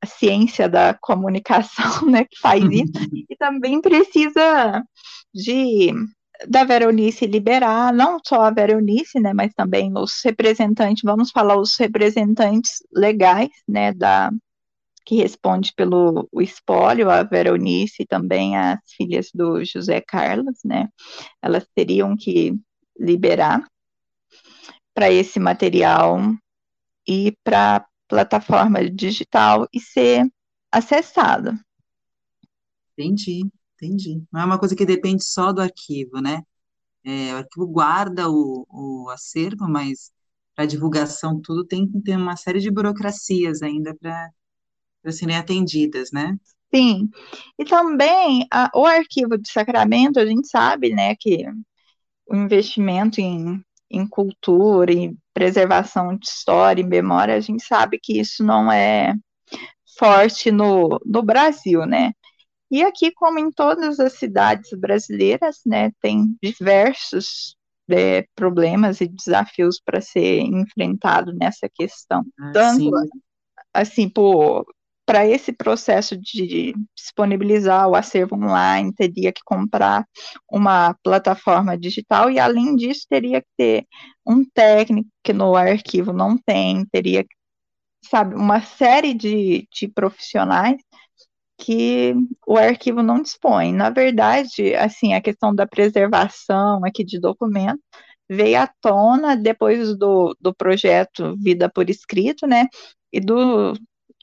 a 0.00 0.06
ciência 0.06 0.68
da 0.68 0.94
comunicação, 0.94 2.06
né, 2.10 2.24
que 2.24 2.38
faz 2.38 2.62
isso, 2.64 2.92
e 3.28 3.36
também 3.36 3.80
precisa 3.80 4.82
de 5.32 5.92
da 6.48 6.64
Veronice 6.64 7.26
liberar, 7.26 7.92
não 7.92 8.18
só 8.22 8.42
a 8.42 8.50
Veronice, 8.50 9.20
né, 9.20 9.32
mas 9.32 9.54
também 9.54 9.92
os 9.96 10.20
representantes, 10.24 11.02
vamos 11.04 11.30
falar 11.30 11.56
os 11.56 11.76
representantes 11.76 12.82
legais, 12.92 13.50
né, 13.68 13.92
da 13.92 14.30
que 15.06 15.16
responde 15.16 15.72
pelo 15.76 16.26
o 16.32 16.40
espólio, 16.40 17.10
a 17.10 17.22
Veronice 17.22 18.02
e 18.02 18.06
também 18.06 18.56
as 18.56 18.80
filhas 18.96 19.28
do 19.34 19.62
José 19.64 20.00
Carlos, 20.00 20.58
né, 20.64 20.88
elas 21.40 21.66
teriam 21.74 22.16
que 22.16 22.58
liberar 22.98 23.66
para 24.94 25.10
esse 25.10 25.40
material 25.40 26.18
e 27.06 27.36
para 27.42 27.86
plataforma 28.08 28.88
digital 28.88 29.66
e 29.72 29.80
ser 29.80 30.26
acessada. 30.70 31.58
Entendi, 32.96 33.42
entendi. 33.76 34.22
Não 34.32 34.40
é 34.40 34.44
uma 34.44 34.58
coisa 34.58 34.76
que 34.76 34.86
depende 34.86 35.24
só 35.24 35.52
do 35.52 35.60
arquivo, 35.60 36.20
né? 36.20 36.42
É, 37.04 37.34
o 37.34 37.38
arquivo 37.38 37.66
guarda 37.66 38.30
o, 38.30 38.66
o 38.70 39.10
acervo, 39.10 39.68
mas 39.68 40.12
para 40.54 40.66
divulgação 40.66 41.40
tudo 41.40 41.64
tem 41.64 41.90
que 41.90 42.00
ter 42.00 42.16
uma 42.16 42.36
série 42.36 42.60
de 42.60 42.70
burocracias 42.70 43.62
ainda 43.62 43.94
para 43.94 44.30
serem 45.12 45.36
atendidas, 45.36 46.10
né? 46.12 46.38
Sim, 46.74 47.08
e 47.58 47.64
também 47.64 48.46
a, 48.50 48.70
o 48.74 48.84
arquivo 48.84 49.38
de 49.38 49.50
Sacramento, 49.50 50.18
a 50.18 50.26
gente 50.26 50.48
sabe, 50.48 50.92
né, 50.92 51.14
que 51.14 51.44
o 52.26 52.36
investimento 52.36 53.20
em, 53.20 53.62
em 53.90 54.06
cultura, 54.06 54.92
em 54.92 55.16
preservação 55.32 56.16
de 56.16 56.26
história 56.26 56.82
e 56.82 56.86
memória, 56.86 57.34
a 57.34 57.40
gente 57.40 57.64
sabe 57.64 57.98
que 58.02 58.18
isso 58.18 58.44
não 58.44 58.70
é 58.70 59.14
forte 59.98 60.50
no, 60.50 61.00
no 61.04 61.22
Brasil, 61.22 61.86
né? 61.86 62.12
E 62.70 62.82
aqui, 62.82 63.12
como 63.12 63.38
em 63.38 63.50
todas 63.52 64.00
as 64.00 64.14
cidades 64.14 64.70
brasileiras, 64.76 65.60
né, 65.64 65.92
tem 66.00 66.36
diversos 66.42 67.56
é, 67.88 68.26
problemas 68.34 69.00
e 69.00 69.06
desafios 69.06 69.80
para 69.84 70.00
ser 70.00 70.40
enfrentado 70.40 71.32
nessa 71.32 71.68
questão. 71.72 72.24
Ah, 72.40 72.50
Tanto, 72.52 72.78
sim. 72.78 73.08
assim, 73.72 74.08
por 74.08 74.66
para 75.06 75.26
esse 75.26 75.52
processo 75.52 76.16
de 76.16 76.74
disponibilizar 76.96 77.88
o 77.88 77.94
acervo 77.94 78.36
online, 78.36 78.94
teria 78.94 79.32
que 79.32 79.42
comprar 79.44 80.06
uma 80.50 80.94
plataforma 81.02 81.76
digital 81.78 82.30
e, 82.30 82.38
além 82.38 82.74
disso, 82.76 83.06
teria 83.08 83.40
que 83.42 83.48
ter 83.56 83.86
um 84.26 84.44
técnico 84.44 85.08
que 85.22 85.32
no 85.32 85.54
arquivo 85.54 86.12
não 86.12 86.38
tem, 86.38 86.86
teria, 86.86 87.24
sabe, 88.04 88.34
uma 88.34 88.60
série 88.62 89.14
de, 89.14 89.68
de 89.72 89.88
profissionais 89.88 90.76
que 91.58 92.14
o 92.46 92.56
arquivo 92.56 93.02
não 93.02 93.22
dispõe. 93.22 93.72
Na 93.72 93.90
verdade, 93.90 94.74
assim, 94.74 95.14
a 95.14 95.20
questão 95.20 95.54
da 95.54 95.66
preservação 95.66 96.84
aqui 96.84 97.04
de 97.04 97.20
documentos 97.20 97.82
veio 98.28 98.60
à 98.60 98.66
tona 98.80 99.36
depois 99.36 99.96
do, 99.96 100.36
do 100.40 100.54
projeto 100.54 101.36
Vida 101.38 101.70
por 101.70 101.90
Escrito, 101.90 102.46
né, 102.46 102.66
e 103.12 103.20
do 103.20 103.74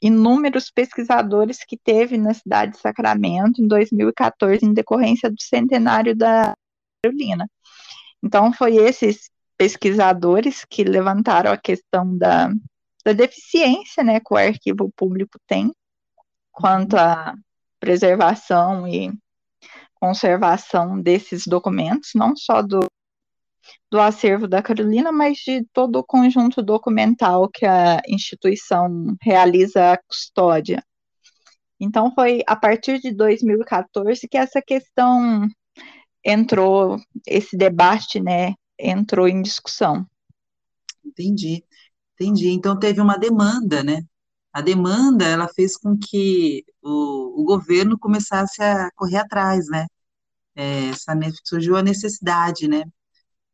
inúmeros 0.02 0.68
pesquisadores 0.68 1.64
que 1.64 1.78
teve 1.78 2.18
na 2.18 2.34
cidade 2.34 2.72
de 2.72 2.78
Sacramento 2.78 3.62
em 3.62 3.68
2014, 3.68 4.66
em 4.66 4.74
decorrência 4.74 5.30
do 5.30 5.40
centenário 5.40 6.16
da 6.16 6.54
Carolina. 7.00 7.48
Então, 8.20 8.52
foi 8.52 8.76
esses 8.76 9.30
pesquisadores 9.56 10.64
que 10.68 10.82
levantaram 10.82 11.52
a 11.52 11.56
questão 11.56 12.18
da, 12.18 12.48
da 13.04 13.12
deficiência 13.12 14.02
né, 14.02 14.18
que 14.18 14.34
o 14.34 14.36
arquivo 14.36 14.90
público 14.96 15.38
tem 15.46 15.72
quanto 16.50 16.96
à 16.96 17.34
preservação 17.78 18.86
e 18.88 19.12
conservação 19.94 21.00
desses 21.00 21.46
documentos, 21.46 22.10
não 22.14 22.34
só 22.34 22.60
do 22.60 22.80
do 23.90 24.00
acervo 24.00 24.48
da 24.48 24.62
Carolina, 24.62 25.12
mas 25.12 25.38
de 25.38 25.64
todo 25.72 25.96
o 25.96 26.04
conjunto 26.04 26.62
documental 26.62 27.48
que 27.48 27.66
a 27.66 28.00
instituição 28.08 29.14
realiza 29.22 29.92
a 29.92 29.98
custódia. 29.98 30.82
Então, 31.78 32.12
foi 32.14 32.42
a 32.46 32.54
partir 32.54 33.00
de 33.00 33.12
2014 33.12 34.28
que 34.28 34.38
essa 34.38 34.62
questão 34.62 35.48
entrou, 36.24 36.96
esse 37.26 37.56
debate, 37.56 38.20
né, 38.20 38.54
entrou 38.78 39.26
em 39.28 39.42
discussão. 39.42 40.06
Entendi, 41.04 41.64
entendi. 42.14 42.50
Então, 42.50 42.78
teve 42.78 43.00
uma 43.00 43.16
demanda, 43.16 43.82
né? 43.82 44.02
A 44.52 44.60
demanda, 44.60 45.26
ela 45.26 45.48
fez 45.48 45.76
com 45.76 45.98
que 45.98 46.64
o, 46.82 47.42
o 47.42 47.44
governo 47.44 47.98
começasse 47.98 48.62
a 48.62 48.90
correr 48.94 49.16
atrás, 49.18 49.66
né? 49.68 49.86
É, 50.54 50.90
essa, 50.90 51.14
surgiu 51.44 51.76
a 51.76 51.82
necessidade, 51.82 52.68
né? 52.68 52.84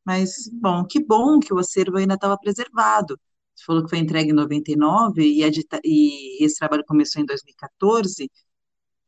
Mas, 0.08 0.48
bom, 0.52 0.84
que 0.86 1.04
bom 1.04 1.38
que 1.40 1.52
o 1.54 1.58
acervo 1.58 1.98
ainda 1.98 2.14
estava 2.14 2.38
preservado. 2.38 3.18
Você 3.54 3.64
falou 3.66 3.82
que 3.84 3.90
foi 3.90 3.98
entregue 3.98 4.30
em 4.30 4.34
99 4.34 5.22
e, 5.22 5.42
e 5.84 6.44
esse 6.44 6.56
trabalho 6.58 6.84
começou 6.86 7.20
em 7.22 7.26
2014. 7.26 8.30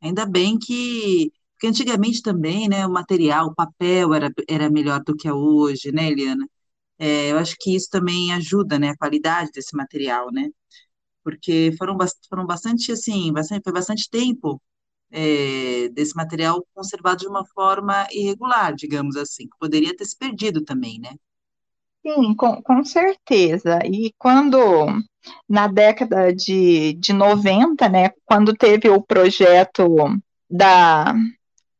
Ainda 0.01 0.25
bem 0.25 0.57
que 0.59 1.31
porque 1.55 1.67
antigamente 1.67 2.21
também, 2.23 2.67
né, 2.69 2.87
o 2.87 2.91
material, 2.91 3.47
o 3.47 3.55
papel 3.55 4.13
era, 4.15 4.31
era 4.49 4.69
melhor 4.69 5.01
do 5.03 5.15
que 5.15 5.27
é 5.27 5.33
hoje, 5.33 5.91
né, 5.93 6.09
Eliana? 6.11 6.47
É, 6.99 7.31
eu 7.31 7.37
acho 7.39 7.55
que 7.59 7.75
isso 7.75 7.89
também 7.91 8.33
ajuda, 8.33 8.79
né, 8.79 8.89
a 8.91 8.97
qualidade 8.97 9.51
desse 9.53 9.75
material, 9.77 10.31
né? 10.31 10.49
Porque 11.23 11.73
foram, 11.77 11.97
foram 12.29 12.45
bastante, 12.47 12.91
assim, 12.91 13.31
bastante, 13.33 13.63
foi 13.63 13.73
bastante 13.73 14.09
tempo 14.09 14.61
é, 15.11 15.89
desse 15.89 16.15
material 16.15 16.65
conservado 16.73 17.17
de 17.19 17.27
uma 17.27 17.45
forma 17.45 18.07
irregular, 18.11 18.73
digamos 18.75 19.15
assim, 19.15 19.43
que 19.43 19.57
poderia 19.59 19.95
ter 19.95 20.05
se 20.05 20.17
perdido 20.17 20.63
também, 20.63 20.99
né? 20.99 21.11
Sim, 22.05 22.33
com, 22.35 22.61
com 22.63 22.83
certeza. 22.83 23.79
E 23.85 24.11
quando, 24.17 24.59
na 25.47 25.67
década 25.67 26.33
de, 26.33 26.93
de 26.93 27.13
90, 27.13 27.87
né, 27.89 28.09
quando 28.25 28.55
teve 28.55 28.89
o 28.89 29.01
projeto 29.01 29.85
da, 30.49 31.13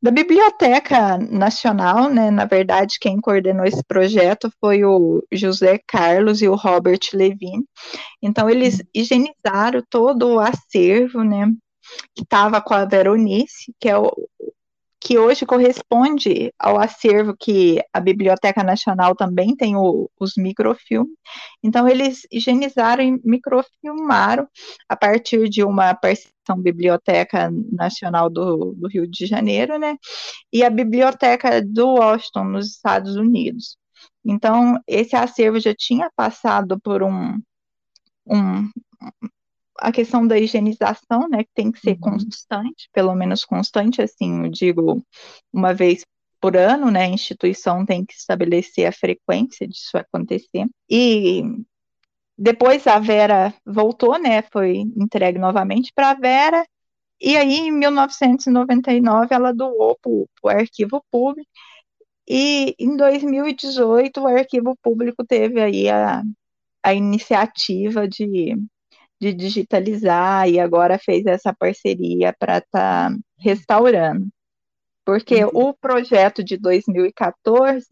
Da 0.02 0.10
Biblioteca 0.10 1.16
Nacional, 1.18 2.08
né, 2.10 2.30
na 2.30 2.44
verdade, 2.44 2.98
quem 3.00 3.20
coordenou 3.20 3.64
esse 3.64 3.82
projeto 3.84 4.52
foi 4.60 4.84
o 4.84 5.22
José 5.32 5.80
Carlos 5.86 6.42
e 6.42 6.48
o 6.48 6.56
Robert 6.56 7.00
Levine. 7.14 7.64
Então, 8.20 8.50
eles 8.50 8.82
higienizaram 8.94 9.82
todo 9.88 10.28
o 10.34 10.40
acervo, 10.40 11.22
né, 11.22 11.46
que 12.14 12.22
estava 12.22 12.60
com 12.60 12.74
a 12.74 12.84
Veronice, 12.84 13.74
que 13.80 13.88
é 13.88 13.98
o, 13.98 14.12
que 15.04 15.18
hoje 15.18 15.44
corresponde 15.44 16.52
ao 16.58 16.78
acervo 16.78 17.36
que 17.36 17.82
a 17.92 18.00
Biblioteca 18.00 18.62
Nacional 18.62 19.16
também 19.16 19.56
tem 19.56 19.76
o, 19.76 20.08
os 20.18 20.34
microfilmes. 20.36 21.12
Então, 21.62 21.88
eles 21.88 22.22
higienizaram 22.30 23.02
e 23.02 23.20
microfilmaram 23.24 24.46
a 24.88 24.96
partir 24.96 25.48
de 25.48 25.64
uma 25.64 25.92
parceção 25.94 26.32
Biblioteca 26.56 27.50
Nacional 27.72 28.30
do, 28.30 28.74
do, 28.76 28.88
Rio 28.88 29.06
de 29.06 29.26
Janeiro, 29.26 29.78
né, 29.78 29.96
e 30.52 30.64
a 30.64 30.70
Biblioteca 30.70 31.60
do 31.62 31.94
Washington, 31.94 32.44
nos 32.44 32.68
Estados 32.68 33.16
Unidos. 33.16 33.76
Então, 34.24 34.80
esse 34.86 35.16
acervo 35.16 35.58
já 35.58 35.74
tinha 35.74 36.10
passado 36.14 36.80
por 36.80 37.02
um, 37.02 37.40
um 38.26 38.68
a 39.82 39.90
questão 39.90 40.26
da 40.26 40.38
higienização, 40.38 41.28
né, 41.28 41.42
que 41.42 41.50
tem 41.54 41.72
que 41.72 41.80
ser 41.80 41.92
uhum. 41.94 42.12
constante, 42.12 42.88
pelo 42.92 43.14
menos 43.14 43.44
constante, 43.44 44.00
assim, 44.00 44.44
eu 44.44 44.48
digo, 44.48 45.04
uma 45.52 45.74
vez 45.74 46.04
por 46.40 46.56
ano, 46.56 46.90
né, 46.90 47.04
a 47.04 47.08
instituição 47.08 47.84
tem 47.84 48.04
que 48.04 48.14
estabelecer 48.14 48.86
a 48.86 48.92
frequência 48.92 49.66
disso 49.66 49.96
acontecer. 49.98 50.66
E 50.88 51.42
depois 52.38 52.86
a 52.86 52.98
Vera 53.00 53.52
voltou, 53.66 54.18
né, 54.18 54.42
foi 54.52 54.78
entregue 54.78 55.38
novamente 55.38 55.92
para 55.94 56.10
a 56.10 56.14
Vera, 56.14 56.64
e 57.20 57.36
aí 57.36 57.58
em 57.58 57.72
1999 57.72 59.34
ela 59.34 59.52
doou 59.52 59.98
para 60.00 60.10
o 60.10 60.48
arquivo 60.48 61.04
público, 61.10 61.50
e 62.28 62.74
em 62.78 62.96
2018 62.96 64.20
o 64.20 64.26
arquivo 64.28 64.76
público 64.80 65.24
teve 65.24 65.60
aí 65.60 65.88
a, 65.88 66.22
a 66.84 66.94
iniciativa 66.94 68.06
de 68.06 68.56
de 69.22 69.32
digitalizar 69.32 70.48
e 70.48 70.58
agora 70.58 70.98
fez 70.98 71.24
essa 71.26 71.54
parceria 71.54 72.34
para 72.36 72.58
estar 72.58 73.08
tá 73.08 73.16
restaurando. 73.38 74.26
Porque 75.04 75.44
uhum. 75.44 75.68
o 75.68 75.74
projeto 75.74 76.42
de 76.42 76.56
2014, 76.56 77.86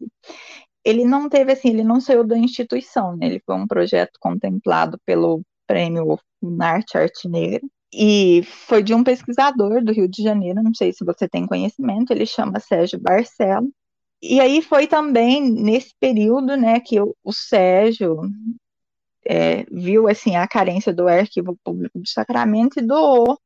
ele 0.83 1.05
não 1.05 1.29
teve 1.29 1.53
assim, 1.53 1.69
ele 1.69 1.85
não 1.85 2.01
saiu 2.01 2.25
da 2.25 2.37
instituição, 2.37 3.15
né? 3.15 3.27
ele 3.27 3.41
foi 3.45 3.55
um 3.55 3.65
projeto 3.65 4.17
contemplado 4.19 4.99
pelo 5.05 5.41
prêmio 5.65 6.19
Arte 6.59 6.97
Arte 6.97 7.29
Negra, 7.29 7.61
e 7.93 8.43
foi 8.43 8.83
de 8.83 8.93
um 8.93 9.03
pesquisador 9.03 9.81
do 9.81 9.93
Rio 9.93 10.09
de 10.09 10.21
Janeiro, 10.21 10.61
não 10.61 10.73
sei 10.73 10.91
se 10.91 11.05
você 11.05 11.29
tem 11.29 11.47
conhecimento, 11.47 12.11
ele 12.11 12.25
chama 12.25 12.59
Sérgio 12.59 12.99
Barcelo. 12.99 13.71
E 14.21 14.39
aí 14.39 14.61
foi 14.61 14.85
também 14.85 15.49
nesse 15.49 15.93
período, 15.99 16.57
né, 16.57 16.79
que 16.79 16.99
o 16.99 17.33
Sérgio 17.33 18.21
é, 19.31 19.63
viu 19.71 20.09
assim 20.09 20.35
a 20.35 20.45
carência 20.45 20.93
do 20.93 21.07
arquivo 21.07 21.57
público 21.63 21.97
de 21.97 22.11
Sacramento 22.11 22.79
e 22.79 22.85
doou, 22.85 23.39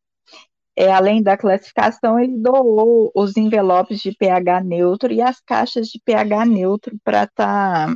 é, 0.75 0.91
além 0.91 1.21
da 1.21 1.37
classificação, 1.37 2.19
ele 2.19 2.39
doou 2.39 3.11
os 3.13 3.37
envelopes 3.37 3.99
de 3.99 4.11
pH 4.11 4.61
neutro 4.61 5.13
e 5.13 5.21
as 5.21 5.39
caixas 5.41 5.87
de 5.89 6.01
pH 6.03 6.43
neutro 6.47 6.97
para 7.03 7.25
estar 7.25 7.95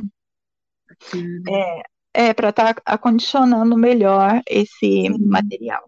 é, 1.48 2.28
é 2.28 2.32
para 2.32 2.50
estar 2.50 2.74
tá 2.74 2.82
acondicionando 2.86 3.76
melhor 3.76 4.40
esse 4.48 5.08
material. 5.18 5.82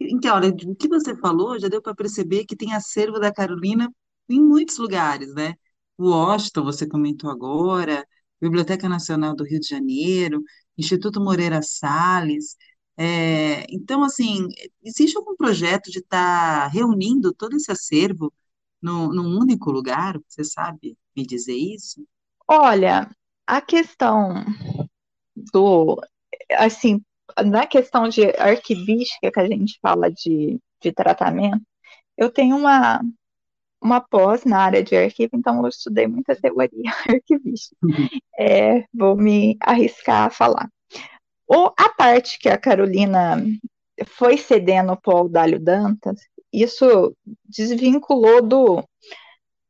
Então, 0.00 0.36
olha, 0.36 0.50
o 0.50 0.76
que 0.76 0.86
você 0.86 1.16
falou 1.16 1.58
já 1.58 1.66
deu 1.66 1.82
para 1.82 1.96
perceber 1.96 2.44
que 2.44 2.54
tem 2.54 2.74
acervo 2.74 3.18
da 3.18 3.32
Carolina 3.32 3.92
em 4.28 4.40
muitos 4.40 4.78
lugares, 4.78 5.34
né? 5.34 5.54
O 5.98 6.10
Washington, 6.10 6.62
você 6.62 6.86
comentou 6.86 7.28
agora, 7.28 8.06
Biblioteca 8.42 8.88
Nacional 8.88 9.36
do 9.36 9.44
Rio 9.44 9.60
de 9.60 9.68
Janeiro, 9.68 10.42
Instituto 10.76 11.20
Moreira 11.20 11.62
Salles. 11.62 12.56
É, 12.96 13.64
então, 13.72 14.02
assim, 14.02 14.48
existe 14.82 15.16
algum 15.16 15.36
projeto 15.36 15.90
de 15.90 16.00
estar 16.00 16.62
tá 16.62 16.66
reunindo 16.66 17.32
todo 17.32 17.54
esse 17.56 17.70
acervo 17.70 18.32
no, 18.82 19.14
num 19.14 19.38
único 19.38 19.70
lugar? 19.70 20.18
Você 20.26 20.42
sabe 20.42 20.98
me 21.16 21.24
dizer 21.24 21.54
isso? 21.54 22.04
Olha, 22.48 23.08
a 23.46 23.60
questão 23.60 24.44
do, 25.36 26.00
assim, 26.58 27.00
na 27.46 27.64
questão 27.66 28.08
de 28.08 28.24
arquivística 28.36 29.30
que 29.30 29.40
a 29.40 29.46
gente 29.46 29.78
fala 29.80 30.10
de, 30.10 30.58
de 30.82 30.92
tratamento, 30.92 31.62
eu 32.16 32.28
tenho 32.28 32.56
uma, 32.56 33.00
uma 33.82 34.00
pós 34.00 34.44
na 34.44 34.58
área 34.58 34.82
de 34.82 34.96
arquivo, 34.96 35.30
então 35.34 35.60
eu 35.62 35.68
estudei 35.68 36.06
muita 36.06 36.36
teoria 36.36 36.70
arquivística. 37.08 37.76
Uhum. 37.82 38.08
É, 38.38 38.84
vou 38.94 39.16
me 39.16 39.56
arriscar 39.60 40.26
a 40.26 40.30
falar. 40.30 40.68
O, 41.46 41.66
a 41.76 41.88
parte 41.90 42.38
que 42.38 42.48
a 42.48 42.56
Carolina 42.56 43.44
foi 44.06 44.38
cedendo 44.38 44.96
para 44.96 45.14
o 45.14 45.18
Audálio 45.18 45.60
Dantas, 45.60 46.20
isso 46.52 47.14
desvinculou 47.44 48.42
do 48.42 48.84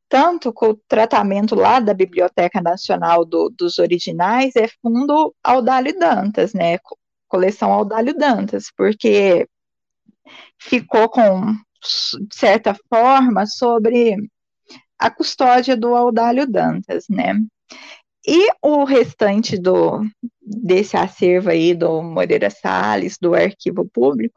tanto 0.07 0.53
com 0.53 0.69
o 0.69 0.79
tratamento 0.87 1.55
lá 1.55 1.79
da 1.79 1.93
Biblioteca 1.93 2.61
Nacional 2.61 3.25
do, 3.25 3.49
dos 3.49 3.79
originais, 3.79 4.55
é 4.55 4.67
fundo 4.81 5.33
Audálio 5.43 5.97
Dantas, 5.97 6.53
né? 6.53 6.77
Coleção 7.27 7.73
Audálio 7.73 8.15
Dantas, 8.15 8.65
porque 8.77 9.47
ficou 10.59 11.09
com 11.09 11.55
de 11.83 12.35
certa 12.35 12.75
forma, 12.89 13.45
sobre 13.45 14.15
a 14.97 15.11
custódia 15.11 15.75
do 15.75 15.95
Audálio 15.95 16.47
Dantas, 16.49 17.05
né? 17.09 17.35
E 18.25 18.47
o 18.61 18.85
restante 18.85 19.57
do, 19.57 20.01
desse 20.41 20.95
acervo 20.95 21.49
aí 21.49 21.73
do 21.73 22.01
Moreira 22.01 22.49
Salles, 22.49 23.17
do 23.19 23.33
arquivo 23.33 23.85
público, 23.85 24.33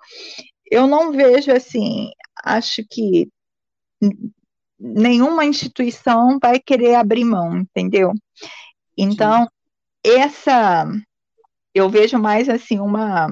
eu 0.71 0.87
não 0.87 1.13
vejo 1.13 1.53
assim, 1.53 2.11
acho 2.45 2.83
que 2.91 3.29
nenhuma 4.79 5.45
instituição 5.45 6.39
vai 6.43 6.59
querer 6.59 6.97
abrir 6.97 7.25
mão, 7.25 7.59
entendeu? 7.59 8.13
Então, 8.97 9.45
Sim. 9.45 10.19
essa 10.21 10.87
eu 11.75 11.89
vejo 11.89 12.19
mais 12.19 12.49
assim 12.49 12.81
uma 12.81 13.29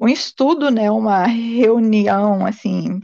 um 0.00 0.08
estudo, 0.08 0.70
né, 0.70 0.90
uma 0.90 1.26
reunião, 1.26 2.46
assim, 2.46 3.00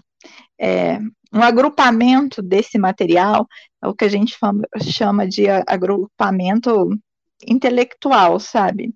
é, 0.58 0.98
um 1.32 1.42
agrupamento 1.42 2.40
desse 2.42 2.78
material, 2.78 3.46
é 3.82 3.86
o 3.86 3.94
que 3.94 4.06
a 4.06 4.08
gente 4.08 4.36
chama 4.82 5.28
de 5.28 5.46
agrupamento 5.66 6.98
intelectual, 7.46 8.40
sabe? 8.40 8.94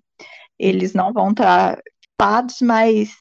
Eles 0.57 0.93
não 0.93 1.13
vão 1.13 1.29
estar 1.29 1.79
equipados, 2.21 2.57
mas 2.61 3.11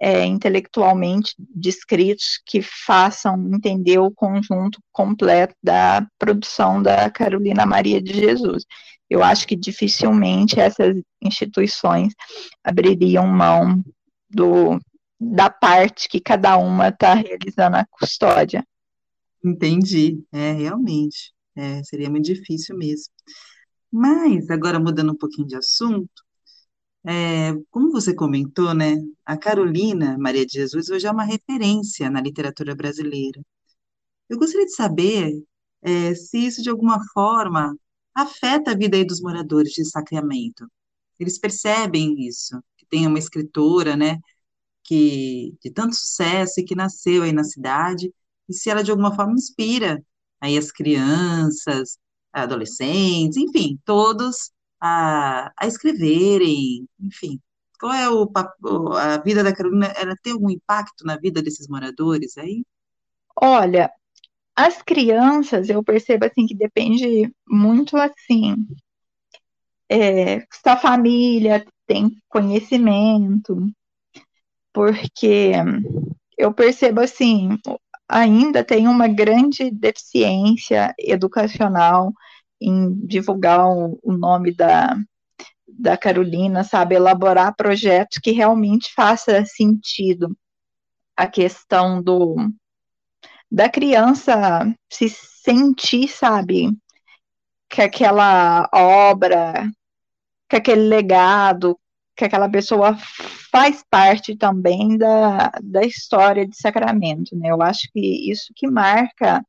é, 0.00 0.24
intelectualmente 0.24 1.34
descritos 1.38 2.40
que 2.46 2.62
façam 2.62 3.50
entender 3.52 3.98
o 3.98 4.10
conjunto 4.10 4.80
completo 4.92 5.54
da 5.62 6.06
produção 6.18 6.82
da 6.82 7.10
Carolina 7.10 7.66
Maria 7.66 8.00
de 8.00 8.14
Jesus. 8.14 8.64
Eu 9.08 9.24
acho 9.24 9.46
que 9.46 9.56
dificilmente 9.56 10.60
essas 10.60 10.96
instituições 11.20 12.12
abririam 12.62 13.26
mão 13.26 13.82
do, 14.30 14.78
da 15.18 15.50
parte 15.50 16.08
que 16.08 16.20
cada 16.20 16.56
uma 16.56 16.88
está 16.88 17.14
realizando 17.14 17.76
a 17.76 17.86
custódia. 17.90 18.64
Entendi, 19.44 20.22
é, 20.32 20.52
realmente, 20.52 21.32
é, 21.56 21.82
seria 21.82 22.10
muito 22.10 22.26
difícil 22.26 22.76
mesmo. 22.76 23.12
Mas, 23.92 24.48
agora 24.50 24.78
mudando 24.78 25.12
um 25.12 25.16
pouquinho 25.16 25.48
de 25.48 25.56
assunto, 25.56 26.22
é, 27.04 27.54
como 27.70 27.90
você 27.90 28.14
comentou, 28.14 28.74
né, 28.74 28.96
a 29.24 29.36
Carolina 29.36 30.18
Maria 30.18 30.44
de 30.46 30.52
Jesus 30.52 30.90
hoje 30.90 31.06
é 31.06 31.10
uma 31.10 31.24
referência 31.24 32.10
na 32.10 32.20
literatura 32.20 32.74
brasileira. 32.74 33.40
Eu 34.28 34.38
gostaria 34.38 34.66
de 34.66 34.74
saber 34.74 35.42
é, 35.82 36.14
se 36.14 36.38
isso, 36.38 36.62
de 36.62 36.70
alguma 36.70 37.00
forma, 37.12 37.76
afeta 38.14 38.72
a 38.72 38.76
vida 38.76 39.02
dos 39.04 39.20
moradores 39.20 39.72
de 39.72 39.84
Sacramento. 39.84 40.70
Eles 41.18 41.38
percebem 41.38 42.26
isso, 42.26 42.62
tem 42.90 43.06
uma 43.06 43.18
escritora, 43.18 43.96
né, 43.96 44.18
que 44.84 45.54
de 45.62 45.70
tanto 45.70 45.94
sucesso 45.94 46.60
e 46.60 46.64
que 46.64 46.74
nasceu 46.74 47.22
aí 47.22 47.32
na 47.32 47.44
cidade, 47.44 48.12
e 48.48 48.54
se 48.54 48.70
ela 48.70 48.82
de 48.82 48.90
alguma 48.90 49.14
forma 49.14 49.34
inspira 49.34 50.02
aí 50.40 50.58
as 50.58 50.72
crianças, 50.72 51.98
adolescentes, 52.32 53.36
enfim, 53.36 53.78
todos 53.84 54.50
a, 54.80 55.52
a 55.56 55.66
escreverem, 55.66 56.88
enfim. 57.00 57.40
Qual 57.78 57.92
é 57.92 58.08
o 58.10 58.30
a 58.96 59.18
vida 59.18 59.42
da 59.42 59.54
Carolina? 59.54 59.86
Ela 59.96 60.14
tem 60.22 60.32
algum 60.32 60.50
impacto 60.50 61.04
na 61.04 61.16
vida 61.16 61.42
desses 61.42 61.66
moradores 61.68 62.36
aí? 62.36 62.64
Olha, 63.36 63.90
as 64.54 64.82
crianças, 64.82 65.70
eu 65.70 65.82
percebo 65.82 66.26
assim 66.26 66.46
que 66.46 66.54
depende 66.54 67.32
muito 67.48 67.96
assim 67.96 68.54
é, 69.90 70.40
se 70.40 70.68
a 70.68 70.76
família 70.76 71.66
tem 71.90 72.16
conhecimento, 72.28 73.68
porque 74.72 75.50
eu 76.38 76.54
percebo 76.54 77.00
assim, 77.00 77.58
ainda 78.08 78.62
tem 78.62 78.86
uma 78.86 79.08
grande 79.08 79.72
deficiência 79.72 80.94
educacional 80.96 82.12
em 82.60 82.94
divulgar 83.04 83.66
o, 83.66 83.98
nome 84.04 84.54
da, 84.54 84.96
da 85.66 85.96
Carolina, 85.96 86.62
sabe, 86.62 86.94
elaborar 86.94 87.56
projetos 87.56 88.18
que 88.22 88.30
realmente 88.30 88.94
faça 88.94 89.44
sentido 89.44 90.36
a 91.16 91.26
questão 91.26 92.00
do 92.00 92.36
da 93.50 93.68
criança 93.68 94.64
se 94.88 95.08
sentir, 95.08 96.06
sabe, 96.06 96.68
que 97.68 97.82
aquela 97.82 98.68
obra, 98.72 99.68
que 100.50 100.56
aquele 100.56 100.82
legado, 100.82 101.79
que 102.20 102.24
aquela 102.26 102.50
pessoa 102.50 102.94
faz 103.50 103.82
parte 103.88 104.36
também 104.36 104.98
da, 104.98 105.50
da 105.62 105.82
história 105.82 106.46
de 106.46 106.54
Sacramento, 106.54 107.34
né? 107.34 107.50
Eu 107.50 107.62
acho 107.62 107.88
que 107.92 108.30
isso 108.30 108.52
que 108.54 108.68
marca 108.68 109.42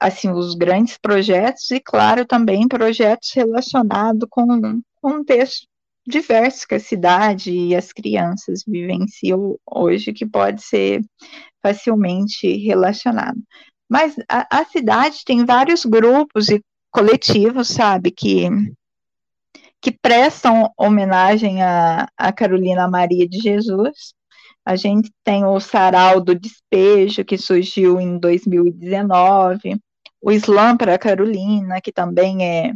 assim 0.00 0.30
os 0.30 0.54
grandes 0.54 0.96
projetos 0.96 1.70
e 1.70 1.80
claro 1.80 2.24
também 2.24 2.66
projetos 2.66 3.30
relacionados 3.34 4.26
com 4.30 4.80
contextos 5.02 5.68
diversos 6.06 6.64
que 6.64 6.74
a 6.74 6.80
cidade 6.80 7.52
e 7.52 7.76
as 7.76 7.92
crianças 7.92 8.62
vivenciam 8.66 9.58
hoje 9.70 10.14
que 10.14 10.26
pode 10.26 10.62
ser 10.62 11.02
facilmente 11.62 12.56
relacionado. 12.56 13.38
Mas 13.88 14.16
a, 14.28 14.60
a 14.60 14.64
cidade 14.64 15.24
tem 15.26 15.44
vários 15.44 15.84
grupos 15.84 16.48
e 16.48 16.62
coletivos, 16.90 17.68
sabe, 17.68 18.10
que 18.10 18.48
que 19.84 19.92
prestam 19.92 20.72
homenagem 20.78 21.62
a, 21.62 22.08
a 22.16 22.32
Carolina 22.32 22.88
Maria 22.88 23.28
de 23.28 23.38
Jesus. 23.38 24.14
A 24.64 24.76
gente 24.76 25.12
tem 25.22 25.44
o 25.44 25.60
Sarau 25.60 26.22
do 26.22 26.34
Despejo, 26.34 27.22
que 27.22 27.36
surgiu 27.36 28.00
em 28.00 28.16
2019, 28.18 29.78
o 30.22 30.32
Slam 30.32 30.78
para 30.78 30.98
Carolina, 30.98 31.82
que 31.82 31.92
também 31.92 32.42
é, 32.42 32.72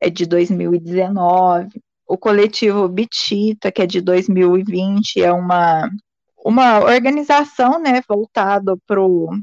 é 0.00 0.08
de 0.08 0.24
2019, 0.24 1.82
o 2.08 2.16
coletivo 2.16 2.88
Bitita, 2.88 3.70
que 3.70 3.82
é 3.82 3.86
de 3.86 4.00
2020, 4.00 5.20
é 5.20 5.30
uma, 5.30 5.86
uma 6.42 6.78
organização 6.78 7.78
né, 7.78 8.00
voltada 8.08 8.74
para 8.86 9.04
o 9.04 9.36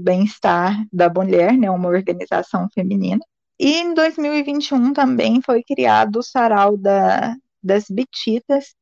bem-estar 0.00 0.86
da 0.90 1.10
mulher, 1.10 1.52
né, 1.52 1.70
uma 1.70 1.90
organização 1.90 2.66
feminina. 2.72 3.20
E 3.58 3.76
em 3.76 3.92
2021 3.92 4.92
também 4.92 5.42
foi 5.42 5.62
criado 5.64 6.20
o 6.20 6.22
Sarau 6.22 6.76
da, 6.76 7.34
das 7.62 7.86
Bititas, 7.90 8.74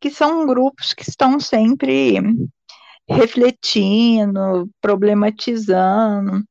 que 0.00 0.10
são 0.10 0.46
grupos 0.46 0.92
que 0.92 1.08
estão 1.08 1.40
sempre 1.40 2.20
refletindo, 3.08 4.68
problematizando 4.80 6.44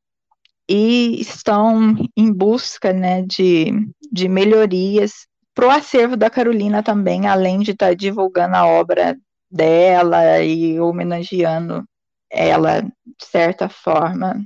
e 0.68 1.22
estão 1.22 1.96
em 2.16 2.34
busca 2.34 2.92
né, 2.92 3.22
de, 3.22 3.72
de 4.12 4.28
melhorias 4.28 5.28
para 5.54 5.68
o 5.68 5.72
acervo 5.72 6.18
da 6.18 6.30
Carolina 6.30 6.84
também, 6.84 7.28
além 7.28 7.60
de 7.60 7.72
estar 7.72 7.90
tá 7.90 7.94
divulgando 7.94 8.56
a 8.56 8.66
obra 8.66 9.18
dela 9.50 10.42
e 10.42 10.80
homenageando 10.80 11.86
ela 12.30 12.82
de 12.82 13.26
certa 13.26 13.70
forma 13.70 14.46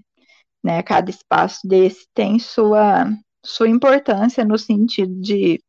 né? 0.64 0.82
Cada 0.84 1.10
espaço 1.10 1.60
desse 1.68 2.08
tem 2.14 2.40
sua, 2.40 3.06
sua 3.44 3.68
importância 3.70 4.46
no 4.46 4.58
sentido 4.58 5.20
de, 5.20 5.62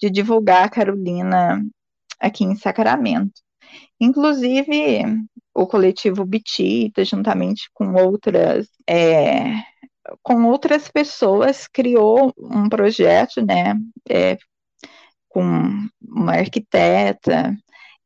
de 0.00 0.10
divulgar 0.10 0.64
a 0.64 0.70
Carolina 0.70 1.62
aqui 2.18 2.44
em 2.44 2.54
Sacramento. 2.54 3.40
Inclusive, 4.00 5.04
o 5.54 5.66
coletivo 5.66 6.24
Bitita, 6.24 7.04
juntamente 7.04 7.70
com 7.74 7.92
outras, 7.94 8.68
é, 8.88 9.54
com 10.22 10.44
outras 10.44 10.88
pessoas, 10.88 11.66
criou 11.66 12.32
um 12.38 12.68
projeto, 12.68 13.44
né, 13.44 13.74
é, 14.08 14.38
com 15.28 15.42
uma 16.02 16.32
arquiteta, 16.32 17.56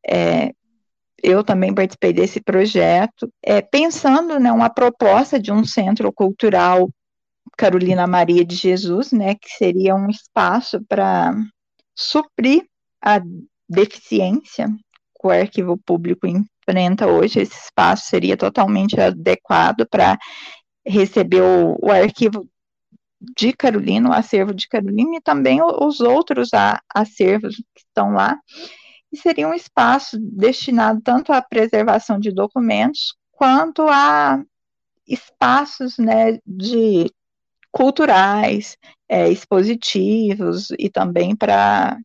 é, 0.06 0.52
eu 1.24 1.42
também 1.42 1.74
participei 1.74 2.12
desse 2.12 2.38
projeto, 2.38 3.32
é, 3.42 3.62
pensando 3.62 4.38
né, 4.38 4.52
uma 4.52 4.68
proposta 4.68 5.40
de 5.40 5.50
um 5.50 5.64
centro 5.64 6.12
cultural 6.12 6.90
Carolina 7.56 8.06
Maria 8.06 8.44
de 8.44 8.54
Jesus, 8.54 9.10
né, 9.10 9.34
que 9.34 9.48
seria 9.48 9.94
um 9.94 10.10
espaço 10.10 10.84
para 10.86 11.34
suprir 11.96 12.66
a 13.02 13.22
deficiência 13.66 14.68
que 14.68 15.26
o 15.26 15.30
arquivo 15.30 15.78
público 15.78 16.26
enfrenta 16.26 17.06
hoje. 17.06 17.40
Esse 17.40 17.56
espaço 17.56 18.06
seria 18.06 18.36
totalmente 18.36 19.00
adequado 19.00 19.86
para 19.88 20.18
receber 20.86 21.40
o, 21.40 21.78
o, 21.80 21.90
arquivo 21.90 22.46
de 23.34 23.54
Carolina, 23.54 24.10
o 24.10 24.12
acervo 24.12 24.52
de 24.52 24.68
Carolina, 24.68 25.16
e 25.16 25.22
também 25.22 25.60
os 25.62 26.00
outros 26.00 26.50
acervos 26.94 27.56
que 27.56 27.80
estão 27.80 28.12
lá 28.12 28.38
e 29.14 29.16
seria 29.16 29.46
um 29.46 29.54
espaço 29.54 30.18
destinado 30.18 31.00
tanto 31.00 31.32
à 31.32 31.40
preservação 31.40 32.18
de 32.18 32.32
documentos 32.32 33.16
quanto 33.30 33.82
a 33.88 34.42
espaços 35.06 35.96
né, 35.98 36.40
de 36.44 37.08
culturais, 37.70 38.76
é, 39.08 39.28
expositivos 39.28 40.70
e 40.78 40.90
também 40.90 41.36
para 41.36 41.96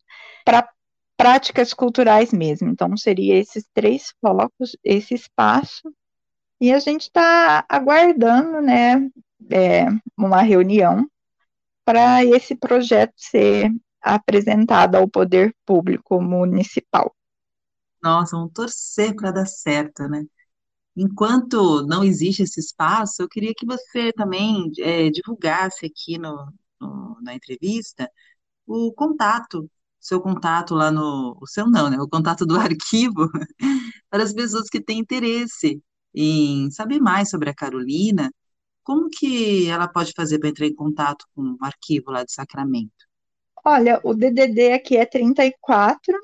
práticas 1.16 1.74
culturais 1.74 2.32
mesmo. 2.32 2.68
Então, 2.68 2.96
seria 2.96 3.36
esses 3.36 3.66
três 3.74 4.14
focos, 4.20 4.76
esse 4.84 5.14
espaço, 5.14 5.92
e 6.60 6.72
a 6.72 6.78
gente 6.78 7.02
está 7.02 7.64
aguardando 7.68 8.60
né, 8.60 9.10
é, 9.50 9.86
uma 10.16 10.42
reunião 10.42 11.08
para 11.84 12.24
esse 12.24 12.54
projeto 12.54 13.14
ser 13.16 13.72
apresentada 14.02 14.98
ao 14.98 15.08
poder 15.08 15.54
público 15.64 16.20
municipal. 16.20 17.14
Nossa, 18.02 18.36
vamos 18.36 18.52
torcer 18.52 19.14
para 19.14 19.30
dar 19.30 19.46
certo, 19.46 20.08
né? 20.08 20.24
Enquanto 20.96 21.86
não 21.86 22.04
existe 22.04 22.42
esse 22.42 22.60
espaço, 22.60 23.22
eu 23.22 23.28
queria 23.28 23.52
que 23.56 23.66
você 23.66 24.12
também 24.12 24.70
é, 24.78 25.10
divulgasse 25.10 25.86
aqui 25.86 26.18
no, 26.18 26.52
no, 26.80 27.18
na 27.22 27.34
entrevista 27.34 28.10
o 28.66 28.92
contato, 28.92 29.70
seu 30.00 30.20
contato 30.20 30.74
lá 30.74 30.90
no, 30.90 31.36
o 31.40 31.46
seu 31.46 31.66
não, 31.68 31.90
né? 31.90 31.98
O 32.00 32.08
contato 32.08 32.46
do 32.46 32.56
arquivo 32.60 33.28
para 34.10 34.22
as 34.24 34.32
pessoas 34.32 34.68
que 34.68 34.80
têm 34.82 34.98
interesse 35.00 35.82
em 36.14 36.70
saber 36.70 37.00
mais 37.00 37.30
sobre 37.30 37.50
a 37.50 37.54
Carolina, 37.54 38.32
como 38.82 39.08
que 39.10 39.68
ela 39.68 39.88
pode 39.88 40.12
fazer 40.16 40.38
para 40.38 40.48
entrar 40.50 40.66
em 40.66 40.74
contato 40.74 41.26
com 41.34 41.42
o 41.60 41.64
arquivo 41.64 42.10
lá 42.10 42.24
de 42.24 42.32
Sacramento? 42.32 43.09
Olha, 43.64 44.00
o 44.04 44.14
DDD 44.14 44.72
aqui 44.72 44.96
é 44.96 45.06
34 45.06 46.14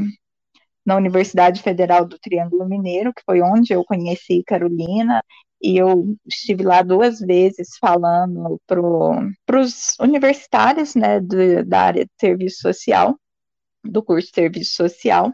na 0.84 0.96
Universidade 0.96 1.62
Federal 1.62 2.06
do 2.06 2.18
Triângulo 2.18 2.68
Mineiro, 2.68 3.12
que 3.12 3.22
foi 3.24 3.42
onde 3.42 3.72
eu 3.72 3.84
conheci 3.84 4.42
Carolina, 4.46 5.22
e 5.60 5.76
eu 5.76 6.16
estive 6.26 6.62
lá 6.62 6.82
duas 6.82 7.20
vezes 7.20 7.76
falando 7.78 8.60
para 8.66 9.60
os 9.60 9.96
universitários 10.00 10.94
né, 10.94 11.20
do, 11.20 11.64
da 11.64 11.82
área 11.82 12.04
de 12.04 12.12
serviço 12.18 12.60
social, 12.60 13.18
do 13.84 14.02
curso 14.02 14.28
de 14.28 14.34
serviço 14.34 14.74
social, 14.74 15.32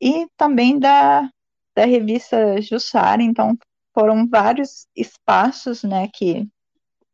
e 0.00 0.26
também 0.36 0.78
da, 0.78 1.28
da 1.74 1.84
revista 1.84 2.60
Jussara, 2.60 3.22
então 3.22 3.56
foram 3.92 4.28
vários 4.28 4.86
espaços, 4.94 5.82
né, 5.82 6.08
que 6.12 6.46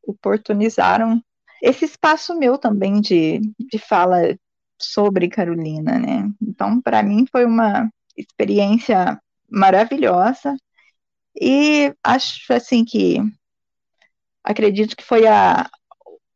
oportunizaram 0.07 1.23
esse 1.67 1.85
espaço 1.85 2.39
meu 2.39 2.57
também 2.57 3.01
de, 3.01 3.41
de 3.59 3.79
fala 3.79 4.39
sobre 4.81 5.29
Carolina, 5.29 5.99
né? 5.99 6.31
Então, 6.41 6.81
para 6.81 7.03
mim 7.03 7.27
foi 7.31 7.45
uma 7.45 7.91
experiência 8.17 9.21
maravilhosa 9.51 10.57
e 11.35 11.93
acho 12.05 12.53
assim 12.53 12.85
que 12.85 13.19
acredito 14.45 14.97
que 14.97 15.03
foi 15.03 15.27
a, 15.27 15.69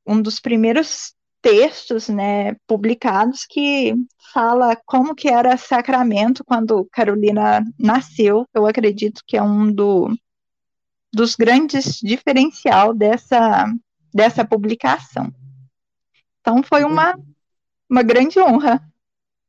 um 0.05 0.21
dos 0.21 0.41
primeiros 0.41 1.15
textos, 1.41 2.09
né, 2.09 2.55
publicados 2.67 3.47
que 3.49 3.95
fala 4.35 4.77
como 4.85 5.15
que 5.15 5.29
era 5.29 5.57
Sacramento 5.57 6.45
quando 6.45 6.89
Carolina 6.91 7.65
nasceu. 7.79 8.47
Eu 8.53 8.67
acredito 8.67 9.23
que 9.25 9.37
é 9.37 9.43
um 9.43 9.73
do, 9.73 10.13
dos 11.13 11.37
grandes 11.37 12.01
diferencial 12.03 12.93
dessa 12.93 13.73
dessa 14.13 14.45
publicação. 14.45 15.33
Então 16.41 16.63
foi 16.63 16.85
uma 16.85 17.15
uma 17.91 18.03
grande 18.03 18.39
honra. 18.41 18.81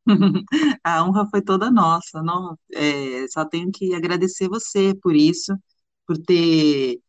A 0.84 1.03
honra 1.05 1.28
foi 1.30 1.41
toda 1.43 1.70
nossa. 1.72 2.24
Não, 2.24 2.57
é, 2.74 3.28
só 3.30 3.45
tenho 3.45 3.72
que 3.72 3.93
agradecer 3.93 4.49
você 4.49 4.95
por 4.95 5.16
isso, 5.16 5.55
por 6.07 6.18
ter. 6.18 6.99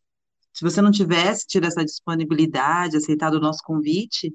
Se 0.53 0.63
você 0.63 0.81
não 0.81 0.91
tivesse 0.91 1.47
tido 1.47 1.65
essa 1.65 1.83
disponibilidade, 1.83 2.97
aceitado 2.97 3.35
o 3.35 3.39
nosso 3.39 3.61
convite, 3.63 4.33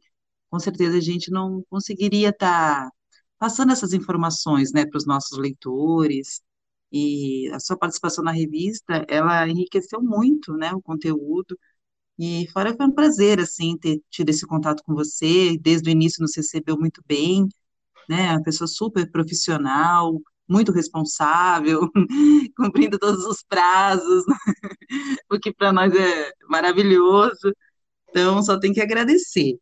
com 0.51 0.59
certeza 0.59 0.99
a 0.99 1.01
gente 1.01 1.31
não 1.31 1.65
conseguiria 1.71 2.31
estar 2.31 2.87
tá 2.87 2.91
passando 3.39 3.73
essas 3.73 3.93
informações, 3.93 4.73
né, 4.73 4.87
para 4.87 4.99
os 4.99 5.07
nossos 5.07 5.39
leitores. 5.39 6.43
E 6.93 7.49
a 7.53 7.61
sua 7.61 7.77
participação 7.79 8.25
na 8.25 8.33
revista, 8.33 9.05
ela 9.09 9.49
enriqueceu 9.49 10.03
muito, 10.03 10.55
né, 10.55 10.73
o 10.75 10.83
conteúdo. 10.83 11.59
E 12.19 12.49
fora 12.53 12.75
foi 12.77 12.87
um 12.87 12.93
prazer, 12.93 13.41
assim, 13.41 13.77
ter 13.79 14.01
tido 14.11 14.31
esse 14.31 14.47
contato 14.47 14.83
com 14.85 14.95
você, 14.95 15.57
desde 15.59 15.89
o 15.91 15.93
início 15.93 16.23
nos 16.23 16.37
recebeu 16.37 16.77
muito 16.79 17.03
bem, 17.07 17.49
né, 18.09 18.33
uma 18.33 18.43
pessoa 18.43 18.69
super 18.69 19.11
profissional, 19.11 20.21
muito 20.49 20.73
responsável, 20.73 21.91
cumprindo 22.57 22.99
todos 22.99 23.25
os 23.27 23.43
prazos, 23.45 24.25
o 25.31 25.39
que 25.39 25.53
para 25.53 25.73
nós 25.73 25.95
é 25.95 26.33
maravilhoso. 26.49 27.55
Então, 28.11 28.43
só 28.43 28.59
tem 28.59 28.73
que 28.73 28.81
agradecer. 28.81 29.59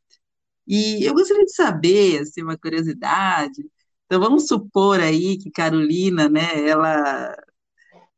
E 0.66 1.04
eu 1.08 1.14
gostaria 1.14 1.44
de 1.44 1.54
saber, 1.54 2.20
assim, 2.22 2.42
uma 2.42 2.58
curiosidade. 2.58 3.62
Então, 4.06 4.20
vamos 4.20 4.46
supor 4.48 5.00
aí 5.00 5.38
que 5.38 5.50
Carolina, 5.50 6.28
né, 6.28 6.68
ela 6.68 7.34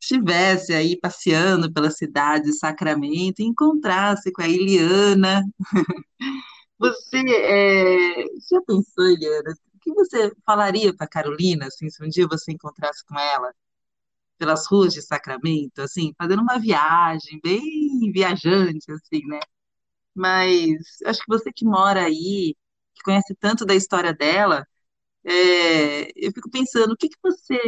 estivesse 0.01 0.73
aí 0.73 0.99
passeando 0.99 1.73
pela 1.73 1.91
cidade 1.91 2.47
de 2.47 2.53
Sacramento 2.55 3.41
e 3.41 3.45
encontrasse 3.45 4.33
com 4.33 4.43
a 4.43 4.49
Eliana. 4.49 5.43
Você 6.79 7.19
é, 7.19 8.25
já 8.51 8.61
pensou, 8.67 9.05
Eliana, 9.07 9.53
o 9.75 9.79
que 9.81 9.93
você 9.93 10.33
falaria 10.47 10.95
para 10.95 11.09
Carolina, 11.09 11.67
assim, 11.67 11.91
se 11.91 12.03
um 12.05 12.09
dia 12.09 12.27
você 12.29 12.53
encontrasse 12.53 13.05
com 13.05 13.19
ela 13.19 13.53
pelas 14.39 14.67
ruas 14.69 14.95
de 14.95 15.03
Sacramento, 15.03 15.81
assim, 15.83 16.15
fazendo 16.19 16.43
uma 16.43 16.59
viagem 16.59 17.41
bem 17.43 18.13
viajante, 18.13 18.91
assim, 18.93 19.27
né? 19.27 19.41
Mas 20.15 20.79
acho 21.07 21.21
que 21.21 21.29
você 21.29 21.53
que 21.53 21.65
mora 21.65 22.05
aí, 22.05 22.55
que 22.95 23.03
conhece 23.05 23.35
tanto 23.37 23.65
da 23.67 23.75
história 23.75 24.15
dela, 24.15 24.67
é, 25.25 26.11
eu 26.17 26.33
fico 26.33 26.51
pensando, 26.51 26.93
o 26.93 26.97
que 26.97 27.09
que 27.09 27.19
você 27.23 27.59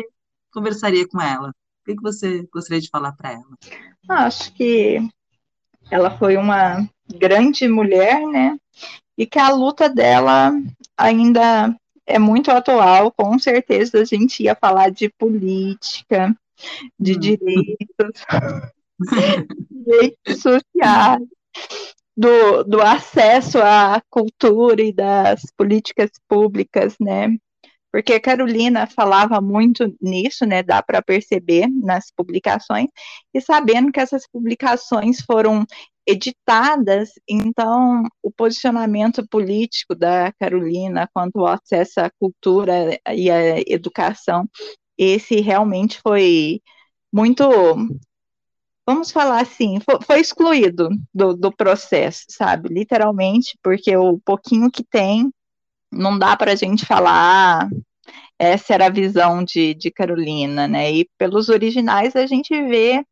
conversaria 0.52 1.06
com 1.08 1.20
ela? 1.20 1.54
O 1.80 1.84
que, 1.84 2.00
você 2.00 2.46
gostaria 2.52 2.80
de 2.80 2.90
falar 2.90 3.12
para 3.12 3.32
ela? 3.32 3.56
Acho 4.08 4.52
que 4.54 4.98
ela 5.90 6.16
foi 6.16 6.36
uma 6.36 6.88
grande 7.18 7.66
mulher, 7.68 8.26
né? 8.26 8.56
E 9.16 9.26
que 9.26 9.38
a 9.38 9.50
luta 9.50 9.88
dela 9.88 10.52
ainda 10.96 11.74
é 12.06 12.18
muito 12.18 12.50
atual. 12.50 13.12
Com 13.12 13.38
certeza 13.38 14.00
a 14.00 14.04
gente 14.04 14.42
ia 14.42 14.54
falar 14.54 14.90
de 14.90 15.08
política, 15.08 16.36
de 16.98 17.14
hum. 17.14 17.18
direitos, 17.18 18.24
direitos 19.70 20.42
sociais, 20.42 21.22
do, 22.16 22.64
do 22.64 22.82
acesso 22.82 23.58
à 23.58 24.02
cultura 24.10 24.82
e 24.82 24.92
das 24.92 25.42
políticas 25.56 26.10
públicas, 26.28 26.96
né? 27.00 27.36
Porque 27.92 28.12
a 28.14 28.20
Carolina 28.20 28.86
falava 28.86 29.40
muito 29.40 29.94
nisso, 30.00 30.46
né, 30.46 30.62
dá 30.62 30.82
para 30.82 31.02
perceber 31.02 31.68
nas 31.68 32.10
publicações, 32.14 32.88
e 33.34 33.40
sabendo 33.40 33.92
que 33.92 34.00
essas 34.00 34.26
publicações 34.30 35.20
foram 35.20 35.64
editadas, 36.06 37.10
então 37.28 38.02
o 38.22 38.30
posicionamento 38.30 39.26
político 39.28 39.94
da 39.94 40.32
Carolina 40.32 41.08
quanto 41.12 41.40
ao 41.40 41.46
acesso 41.46 42.00
à 42.00 42.10
cultura 42.18 42.98
e 43.14 43.30
à 43.30 43.60
educação, 43.66 44.48
esse 44.98 45.40
realmente 45.40 46.00
foi 46.00 46.60
muito, 47.12 47.44
vamos 48.86 49.10
falar 49.10 49.40
assim, 49.40 49.78
foi, 50.06 50.20
excluído 50.20 50.88
do, 51.14 51.34
do 51.34 51.54
processo, 51.54 52.24
sabe, 52.28 52.68
literalmente, 52.68 53.58
porque 53.62 53.96
o 53.96 54.18
pouquinho 54.20 54.70
que 54.70 54.84
tem 54.84 55.30
não 55.92 56.18
dá 56.18 56.36
para 56.36 56.52
a 56.52 56.56
gente 56.56 56.86
falar 56.86 57.68
essa 58.38 58.72
era 58.72 58.86
a 58.86 58.90
visão 58.90 59.44
de, 59.44 59.74
de 59.74 59.90
Carolina, 59.90 60.66
né? 60.66 60.90
E 60.90 61.08
pelos 61.18 61.50
originais 61.50 62.16
a 62.16 62.24
gente 62.26 62.50
vê 62.64 63.04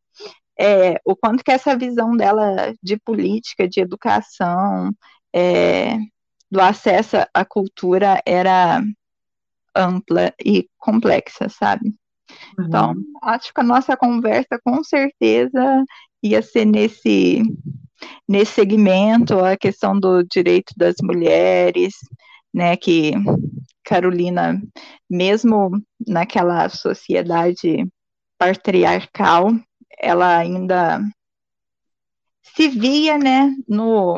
é, 0.59 0.99
o 1.05 1.15
quanto 1.15 1.43
que 1.43 1.51
essa 1.51 1.77
visão 1.77 2.17
dela 2.17 2.73
de 2.81 2.97
política, 2.97 3.67
de 3.67 3.79
educação, 3.79 4.91
é, 5.33 5.97
do 6.49 6.59
acesso 6.59 7.17
à 7.31 7.45
cultura 7.45 8.19
era 8.25 8.81
ampla 9.75 10.33
e 10.43 10.67
complexa, 10.79 11.47
sabe? 11.47 11.93
Uhum. 12.57 12.65
Então, 12.65 12.95
acho 13.21 13.53
que 13.53 13.61
a 13.61 13.63
nossa 13.63 13.95
conversa 13.95 14.59
com 14.63 14.83
certeza 14.83 15.85
ia 16.23 16.41
ser 16.41 16.65
nesse 16.65 17.43
nesse 18.27 18.53
segmento, 18.53 19.39
a 19.39 19.57
questão 19.57 19.99
do 19.99 20.23
direito 20.23 20.73
das 20.77 20.95
mulheres, 21.03 21.93
né, 22.53 22.75
que 22.77 23.11
Carolina, 23.83 24.61
mesmo 25.09 25.71
naquela 26.07 26.69
sociedade 26.69 27.87
patriarcal, 28.37 29.49
ela 29.99 30.37
ainda 30.37 31.01
se 32.43 32.67
via, 32.67 33.17
né, 33.17 33.55
no 33.67 34.17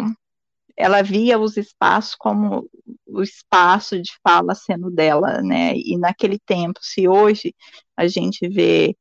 ela 0.78 1.04
via 1.04 1.38
os 1.40 1.58
espaços 1.58 2.16
como 2.16 2.68
o 3.06 3.22
espaço 3.22 4.02
de 4.02 4.12
fala 4.24 4.56
sendo 4.56 4.90
dela, 4.90 5.42
né? 5.42 5.74
E 5.76 5.98
naquele 5.98 6.40
tempo, 6.40 6.80
se 6.82 7.08
hoje 7.08 7.54
a 7.96 8.08
gente 8.08 8.48
vê 8.50 8.96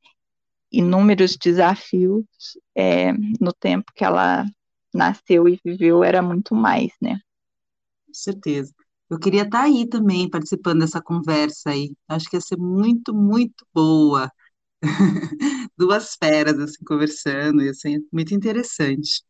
inúmeros 0.71 1.37
desafios, 1.37 2.25
é, 2.77 3.13
no 3.41 3.53
tempo 3.53 3.93
que 3.95 4.05
ela 4.05 4.45
nasceu 4.93 5.49
e 5.49 5.59
viveu 5.65 6.05
era 6.05 6.21
muito 6.21 6.55
mais, 6.55 6.93
né? 7.01 7.19
Com 8.07 8.15
certeza. 8.15 8.75
Eu 9.11 9.19
queria 9.19 9.43
estar 9.43 9.63
aí 9.65 9.89
também, 9.89 10.31
participando 10.31 10.81
dessa 10.81 11.03
conversa 11.03 11.71
aí. 11.71 11.95
Acho 12.09 12.31
que 12.31 12.37
ia 12.37 12.41
ser 12.41 12.57
muito, 12.59 13.15
muito 13.15 13.67
boa. 13.75 14.31
Duas 15.77 16.17
feras, 16.17 16.59
assim, 16.59 16.85
conversando, 16.85 17.63
ia 17.63 17.75
ser 17.75 18.01
muito 18.13 18.35
interessante. 18.35 19.23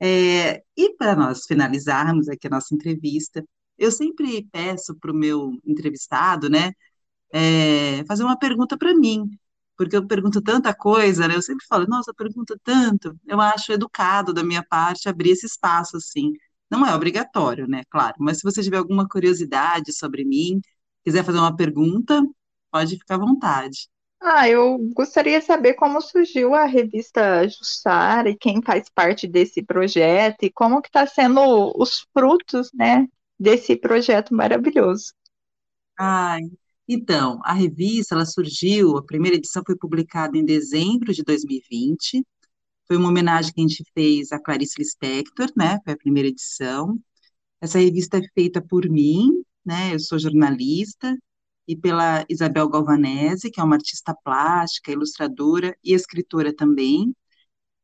É, 0.00 0.62
e 0.76 0.94
para 0.96 1.14
nós 1.16 1.44
finalizarmos 1.46 2.28
aqui 2.28 2.46
a 2.46 2.50
nossa 2.50 2.74
entrevista, 2.74 3.44
eu 3.78 3.92
sempre 3.92 4.46
peço 4.52 4.94
para 4.96 5.12
o 5.12 5.14
meu 5.14 5.52
entrevistado, 5.64 6.48
né, 6.50 6.72
é, 7.32 8.04
fazer 8.06 8.24
uma 8.24 8.38
pergunta 8.38 8.76
para 8.78 8.94
mim, 8.94 9.24
porque 9.76 9.96
eu 9.96 10.06
pergunto 10.06 10.42
tanta 10.42 10.74
coisa, 10.74 11.28
né, 11.28 11.36
eu 11.36 11.42
sempre 11.42 11.66
falo, 11.68 11.86
nossa, 11.88 12.12
pergunta 12.14 12.58
tanto, 12.64 13.16
eu 13.26 13.40
acho 13.40 13.72
educado 13.72 14.32
da 14.34 14.44
minha 14.44 14.64
parte 14.64 15.08
abrir 15.08 15.30
esse 15.32 15.46
espaço, 15.46 15.96
assim, 15.96 16.32
não 16.70 16.86
é 16.86 16.94
obrigatório, 16.94 17.66
né? 17.66 17.82
Claro, 17.90 18.16
mas 18.18 18.38
se 18.38 18.44
você 18.44 18.62
tiver 18.62 18.78
alguma 18.78 19.08
curiosidade 19.08 19.92
sobre 19.92 20.24
mim, 20.24 20.60
quiser 21.04 21.24
fazer 21.24 21.38
uma 21.38 21.56
pergunta, 21.56 22.22
pode 22.70 22.96
ficar 22.96 23.16
à 23.16 23.18
vontade. 23.18 23.88
Ah, 24.22 24.46
eu 24.48 24.78
gostaria 24.94 25.40
de 25.40 25.46
saber 25.46 25.74
como 25.74 26.00
surgiu 26.00 26.54
a 26.54 26.66
revista 26.66 27.48
Jussara 27.48 28.28
e 28.28 28.36
quem 28.36 28.60
faz 28.62 28.88
parte 28.90 29.26
desse 29.26 29.62
projeto 29.62 30.42
e 30.42 30.52
como 30.52 30.82
que 30.82 30.88
está 30.88 31.06
sendo 31.06 31.40
os 31.74 32.06
frutos, 32.12 32.70
né, 32.74 33.08
desse 33.38 33.76
projeto 33.76 34.34
maravilhoso. 34.34 35.14
Ai, 35.98 36.42
então, 36.86 37.40
a 37.44 37.52
revista, 37.54 38.14
ela 38.14 38.26
surgiu, 38.26 38.96
a 38.96 39.04
primeira 39.04 39.36
edição 39.36 39.62
foi 39.64 39.76
publicada 39.76 40.36
em 40.36 40.44
dezembro 40.44 41.14
de 41.14 41.22
2020, 41.22 42.24
foi 42.90 42.96
uma 42.96 43.08
homenagem 43.08 43.52
que 43.52 43.60
a 43.60 43.68
gente 43.68 43.84
fez 43.94 44.32
a 44.32 44.40
Clarice 44.40 44.74
Lispector, 44.76 45.46
né? 45.56 45.78
Foi 45.84 45.92
a 45.92 45.96
primeira 45.96 46.28
edição. 46.28 46.98
Essa 47.60 47.78
revista 47.78 48.18
é 48.18 48.22
feita 48.34 48.60
por 48.60 48.88
mim, 48.90 49.44
né? 49.64 49.94
Eu 49.94 50.00
sou 50.00 50.18
jornalista, 50.18 51.16
e 51.68 51.76
pela 51.76 52.24
Isabel 52.28 52.68
Galvanese, 52.68 53.48
que 53.48 53.60
é 53.60 53.62
uma 53.62 53.76
artista 53.76 54.12
plástica, 54.24 54.90
ilustradora 54.90 55.76
e 55.84 55.94
escritora 55.94 56.52
também. 56.52 57.14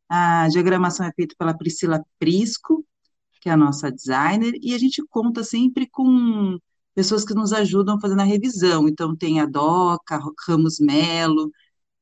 A 0.08 0.48
diagramação 0.48 1.06
é 1.06 1.12
feita 1.14 1.36
pela 1.38 1.56
Priscila 1.56 2.04
Prisco, 2.18 2.84
que 3.40 3.48
é 3.48 3.52
a 3.52 3.56
nossa 3.56 3.92
designer, 3.92 4.54
e 4.60 4.74
a 4.74 4.78
gente 4.78 5.04
conta 5.08 5.44
sempre 5.44 5.88
com 5.88 6.58
pessoas 6.96 7.24
que 7.24 7.32
nos 7.32 7.52
ajudam 7.52 8.00
fazendo 8.00 8.22
a 8.22 8.24
revisão. 8.24 8.88
Então, 8.88 9.14
tem 9.14 9.40
a 9.40 9.46
Doca 9.46 10.20
Ramos 10.48 10.80
Melo, 10.80 11.52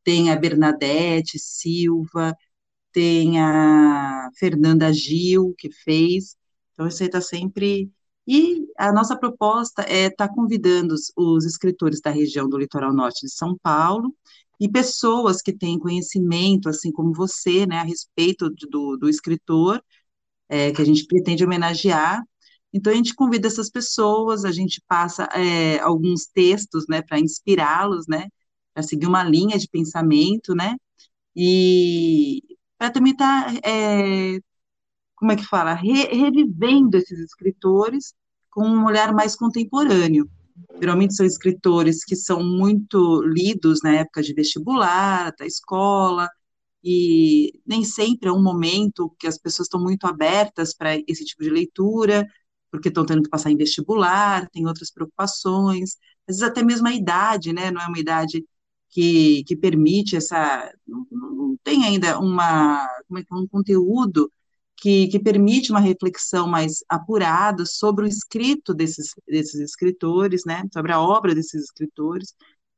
tem 0.02 0.30
a 0.32 0.36
Bernadette 0.36 1.38
Silva, 1.38 2.34
tem 2.94 3.40
a 3.40 4.30
Fernanda 4.38 4.92
Gil, 4.92 5.54
que 5.58 5.70
fez. 5.70 6.36
Então, 6.72 6.86
aí 6.86 6.92
está 6.92 7.20
sempre. 7.20 7.90
E 8.26 8.66
a 8.78 8.92
nossa 8.92 9.16
proposta 9.16 9.82
é 9.82 10.06
estar 10.06 10.28
tá 10.28 10.34
convidando 10.34 10.94
os, 10.94 11.12
os 11.16 11.44
escritores 11.44 12.00
da 12.00 12.10
região 12.10 12.48
do 12.48 12.56
litoral 12.56 12.94
norte 12.94 13.26
de 13.26 13.32
São 13.32 13.58
Paulo 13.62 14.14
e 14.60 14.68
pessoas 14.70 15.42
que 15.42 15.52
têm 15.52 15.78
conhecimento, 15.78 16.68
assim 16.68 16.92
como 16.92 17.12
você, 17.12 17.66
né, 17.66 17.78
a 17.78 17.82
respeito 17.82 18.48
do, 18.70 18.96
do 18.96 19.08
escritor, 19.08 19.82
é, 20.48 20.72
que 20.72 20.80
a 20.82 20.84
gente 20.84 21.06
pretende 21.06 21.44
homenagear. 21.44 22.22
Então, 22.72 22.92
a 22.92 22.96
gente 22.96 23.14
convida 23.14 23.48
essas 23.48 23.70
pessoas, 23.70 24.44
a 24.44 24.52
gente 24.52 24.82
passa 24.88 25.24
é, 25.34 25.78
alguns 25.80 26.26
textos, 26.26 26.86
né, 26.88 27.02
para 27.02 27.20
inspirá-los, 27.20 28.06
né, 28.08 28.28
para 28.72 28.82
seguir 28.82 29.06
uma 29.06 29.24
linha 29.24 29.58
de 29.58 29.68
pensamento, 29.68 30.54
né, 30.54 30.76
e 31.36 32.42
para 32.78 32.90
também 32.90 33.12
estar, 33.12 33.46
tá, 33.46 33.60
é, 33.68 34.38
como 35.16 35.32
é 35.32 35.36
que 35.36 35.44
fala, 35.44 35.74
Re, 35.74 36.04
revivendo 36.14 36.96
esses 36.96 37.18
escritores 37.20 38.14
com 38.50 38.66
um 38.66 38.84
olhar 38.86 39.12
mais 39.14 39.36
contemporâneo. 39.36 40.28
Geralmente 40.80 41.14
são 41.14 41.26
escritores 41.26 42.04
que 42.04 42.16
são 42.16 42.42
muito 42.42 43.22
lidos 43.22 43.80
na 43.82 43.94
época 43.96 44.22
de 44.22 44.34
vestibular, 44.34 45.32
da 45.38 45.46
escola, 45.46 46.28
e 46.82 47.60
nem 47.66 47.82
sempre 47.84 48.28
é 48.28 48.32
um 48.32 48.42
momento 48.42 49.14
que 49.18 49.26
as 49.26 49.38
pessoas 49.38 49.66
estão 49.66 49.80
muito 49.80 50.06
abertas 50.06 50.74
para 50.74 50.96
esse 51.08 51.24
tipo 51.24 51.42
de 51.42 51.50
leitura, 51.50 52.26
porque 52.70 52.88
estão 52.88 53.06
tendo 53.06 53.22
que 53.22 53.30
passar 53.30 53.50
em 53.50 53.56
vestibular, 53.56 54.48
tem 54.50 54.66
outras 54.66 54.90
preocupações, 54.92 55.96
às 56.28 56.36
vezes 56.36 56.42
até 56.42 56.62
mesmo 56.62 56.86
a 56.88 56.92
idade, 56.92 57.52
né, 57.52 57.70
não 57.70 57.80
é 57.80 57.86
uma 57.86 57.98
idade 57.98 58.44
que, 58.94 59.42
que 59.44 59.56
permite 59.56 60.16
essa, 60.16 60.72
não, 60.86 61.04
não 61.10 61.58
tem 61.64 61.84
ainda 61.84 62.18
uma, 62.20 62.88
é 63.16 63.20
é, 63.20 63.34
um 63.34 63.46
conteúdo 63.48 64.32
que, 64.76 65.08
que 65.08 65.18
permite 65.18 65.72
uma 65.72 65.80
reflexão 65.80 66.46
mais 66.46 66.84
apurada 66.88 67.66
sobre 67.66 68.04
o 68.04 68.08
escrito 68.08 68.72
desses, 68.72 69.08
desses 69.26 69.60
escritores, 69.60 70.44
né, 70.46 70.62
sobre 70.72 70.92
a 70.92 71.00
obra 71.00 71.34
desses 71.34 71.64
escritores. 71.64 72.34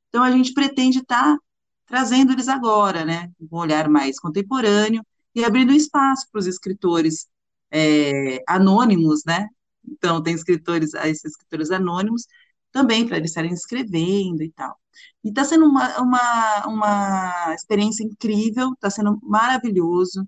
Então, 0.08 0.24
a 0.24 0.30
gente 0.30 0.54
pretende 0.54 1.00
estar 1.00 1.36
tá 1.36 1.38
trazendo 1.86 2.32
eles 2.32 2.48
agora, 2.48 3.04
né, 3.04 3.30
um 3.38 3.58
olhar 3.58 3.88
mais 3.90 4.18
contemporâneo 4.18 5.04
e 5.34 5.44
abrindo 5.44 5.72
espaço 5.72 6.26
para 6.32 6.38
os 6.38 6.46
escritores 6.46 7.26
é, 7.70 8.42
anônimos, 8.48 9.22
né, 9.26 9.46
então 9.86 10.22
tem 10.22 10.34
escritores, 10.34 10.94
esses 10.94 11.26
escritores 11.26 11.70
anônimos, 11.70 12.26
também 12.72 13.06
para 13.06 13.16
eles 13.18 13.30
estarem 13.30 13.52
escrevendo 13.52 14.42
e 14.42 14.50
tal. 14.52 14.78
E 15.24 15.28
está 15.28 15.44
sendo 15.44 15.66
uma, 15.66 15.98
uma, 16.00 16.66
uma 16.66 17.54
experiência 17.54 18.04
incrível, 18.04 18.72
está 18.72 18.90
sendo 18.90 19.18
maravilhoso, 19.22 20.26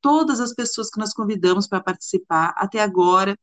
todas 0.00 0.40
as 0.40 0.54
pessoas 0.54 0.90
que 0.90 0.98
nós 0.98 1.12
convidamos 1.12 1.66
para 1.68 1.82
participar 1.82 2.54
até 2.56 2.80
agora, 2.80 3.38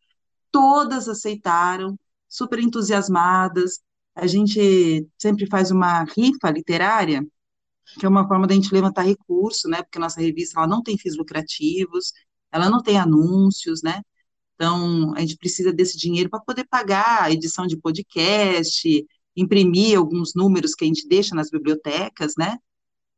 todas 0.52 1.08
aceitaram, 1.10 1.98
super 2.30 2.60
entusiasmadas. 2.60 3.80
A 4.16 4.28
gente 4.28 5.08
sempre 5.18 5.48
faz 5.48 5.72
uma 5.72 6.04
rifa 6.04 6.50
literária, 6.52 7.26
que 8.00 8.06
é 8.06 8.10
uma 8.10 8.28
forma 8.28 8.48
da 8.48 8.56
gente 8.56 8.74
levantar 8.74 9.04
recurso, 9.04 9.68
né? 9.70 9.84
Porque 9.84 10.00
nossa 10.00 10.20
revista 10.22 10.60
ela 10.60 10.68
não 10.68 10.82
tem 10.84 10.98
fins 10.98 11.18
lucrativos, 11.18 12.14
ela 12.52 12.70
não 12.70 12.82
tem 12.82 12.98
anúncios, 13.00 13.82
né? 13.84 14.02
Então, 14.56 15.14
a 15.16 15.22
gente 15.22 15.38
precisa 15.38 15.74
desse 15.74 15.98
dinheiro 15.98 16.30
para 16.30 16.40
poder 16.40 16.66
pagar 16.66 17.24
a 17.24 17.32
edição 17.32 17.68
de 17.68 17.78
podcast, 17.78 19.06
imprimir 19.36 19.98
alguns 19.98 20.34
números 20.34 20.74
que 20.74 20.86
a 20.86 20.88
gente 20.88 21.08
deixa 21.08 21.36
nas 21.36 21.50
bibliotecas, 21.50 22.34
né? 22.38 22.58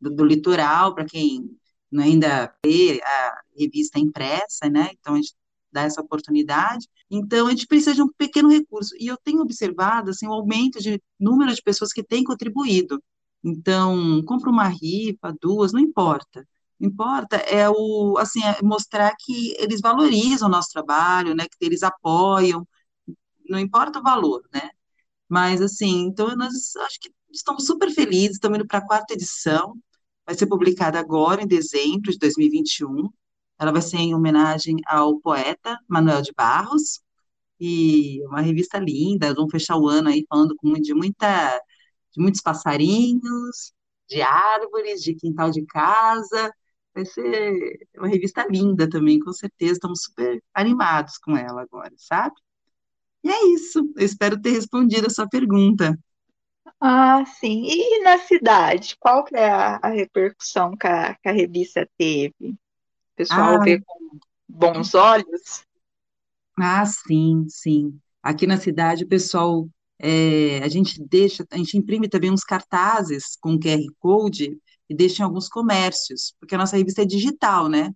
Do, 0.02 0.10
do 0.12 0.26
litoral, 0.26 0.96
para 0.96 1.06
quem 1.06 1.50
ainda 1.96 2.54
vê 2.66 3.02
a 3.04 3.42
revista 3.58 4.00
impressa, 4.00 4.70
né? 4.70 4.90
Então, 5.00 5.14
a 5.14 5.18
gente 5.18 5.34
dá 5.72 5.84
essa 5.84 6.02
oportunidade. 6.02 6.88
Então, 7.10 7.48
a 7.48 7.52
gente 7.52 7.68
precisa 7.68 7.94
de 7.94 8.02
um 8.02 8.12
pequeno 8.18 8.50
recurso. 8.50 8.96
E 9.00 9.08
eu 9.08 9.18
tenho 9.24 9.42
observado, 9.42 10.10
assim, 10.12 10.28
o 10.28 10.34
aumento 10.34 10.82
de 10.82 11.02
número 11.20 11.54
de 11.54 11.62
pessoas 11.62 11.94
que 11.94 12.04
têm 12.04 12.24
contribuído. 12.24 13.02
Então, 13.44 14.24
compra 14.26 14.50
uma 14.50 14.68
rifa, 14.68 15.36
duas, 15.40 15.72
não 15.72 15.80
importa. 15.80 16.48
Importa 16.80 17.38
é 17.38 17.70
o 17.70 18.18
assim 18.20 18.44
é 18.44 18.62
mostrar 18.64 19.14
que 19.20 19.56
eles 19.60 19.82
valorizam 19.82 20.48
o 20.48 20.52
nosso 20.52 20.70
trabalho, 20.72 21.36
né? 21.36 21.46
Que 21.48 21.66
eles 21.66 21.84
apoiam. 21.84 22.68
Não 23.50 23.60
importa 23.60 24.00
o 24.00 24.04
valor, 24.04 24.44
né? 24.54 24.70
Mas 25.30 25.62
assim, 25.62 26.06
então 26.08 26.36
nós 26.36 26.76
acho 26.78 27.00
que 27.02 27.12
estamos 27.32 27.66
super 27.66 27.92
felizes, 27.92 28.34
estamos 28.34 28.58
indo 28.60 28.68
para 28.68 28.80
a 28.80 28.88
quarta 28.88 29.14
edição. 29.14 29.76
Vai 30.26 30.36
ser 30.36 30.48
publicada 30.48 31.00
agora 31.00 31.44
em 31.44 31.48
dezembro 31.48 32.12
de 32.12 32.18
2021. 32.20 33.10
Ela 33.60 33.72
vai 33.72 33.82
ser 33.82 33.98
em 33.98 34.16
homenagem 34.16 34.78
ao 34.88 35.20
poeta 35.20 35.78
Manuel 35.88 36.22
de 36.22 36.34
Barros 36.36 37.02
e 37.60 38.22
uma 38.28 38.42
revista 38.42 38.80
linda. 38.80 39.34
Vamos 39.34 39.52
fechar 39.52 39.78
o 39.78 39.88
ano 39.88 40.10
aí 40.10 40.26
falando 40.30 40.56
de 40.82 40.94
muita 40.94 41.60
de 42.14 42.22
muitos 42.22 42.42
passarinhos, 42.42 43.74
de 44.10 44.22
árvores, 44.22 45.04
de 45.04 45.16
quintal 45.16 45.52
de 45.52 45.66
casa. 45.66 46.52
Vai 46.98 47.06
ser 47.06 47.88
uma 47.96 48.08
revista 48.08 48.48
linda 48.50 48.90
também, 48.90 49.20
com 49.20 49.32
certeza. 49.32 49.74
Estamos 49.74 50.02
super 50.02 50.42
animados 50.52 51.20
com 51.20 51.38
ela 51.38 51.62
agora, 51.62 51.94
sabe? 51.96 52.34
E 53.24 53.30
é 53.30 53.54
isso. 53.54 53.88
Eu 53.96 54.04
espero 54.04 54.42
ter 54.42 54.50
respondido 54.50 55.06
a 55.06 55.10
sua 55.12 55.30
pergunta. 55.30 55.96
Ah, 56.82 57.24
sim. 57.24 57.66
E 57.68 58.02
na 58.02 58.18
cidade, 58.18 58.98
qual 59.00 59.24
que 59.24 59.36
é 59.36 59.48
a, 59.48 59.76
a 59.76 59.90
repercussão 59.90 60.76
que 60.76 60.88
a, 60.88 61.14
que 61.14 61.30
a, 61.30 61.32
revista 61.32 61.88
teve? 62.00 62.34
O 62.50 63.16
pessoal 63.16 63.58
ah, 63.58 63.64
vê 63.64 63.80
com 63.80 64.18
bons 64.50 64.96
olhos? 64.96 65.64
Ah, 66.60 66.84
sim, 66.84 67.46
sim. 67.48 68.00
Aqui 68.24 68.48
na 68.48 68.58
cidade 68.58 69.04
o 69.04 69.08
pessoal 69.08 69.70
é, 70.00 70.64
a 70.64 70.68
gente 70.68 71.00
deixa, 71.08 71.46
a 71.52 71.58
gente 71.58 71.78
imprime 71.78 72.10
também 72.10 72.32
uns 72.32 72.44
cartazes 72.44 73.38
com 73.40 73.60
QR 73.60 73.86
Code 74.00 74.60
e 74.90 74.96
deixa 74.96 75.22
em 75.22 75.26
alguns 75.26 75.50
comércios, 75.50 76.34
porque 76.40 76.56
a 76.56 76.58
nossa 76.58 76.78
revista 76.78 77.02
é 77.02 77.06
digital, 77.06 77.70
né? 77.70 77.92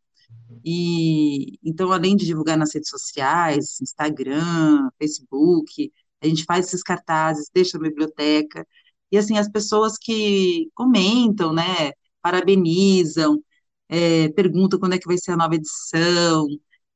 E 0.66 1.58
então, 1.64 1.92
além 1.92 2.16
de 2.16 2.26
divulgar 2.26 2.58
nas 2.58 2.74
redes 2.74 2.90
sociais, 2.90 3.80
Instagram, 3.82 4.90
Facebook, 5.00 5.92
a 6.22 6.28
gente 6.28 6.44
faz 6.46 6.68
esses 6.68 6.84
cartazes, 6.84 7.50
deixa 7.54 7.78
na 7.78 7.88
biblioteca, 7.90 8.66
e 9.12 9.18
assim, 9.18 9.38
as 9.38 9.50
pessoas 9.50 9.98
que 9.98 10.70
comentam, 10.74 11.54
né, 11.54 11.92
parabenizam, 12.22 13.44
é, 13.90 14.30
perguntam 14.30 14.80
quando 14.80 14.94
é 14.94 15.00
que 15.00 15.08
vai 15.08 15.18
ser 15.18 15.32
a 15.32 15.38
nova 15.38 15.56
edição. 15.56 16.48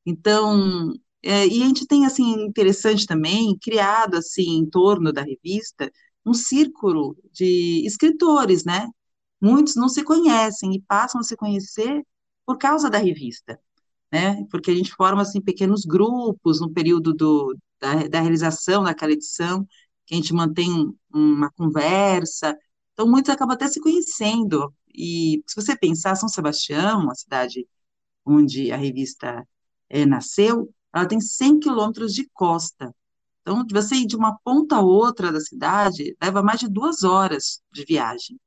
Então, 0.05 0.93
é, 1.23 1.47
e 1.47 1.63
a 1.63 1.67
gente 1.67 1.87
tem, 1.87 2.05
assim, 2.05 2.45
interessante 2.45 3.05
também, 3.07 3.57
criado, 3.59 4.15
assim, 4.17 4.57
em 4.57 4.69
torno 4.69 5.11
da 5.11 5.23
revista, 5.23 5.91
um 6.25 6.33
círculo 6.33 7.17
de 7.33 7.85
escritores, 7.85 8.63
né? 8.65 8.87
Muitos 9.45 9.75
não 9.75 9.89
se 9.89 10.03
conhecem 10.03 10.73
e 10.75 10.81
passam 10.81 11.21
a 11.21 11.23
se 11.23 11.35
conhecer 11.37 12.03
por 12.45 12.57
causa 12.57 12.89
da 12.89 12.97
revista, 12.97 13.59
né? 14.11 14.45
Porque 14.51 14.71
a 14.71 14.75
gente 14.75 14.91
forma, 14.93 15.21
assim, 15.21 15.41
pequenos 15.41 15.85
grupos 15.85 16.59
no 16.59 16.71
período 16.73 17.13
do, 17.13 17.57
da, 17.79 18.07
da 18.07 18.21
realização 18.21 18.83
daquela 18.83 19.11
edição, 19.13 19.67
que 20.05 20.15
a 20.15 20.17
gente 20.17 20.33
mantém 20.33 20.91
uma 21.13 21.51
conversa, 21.51 22.57
então 22.93 23.07
muitos 23.07 23.31
acabam 23.31 23.53
até 23.55 23.67
se 23.67 23.79
conhecendo, 23.81 24.73
e 24.93 25.43
se 25.47 25.55
você 25.55 25.77
pensar, 25.77 26.15
São 26.15 26.29
Sebastião, 26.29 27.09
a 27.11 27.15
cidade 27.15 27.67
onde 28.25 28.71
a 28.71 28.77
revista 28.77 29.47
é, 29.89 30.05
nasceu, 30.05 30.73
ela 30.93 31.07
tem 31.07 31.21
100 31.21 31.59
quilômetros 31.59 32.13
de 32.13 32.27
costa. 32.33 32.93
Então, 33.41 33.65
você 33.71 33.95
ir 33.95 34.07
de 34.07 34.15
uma 34.15 34.37
ponta 34.43 34.77
a 34.77 34.81
outra 34.81 35.31
da 35.31 35.39
cidade 35.39 36.15
leva 36.21 36.41
mais 36.41 36.59
de 36.59 36.69
duas 36.69 37.03
horas 37.03 37.61
de 37.71 37.85
viagem. 37.85 38.39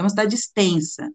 É 0.00 0.02
uma 0.02 0.08
cidade 0.08 0.34
extensa. 0.34 1.10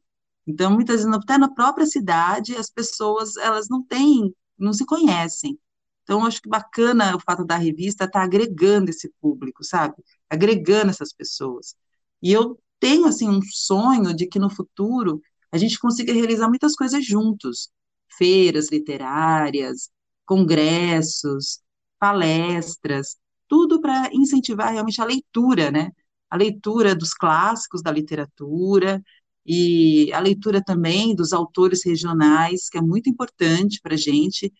Então, 0.46 0.72
muitas 0.72 0.98
vezes, 1.04 1.12
até 1.12 1.40
na 1.40 1.52
própria 1.52 1.88
cidade, 1.88 2.56
as 2.56 2.70
pessoas, 2.70 3.36
elas 3.38 3.68
não 3.68 3.84
têm, 3.84 4.32
não 4.58 4.72
se 4.74 4.86
conhecem. 4.86 5.60
Então, 6.04 6.24
acho 6.24 6.40
que 6.40 6.48
bacana 6.48 7.16
o 7.16 7.20
fato 7.20 7.44
da 7.44 7.58
revista 7.58 8.06
estar 8.06 8.20
tá 8.20 8.24
agregando 8.24 8.92
esse 8.92 9.12
público, 9.20 9.64
sabe? 9.64 9.96
Agregando 10.30 10.92
essas 10.92 11.12
pessoas. 11.12 11.76
E 12.22 12.32
eu 12.32 12.60
tenho, 12.80 13.08
assim, 13.08 13.28
um 13.28 13.42
sonho 13.42 14.14
de 14.16 14.28
que 14.28 14.38
no 14.38 14.52
futuro 14.52 15.20
a 15.52 15.58
gente 15.58 15.80
consiga 15.80 16.14
realizar 16.14 16.48
muitas 16.48 16.76
coisas 16.76 17.04
juntos. 17.04 17.70
Feiras 18.08 18.70
literárias, 18.70 19.90
congressos, 20.28 21.60
palestras, 21.98 23.18
tudo 23.48 23.82
para 23.82 24.10
incentivar 24.14 24.72
realmente 24.74 25.02
a 25.02 25.06
leitura, 25.06 25.72
né? 25.72 25.92
A 26.30 26.36
leitura 26.38 26.96
dos 26.96 27.14
clássicos 27.14 27.82
da 27.82 27.92
literatura, 27.92 29.02
e 29.46 30.12
a 30.12 30.20
leitura 30.20 30.64
também 30.64 31.16
dos 31.16 31.32
autores 31.32 31.86
regionais, 31.86 32.68
que 32.70 32.78
é 32.78 32.82
muito 32.82 33.10
importante 33.10 33.80
para 33.82 33.94
a 33.94 33.98
gente, 33.98 34.52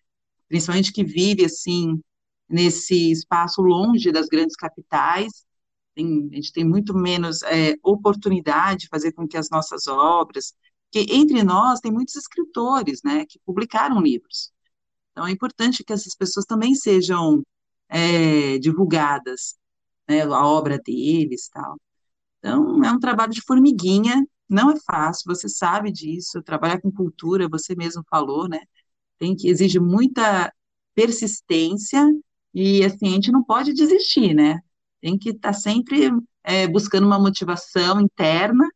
principalmente 0.48 0.94
que 0.94 1.04
vive, 1.04 1.44
assim, 1.44 2.00
nesse 2.48 3.12
espaço 3.12 3.62
longe 3.62 4.12
das 4.12 4.28
grandes 4.28 4.56
capitais, 4.56 5.46
tem, 5.96 6.30
a 6.32 6.36
gente 6.36 6.52
tem 6.52 6.64
muito 6.64 6.94
menos 6.94 7.42
é, 7.44 7.76
oportunidade 7.82 8.82
de 8.82 8.88
fazer 8.90 9.12
com 9.14 9.28
que 9.28 9.38
as 9.38 9.50
nossas 9.50 9.88
obras, 9.88 10.54
que 10.92 11.00
entre 11.10 11.44
nós 11.44 11.80
tem 11.80 11.92
muitos 11.92 12.16
escritores, 12.16 13.02
né, 13.04 13.26
que 13.28 13.40
publicaram 13.46 14.02
livros. 14.02 14.52
Então 15.12 15.26
é 15.26 15.32
importante 15.32 15.84
que 15.84 15.94
essas 15.94 16.16
pessoas 16.16 16.46
também 16.46 16.76
sejam 16.76 17.42
é, 17.90 18.60
divulgadas, 18.60 19.56
né, 20.08 20.22
a 20.24 20.46
obra 20.48 20.80
deles, 20.80 21.50
tal. 21.50 21.78
Então 22.40 22.84
é 22.84 22.92
um 22.92 23.00
trabalho 23.00 23.32
de 23.34 23.42
formiguinha, 23.42 24.26
não 24.50 24.72
é 24.72 24.76
fácil, 24.86 25.24
você 25.28 25.50
sabe 25.50 25.92
disso. 25.92 26.42
Trabalhar 26.44 26.82
com 26.82 26.92
cultura, 26.92 27.50
você 27.50 27.76
mesmo 27.76 28.04
falou, 28.10 28.48
né? 28.48 28.60
Tem 29.20 29.36
que 29.36 29.48
exige 29.50 29.80
muita 29.80 30.54
persistência 30.96 32.06
e 32.54 32.84
assim 32.86 33.08
a 33.10 33.12
gente 33.12 33.32
não 33.32 33.44
pode 33.44 33.74
desistir, 33.74 34.34
né? 34.34 34.60
Tem 35.02 35.18
que 35.18 35.30
estar 35.32 35.50
tá 35.50 35.54
sempre 35.54 36.12
é, 36.44 36.68
buscando 36.68 37.08
uma 37.08 37.20
motivação 37.20 38.00
interna, 38.02 38.68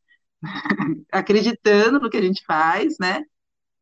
acreditando 1.11 1.99
no 1.99 2.09
que 2.09 2.17
a 2.17 2.21
gente 2.21 2.43
faz, 2.45 2.97
né? 2.99 3.23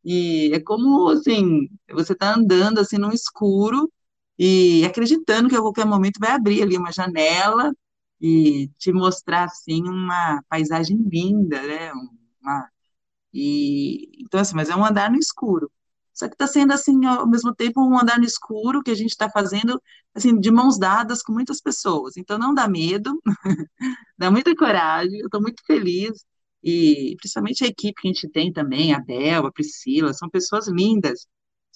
E 0.03 0.51
é 0.53 0.59
como, 0.61 1.09
assim, 1.09 1.69
você 1.91 2.13
está 2.13 2.33
andando, 2.35 2.79
assim, 2.79 2.97
no 2.97 3.11
escuro 3.13 3.91
e 4.37 4.85
acreditando 4.85 5.49
que 5.49 5.55
a 5.55 5.61
qualquer 5.61 5.85
momento 5.85 6.19
vai 6.19 6.31
abrir 6.31 6.61
ali 6.63 6.77
uma 6.77 6.91
janela 6.91 7.73
e 8.21 8.69
te 8.77 8.91
mostrar, 8.93 9.45
assim, 9.45 9.83
uma 9.83 10.41
paisagem 10.49 10.97
linda, 11.09 11.61
né? 11.61 11.91
Uma, 12.41 12.69
e, 13.33 14.09
então, 14.23 14.39
assim, 14.39 14.55
mas 14.55 14.69
é 14.69 14.75
um 14.75 14.85
andar 14.85 15.11
no 15.11 15.17
escuro. 15.17 15.71
Só 16.13 16.27
que 16.27 16.33
está 16.33 16.47
sendo, 16.47 16.73
assim, 16.73 17.05
ao 17.05 17.27
mesmo 17.27 17.53
tempo, 17.55 17.81
um 17.81 17.99
andar 17.99 18.17
no 18.19 18.25
escuro 18.25 18.81
que 18.83 18.89
a 18.91 18.95
gente 18.95 19.11
está 19.11 19.29
fazendo, 19.29 19.81
assim, 20.15 20.39
de 20.39 20.51
mãos 20.51 20.79
dadas 20.79 21.21
com 21.21 21.31
muitas 21.33 21.61
pessoas. 21.61 22.17
Então, 22.17 22.37
não 22.39 22.53
dá 22.53 22.67
medo, 22.67 23.21
dá 24.17 24.31
muita 24.31 24.55
coragem, 24.55 25.19
eu 25.19 25.27
estou 25.27 25.41
muito 25.41 25.63
feliz. 25.65 26.25
E 26.63 27.15
principalmente 27.19 27.63
a 27.63 27.67
equipe 27.67 28.01
que 28.01 28.07
a 28.09 28.13
gente 28.13 28.29
tem 28.29 28.51
também, 28.51 28.93
a 28.93 28.99
Bel, 28.99 29.45
a 29.45 29.51
Priscila, 29.51 30.13
são 30.13 30.29
pessoas 30.29 30.67
lindas. 30.67 31.27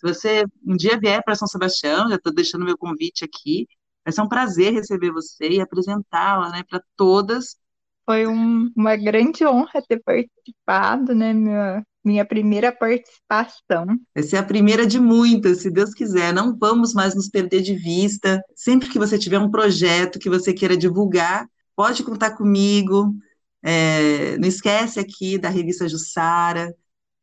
Se 0.01 0.07
você 0.07 0.45
um 0.65 0.75
dia 0.75 0.99
vier 0.99 1.23
para 1.23 1.35
São 1.35 1.47
Sebastião, 1.47 2.09
já 2.09 2.15
estou 2.15 2.33
deixando 2.33 2.65
meu 2.65 2.75
convite 2.75 3.23
aqui, 3.23 3.67
vai 4.03 4.11
ser 4.11 4.21
um 4.21 4.27
prazer 4.27 4.73
receber 4.73 5.11
você 5.11 5.47
e 5.47 5.61
apresentá-la, 5.61 6.49
né, 6.49 6.63
para 6.67 6.81
todas. 6.97 7.55
Foi 8.03 8.25
um, 8.25 8.71
uma 8.75 8.95
grande 8.95 9.45
honra 9.45 9.79
ter 9.87 10.01
participado, 10.01 11.13
né, 11.13 11.33
minha, 11.33 11.85
minha 12.03 12.25
primeira 12.25 12.71
participação. 12.71 13.85
Vai 14.15 14.23
ser 14.23 14.37
a 14.37 14.43
primeira 14.43 14.87
de 14.87 14.99
muitas, 14.99 15.59
se 15.59 15.69
Deus 15.69 15.93
quiser. 15.93 16.33
Não 16.33 16.57
vamos 16.57 16.95
mais 16.95 17.13
nos 17.13 17.29
perder 17.29 17.61
de 17.61 17.75
vista. 17.75 18.41
Sempre 18.55 18.89
que 18.89 18.97
você 18.97 19.19
tiver 19.19 19.37
um 19.37 19.51
projeto 19.51 20.17
que 20.17 20.31
você 20.31 20.51
queira 20.51 20.75
divulgar, 20.75 21.47
pode 21.75 22.01
contar 22.01 22.31
comigo. 22.31 23.13
É, 23.61 24.35
não 24.39 24.47
esquece 24.47 24.99
aqui 24.99 25.37
da 25.37 25.49
revista 25.49 25.87
Jussara. 25.87 26.73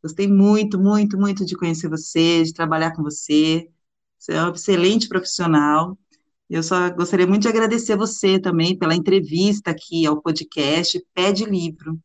Gostei 0.02 0.28
muito, 0.28 0.78
muito, 0.78 1.18
muito 1.18 1.44
de 1.44 1.56
conhecer 1.56 1.88
você, 1.88 2.42
de 2.42 2.52
trabalhar 2.52 2.94
com 2.94 3.02
você. 3.02 3.68
Você 4.18 4.32
é 4.32 4.42
um 4.42 4.52
excelente 4.52 5.08
profissional. 5.08 5.98
Eu 6.48 6.62
só 6.62 6.88
gostaria 6.90 7.26
muito 7.26 7.42
de 7.42 7.48
agradecer 7.48 7.96
você 7.96 8.38
também 8.38 8.76
pela 8.76 8.94
entrevista 8.94 9.70
aqui 9.70 10.06
ao 10.06 10.22
podcast 10.22 11.04
Pede 11.12 11.44
Livro. 11.44 11.98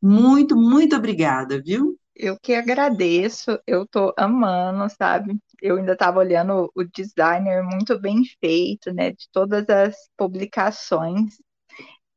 Muito, 0.00 0.56
muito 0.56 0.96
obrigada, 0.96 1.60
viu? 1.60 1.98
Eu 2.16 2.38
que 2.38 2.54
agradeço, 2.54 3.58
eu 3.66 3.86
tô 3.86 4.12
amando, 4.16 4.86
sabe? 4.94 5.38
Eu 5.60 5.76
ainda 5.76 5.92
estava 5.92 6.18
olhando 6.18 6.70
o 6.74 6.84
designer 6.84 7.62
muito 7.62 7.98
bem 7.98 8.22
feito, 8.40 8.92
né, 8.92 9.12
de 9.12 9.28
todas 9.32 9.68
as 9.68 9.96
publicações. 10.16 11.38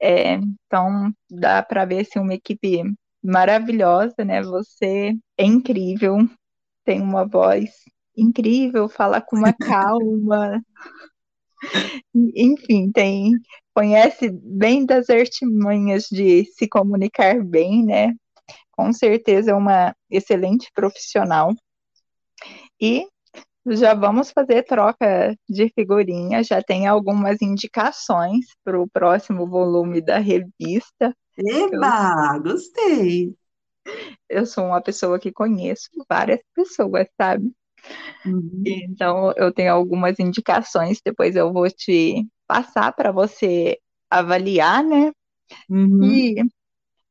É, 0.01 0.33
então 0.33 1.13
dá 1.29 1.63
para 1.63 1.85
ver 1.85 2.01
assim, 2.01 2.19
uma 2.19 2.33
equipe 2.33 2.83
maravilhosa, 3.23 4.25
né? 4.25 4.41
Você 4.43 5.13
é 5.37 5.45
incrível, 5.45 6.17
tem 6.85 7.01
uma 7.01 7.25
voz 7.25 7.69
incrível, 8.15 8.89
fala 8.89 9.21
com 9.21 9.37
uma 9.37 9.53
calma. 9.57 10.61
Enfim, 12.13 12.91
tem 12.91 13.31
conhece 13.73 14.29
bem 14.31 14.85
das 14.85 15.09
artimanhas 15.09 16.05
de 16.11 16.45
se 16.45 16.67
comunicar 16.67 17.43
bem, 17.43 17.83
né? 17.83 18.13
Com 18.71 18.93
certeza 18.93 19.51
é 19.51 19.55
uma 19.55 19.95
excelente 20.09 20.69
profissional. 20.73 21.53
E 22.79 23.07
já 23.67 23.93
vamos 23.93 24.31
fazer 24.31 24.63
troca 24.63 25.35
de 25.49 25.69
figurinha, 25.73 26.43
já 26.43 26.61
tem 26.61 26.85
algumas 26.87 27.41
indicações 27.41 28.45
para 28.63 28.79
o 28.79 28.89
próximo 28.89 29.47
volume 29.47 30.01
da 30.01 30.19
revista. 30.19 31.15
Eba, 31.37 32.35
eu, 32.35 32.43
gostei! 32.43 33.35
Eu 34.29 34.45
sou 34.45 34.65
uma 34.65 34.81
pessoa 34.81 35.19
que 35.19 35.31
conheço 35.31 35.89
várias 36.09 36.39
pessoas, 36.55 37.07
sabe? 37.19 37.51
Uhum. 38.25 38.63
Então, 38.65 39.33
eu 39.35 39.53
tenho 39.53 39.73
algumas 39.73 40.19
indicações, 40.19 41.01
depois 41.03 41.35
eu 41.35 41.51
vou 41.51 41.69
te 41.69 42.25
passar 42.47 42.93
para 42.93 43.11
você 43.11 43.77
avaliar, 44.09 44.83
né? 44.83 45.11
Uhum. 45.69 46.03
E 46.03 46.35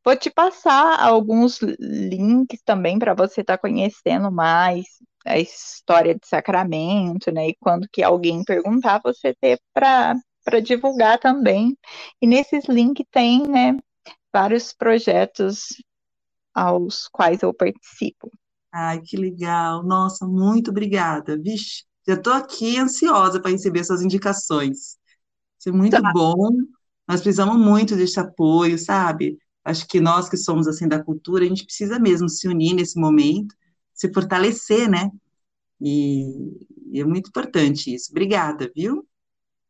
vou 0.04 0.16
te 0.16 0.30
passar 0.30 0.98
alguns 1.00 1.60
links 1.60 2.60
também 2.64 2.98
para 2.98 3.14
você 3.14 3.42
estar 3.42 3.56
tá 3.56 3.60
conhecendo 3.60 4.30
mais 4.30 4.84
a 5.24 5.38
história 5.38 6.14
de 6.14 6.26
Sacramento, 6.26 7.30
né? 7.30 7.48
E 7.48 7.56
quando 7.60 7.88
que 7.92 8.02
alguém 8.02 8.42
perguntar, 8.44 9.00
você 9.04 9.34
ter 9.40 9.58
para 9.72 10.60
divulgar 10.62 11.18
também. 11.18 11.76
E 12.20 12.26
nesses 12.26 12.64
links 12.66 13.06
tem, 13.10 13.46
né, 13.46 13.76
vários 14.32 14.72
projetos 14.72 15.68
aos 16.54 17.08
quais 17.08 17.42
eu 17.42 17.52
participo. 17.52 18.30
Ai, 18.72 19.00
que 19.00 19.16
legal. 19.16 19.82
Nossa, 19.82 20.26
muito 20.26 20.70
obrigada. 20.70 21.38
Vixe, 21.38 21.84
já 22.06 22.14
estou 22.14 22.32
aqui 22.32 22.78
ansiosa 22.78 23.40
para 23.40 23.50
receber 23.50 23.84
suas 23.84 24.02
indicações. 24.02 24.96
Isso 25.58 25.68
é 25.68 25.72
muito 25.72 26.00
tá. 26.00 26.12
bom. 26.12 26.48
Nós 27.06 27.20
precisamos 27.20 27.56
muito 27.56 27.94
desse 27.96 28.18
apoio, 28.18 28.78
sabe? 28.78 29.38
Acho 29.64 29.86
que 29.86 30.00
nós 30.00 30.28
que 30.28 30.36
somos 30.36 30.66
assim 30.66 30.88
da 30.88 31.02
cultura, 31.02 31.44
a 31.44 31.48
gente 31.48 31.64
precisa 31.64 31.98
mesmo 31.98 32.28
se 32.28 32.48
unir 32.48 32.74
nesse 32.74 32.98
momento 32.98 33.54
se 34.02 34.12
fortalecer, 34.12 34.90
né? 34.90 35.10
E, 35.80 36.24
e 36.90 37.00
é 37.00 37.04
muito 37.04 37.28
importante 37.28 37.94
isso. 37.94 38.10
Obrigada, 38.10 38.70
viu? 38.74 39.06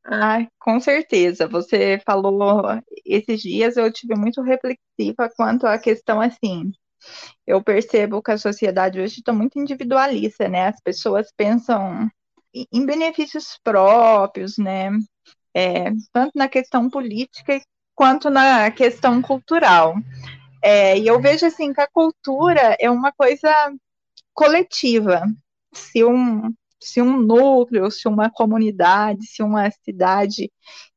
Ah, 0.04 0.46
com 0.58 0.80
certeza. 0.80 1.46
Você 1.48 2.00
falou 2.04 2.62
esses 3.04 3.40
dias 3.40 3.76
eu 3.76 3.92
tive 3.92 4.14
muito 4.16 4.42
reflexiva 4.42 5.30
quanto 5.36 5.66
à 5.66 5.78
questão 5.78 6.20
assim. 6.20 6.72
Eu 7.46 7.62
percebo 7.62 8.22
que 8.22 8.32
a 8.32 8.38
sociedade 8.38 9.00
hoje 9.00 9.20
está 9.20 9.32
muito 9.32 9.58
individualista, 9.58 10.48
né? 10.48 10.68
As 10.68 10.80
pessoas 10.80 11.32
pensam 11.36 12.08
em 12.54 12.86
benefícios 12.86 13.58
próprios, 13.64 14.58
né? 14.58 14.90
É, 15.54 15.90
tanto 16.12 16.32
na 16.36 16.48
questão 16.48 16.90
política 16.90 17.60
quanto 17.94 18.30
na 18.30 18.70
questão 18.70 19.22
cultural. 19.22 19.94
É, 20.62 20.98
e 20.98 21.06
eu 21.06 21.20
vejo 21.20 21.46
assim 21.46 21.72
que 21.72 21.80
a 21.80 21.88
cultura 21.90 22.76
é 22.80 22.90
uma 22.90 23.12
coisa 23.12 23.50
coletiva. 24.34 25.22
Se 25.74 26.04
um, 26.04 26.52
se 26.82 27.00
um 27.02 27.18
núcleo, 27.18 27.90
se 27.90 28.08
uma 28.08 28.30
comunidade, 28.30 29.26
se 29.26 29.42
uma 29.42 29.70
cidade 29.84 30.50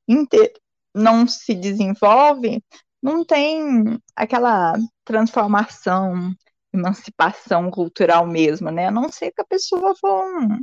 inteira 0.07 0.53
não 0.93 1.27
se 1.27 1.53
desenvolve, 1.53 2.63
não 3.01 3.25
tem 3.25 3.99
aquela 4.15 4.73
transformação, 5.03 6.33
emancipação 6.73 7.69
cultural 7.69 8.25
mesmo, 8.25 8.71
né? 8.71 8.88
A 8.88 8.91
não 8.91 9.11
ser 9.11 9.31
que 9.31 9.41
a 9.41 9.45
pessoa 9.45 9.93
for 9.95 10.23
um, 10.25 10.59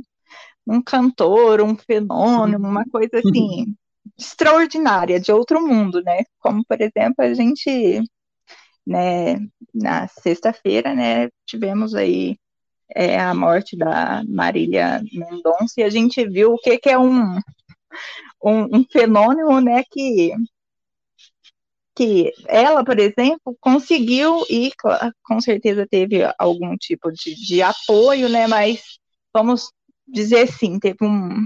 um 0.67 0.81
cantor, 0.81 1.61
um 1.61 1.75
fenômeno, 1.77 2.67
uma 2.67 2.85
coisa 2.89 3.19
assim 3.19 3.75
extraordinária, 4.17 5.19
de 5.19 5.31
outro 5.31 5.65
mundo, 5.65 6.01
né? 6.03 6.23
Como, 6.39 6.63
por 6.65 6.81
exemplo, 6.81 7.15
a 7.19 7.33
gente, 7.33 8.01
né, 8.85 9.37
na 9.73 10.07
sexta-feira, 10.07 10.93
né, 10.93 11.29
tivemos 11.45 11.95
aí 11.95 12.37
é, 12.95 13.19
a 13.19 13.33
morte 13.33 13.77
da 13.77 14.23
Marília 14.27 15.01
Mendonça, 15.11 15.73
e 15.77 15.83
a 15.83 15.89
gente 15.89 16.27
viu 16.27 16.53
o 16.53 16.57
que, 16.57 16.77
que 16.77 16.89
é 16.89 16.97
um, 16.97 17.35
um, 18.43 18.77
um 18.77 18.85
fenômeno, 18.91 19.59
né, 19.61 19.83
que 19.91 20.31
que 21.95 22.33
ela, 22.47 22.83
por 22.83 22.97
exemplo, 22.99 23.55
conseguiu 23.59 24.43
e 24.49 24.71
com 25.23 25.39
certeza 25.39 25.87
teve 25.87 26.23
algum 26.39 26.75
tipo 26.75 27.11
de, 27.11 27.35
de 27.35 27.61
apoio, 27.61 28.27
né? 28.27 28.47
Mas 28.47 28.81
vamos 29.31 29.71
dizer 30.07 30.49
assim, 30.49 30.79
teve 30.79 31.05
um 31.05 31.45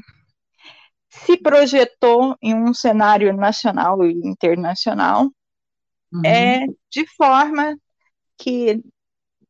se 1.09 1.37
projetou 1.37 2.37
em 2.41 2.53
um 2.53 2.73
cenário 2.73 3.35
nacional 3.35 4.05
e 4.05 4.11
internacional 4.11 5.31
uhum. 6.11 6.21
é 6.25 6.65
de 6.91 7.05
forma 7.15 7.77
que 8.37 8.81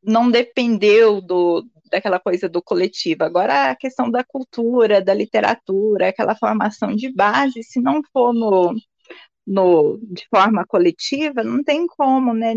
não 0.01 0.31
dependeu 0.31 1.19
do, 1.19 1.67
daquela 1.89 2.19
coisa 2.19 2.47
do 2.49 2.61
coletivo. 2.61 3.23
Agora, 3.23 3.71
a 3.71 3.75
questão 3.75 4.09
da 4.09 4.23
cultura, 4.23 5.01
da 5.01 5.13
literatura, 5.13 6.09
aquela 6.09 6.35
formação 6.35 6.95
de 6.95 7.11
base, 7.11 7.63
se 7.63 7.79
não 7.79 8.01
for 8.11 8.33
no, 8.33 8.75
no, 9.45 9.97
de 10.01 10.27
forma 10.29 10.65
coletiva, 10.65 11.43
não 11.43 11.63
tem 11.63 11.87
como, 11.87 12.33
né? 12.33 12.53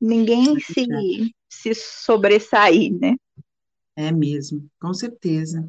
Ninguém 0.00 0.58
se, 0.60 0.86
se 1.48 1.74
sobressair, 1.74 2.92
né? 2.92 3.14
É 3.96 4.10
mesmo, 4.12 4.68
com 4.80 4.92
certeza. 4.92 5.68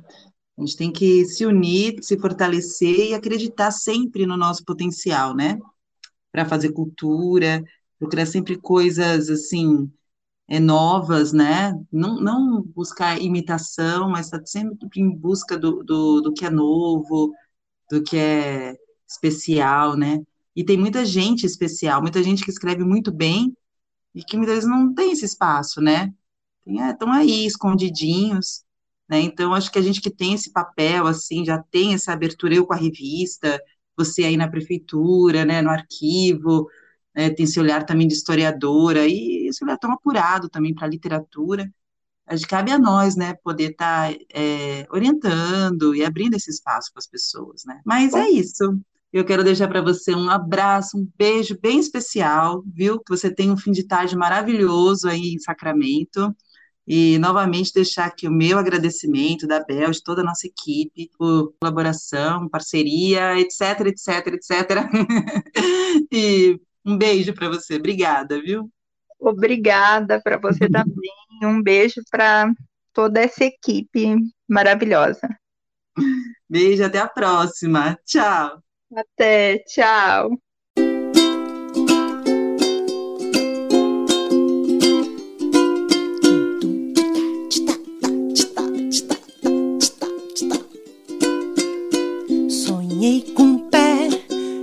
A 0.57 0.61
gente 0.61 0.77
tem 0.77 0.91
que 0.91 1.25
se 1.25 1.45
unir, 1.45 2.01
se 2.01 2.17
fortalecer 2.17 3.09
e 3.09 3.13
acreditar 3.13 3.71
sempre 3.71 4.25
no 4.25 4.37
nosso 4.37 4.63
potencial, 4.63 5.35
né? 5.35 5.57
Para 6.31 6.45
fazer 6.45 6.71
cultura, 6.71 7.63
procurar 7.99 8.25
sempre 8.25 8.57
coisas 8.57 9.29
assim 9.29 9.91
é, 10.47 10.59
novas, 10.59 11.33
né? 11.33 11.73
Não, 11.91 12.19
não 12.21 12.61
buscar 12.61 13.21
imitação, 13.21 14.09
mas 14.09 14.27
estar 14.27 14.39
tá 14.39 14.45
sempre 14.45 14.77
em 14.97 15.09
busca 15.09 15.57
do, 15.57 15.83
do, 15.83 16.21
do 16.21 16.33
que 16.33 16.45
é 16.45 16.49
novo, 16.49 17.33
do 17.89 18.03
que 18.03 18.17
é 18.17 18.75
especial, 19.07 19.95
né? 19.95 20.21
E 20.55 20.63
tem 20.63 20.77
muita 20.77 21.05
gente 21.05 21.45
especial, 21.45 22.01
muita 22.01 22.23
gente 22.23 22.43
que 22.43 22.51
escreve 22.51 22.83
muito 22.83 23.11
bem 23.11 23.55
e 24.13 24.23
que 24.23 24.37
muitas 24.37 24.55
vezes 24.55 24.69
não 24.69 24.93
tem 24.93 25.11
esse 25.11 25.25
espaço, 25.25 25.81
né? 25.81 26.13
Estão 26.65 27.13
é, 27.13 27.19
aí 27.19 27.45
escondidinhos, 27.45 28.63
né? 29.09 29.21
Então, 29.21 29.53
acho 29.53 29.71
que 29.71 29.79
a 29.79 29.81
gente 29.81 30.01
que 30.01 30.09
tem 30.09 30.33
esse 30.33 30.51
papel, 30.51 31.07
assim, 31.07 31.45
já 31.45 31.61
tem 31.71 31.93
essa 31.93 32.13
abertura, 32.13 32.55
eu 32.55 32.65
com 32.65 32.73
a 32.73 32.77
revista, 32.77 33.59
você 33.97 34.23
aí 34.23 34.37
na 34.37 34.49
prefeitura, 34.49 35.45
né, 35.45 35.61
no 35.61 35.69
arquivo, 35.69 36.67
né, 37.15 37.29
tem 37.29 37.45
esse 37.45 37.59
olhar 37.59 37.85
também 37.85 38.07
de 38.07 38.13
historiadora, 38.13 39.07
e 39.07 39.47
esse 39.47 39.63
olhar 39.63 39.77
tão 39.77 39.91
apurado 39.91 40.49
também 40.49 40.73
para 40.73 40.85
a 40.85 40.89
literatura, 40.89 41.71
acho 42.27 42.43
que 42.43 42.49
cabe 42.49 42.71
a 42.71 42.79
nós, 42.79 43.15
né, 43.15 43.35
poder 43.43 43.71
estar 43.71 44.11
tá, 44.11 44.19
é, 44.33 44.85
orientando 44.91 45.95
e 45.95 46.03
abrindo 46.03 46.35
esse 46.35 46.49
espaço 46.49 46.91
para 46.91 46.99
as 46.99 47.07
pessoas, 47.07 47.63
né. 47.65 47.81
Mas 47.85 48.13
é 48.13 48.27
isso. 48.29 48.79
Eu 49.13 49.23
quero 49.23 49.45
deixar 49.45 49.69
para 49.69 49.81
você 49.81 50.13
um 50.13 50.29
abraço, 50.29 50.97
um 50.97 51.07
beijo 51.17 51.57
bem 51.61 51.79
especial, 51.79 52.61
viu? 52.67 52.99
Que 52.99 53.09
você 53.09 53.33
tenha 53.33 53.53
um 53.53 53.55
fim 53.55 53.71
de 53.71 53.83
tarde 53.83 54.13
maravilhoso 54.13 55.07
aí 55.07 55.33
em 55.33 55.39
Sacramento. 55.39 56.35
E 56.87 57.17
novamente 57.17 57.73
deixar 57.73 58.05
aqui 58.05 58.27
o 58.27 58.31
meu 58.31 58.59
agradecimento 58.59 59.47
da 59.47 59.63
Bel, 59.63 59.89
de 59.89 60.03
toda 60.03 60.21
a 60.21 60.23
nossa 60.23 60.45
equipe, 60.45 61.09
por 61.17 61.53
colaboração, 61.59 62.49
parceria, 62.49 63.39
etc, 63.39 63.87
etc, 63.87 64.27
etc. 64.33 64.89
e 66.11 66.59
um 66.85 66.97
beijo 66.97 67.33
para 67.33 67.49
você. 67.49 67.75
Obrigada, 67.75 68.39
viu? 68.41 68.69
Obrigada 69.19 70.21
para 70.21 70.37
você 70.37 70.69
também. 70.69 71.11
Um 71.41 71.61
beijo 71.61 72.01
para 72.11 72.51
toda 72.93 73.21
essa 73.21 73.43
equipe 73.43 74.15
maravilhosa. 74.47 75.27
Beijo, 76.47 76.83
até 76.83 76.99
a 76.99 77.07
próxima. 77.07 77.97
Tchau. 78.05 78.61
Até, 78.95 79.59
tchau. 79.59 80.29
Sonhei 92.49 93.33
com 93.33 93.43
um 93.43 93.69
pé 93.69 94.07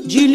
de 0.07 0.27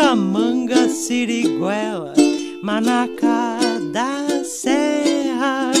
nem 0.00 0.10
jacamanga, 0.10 0.88
siriguela, 0.88 2.14
manacá 2.62 3.58
da 3.92 4.42
serra. 4.44 5.79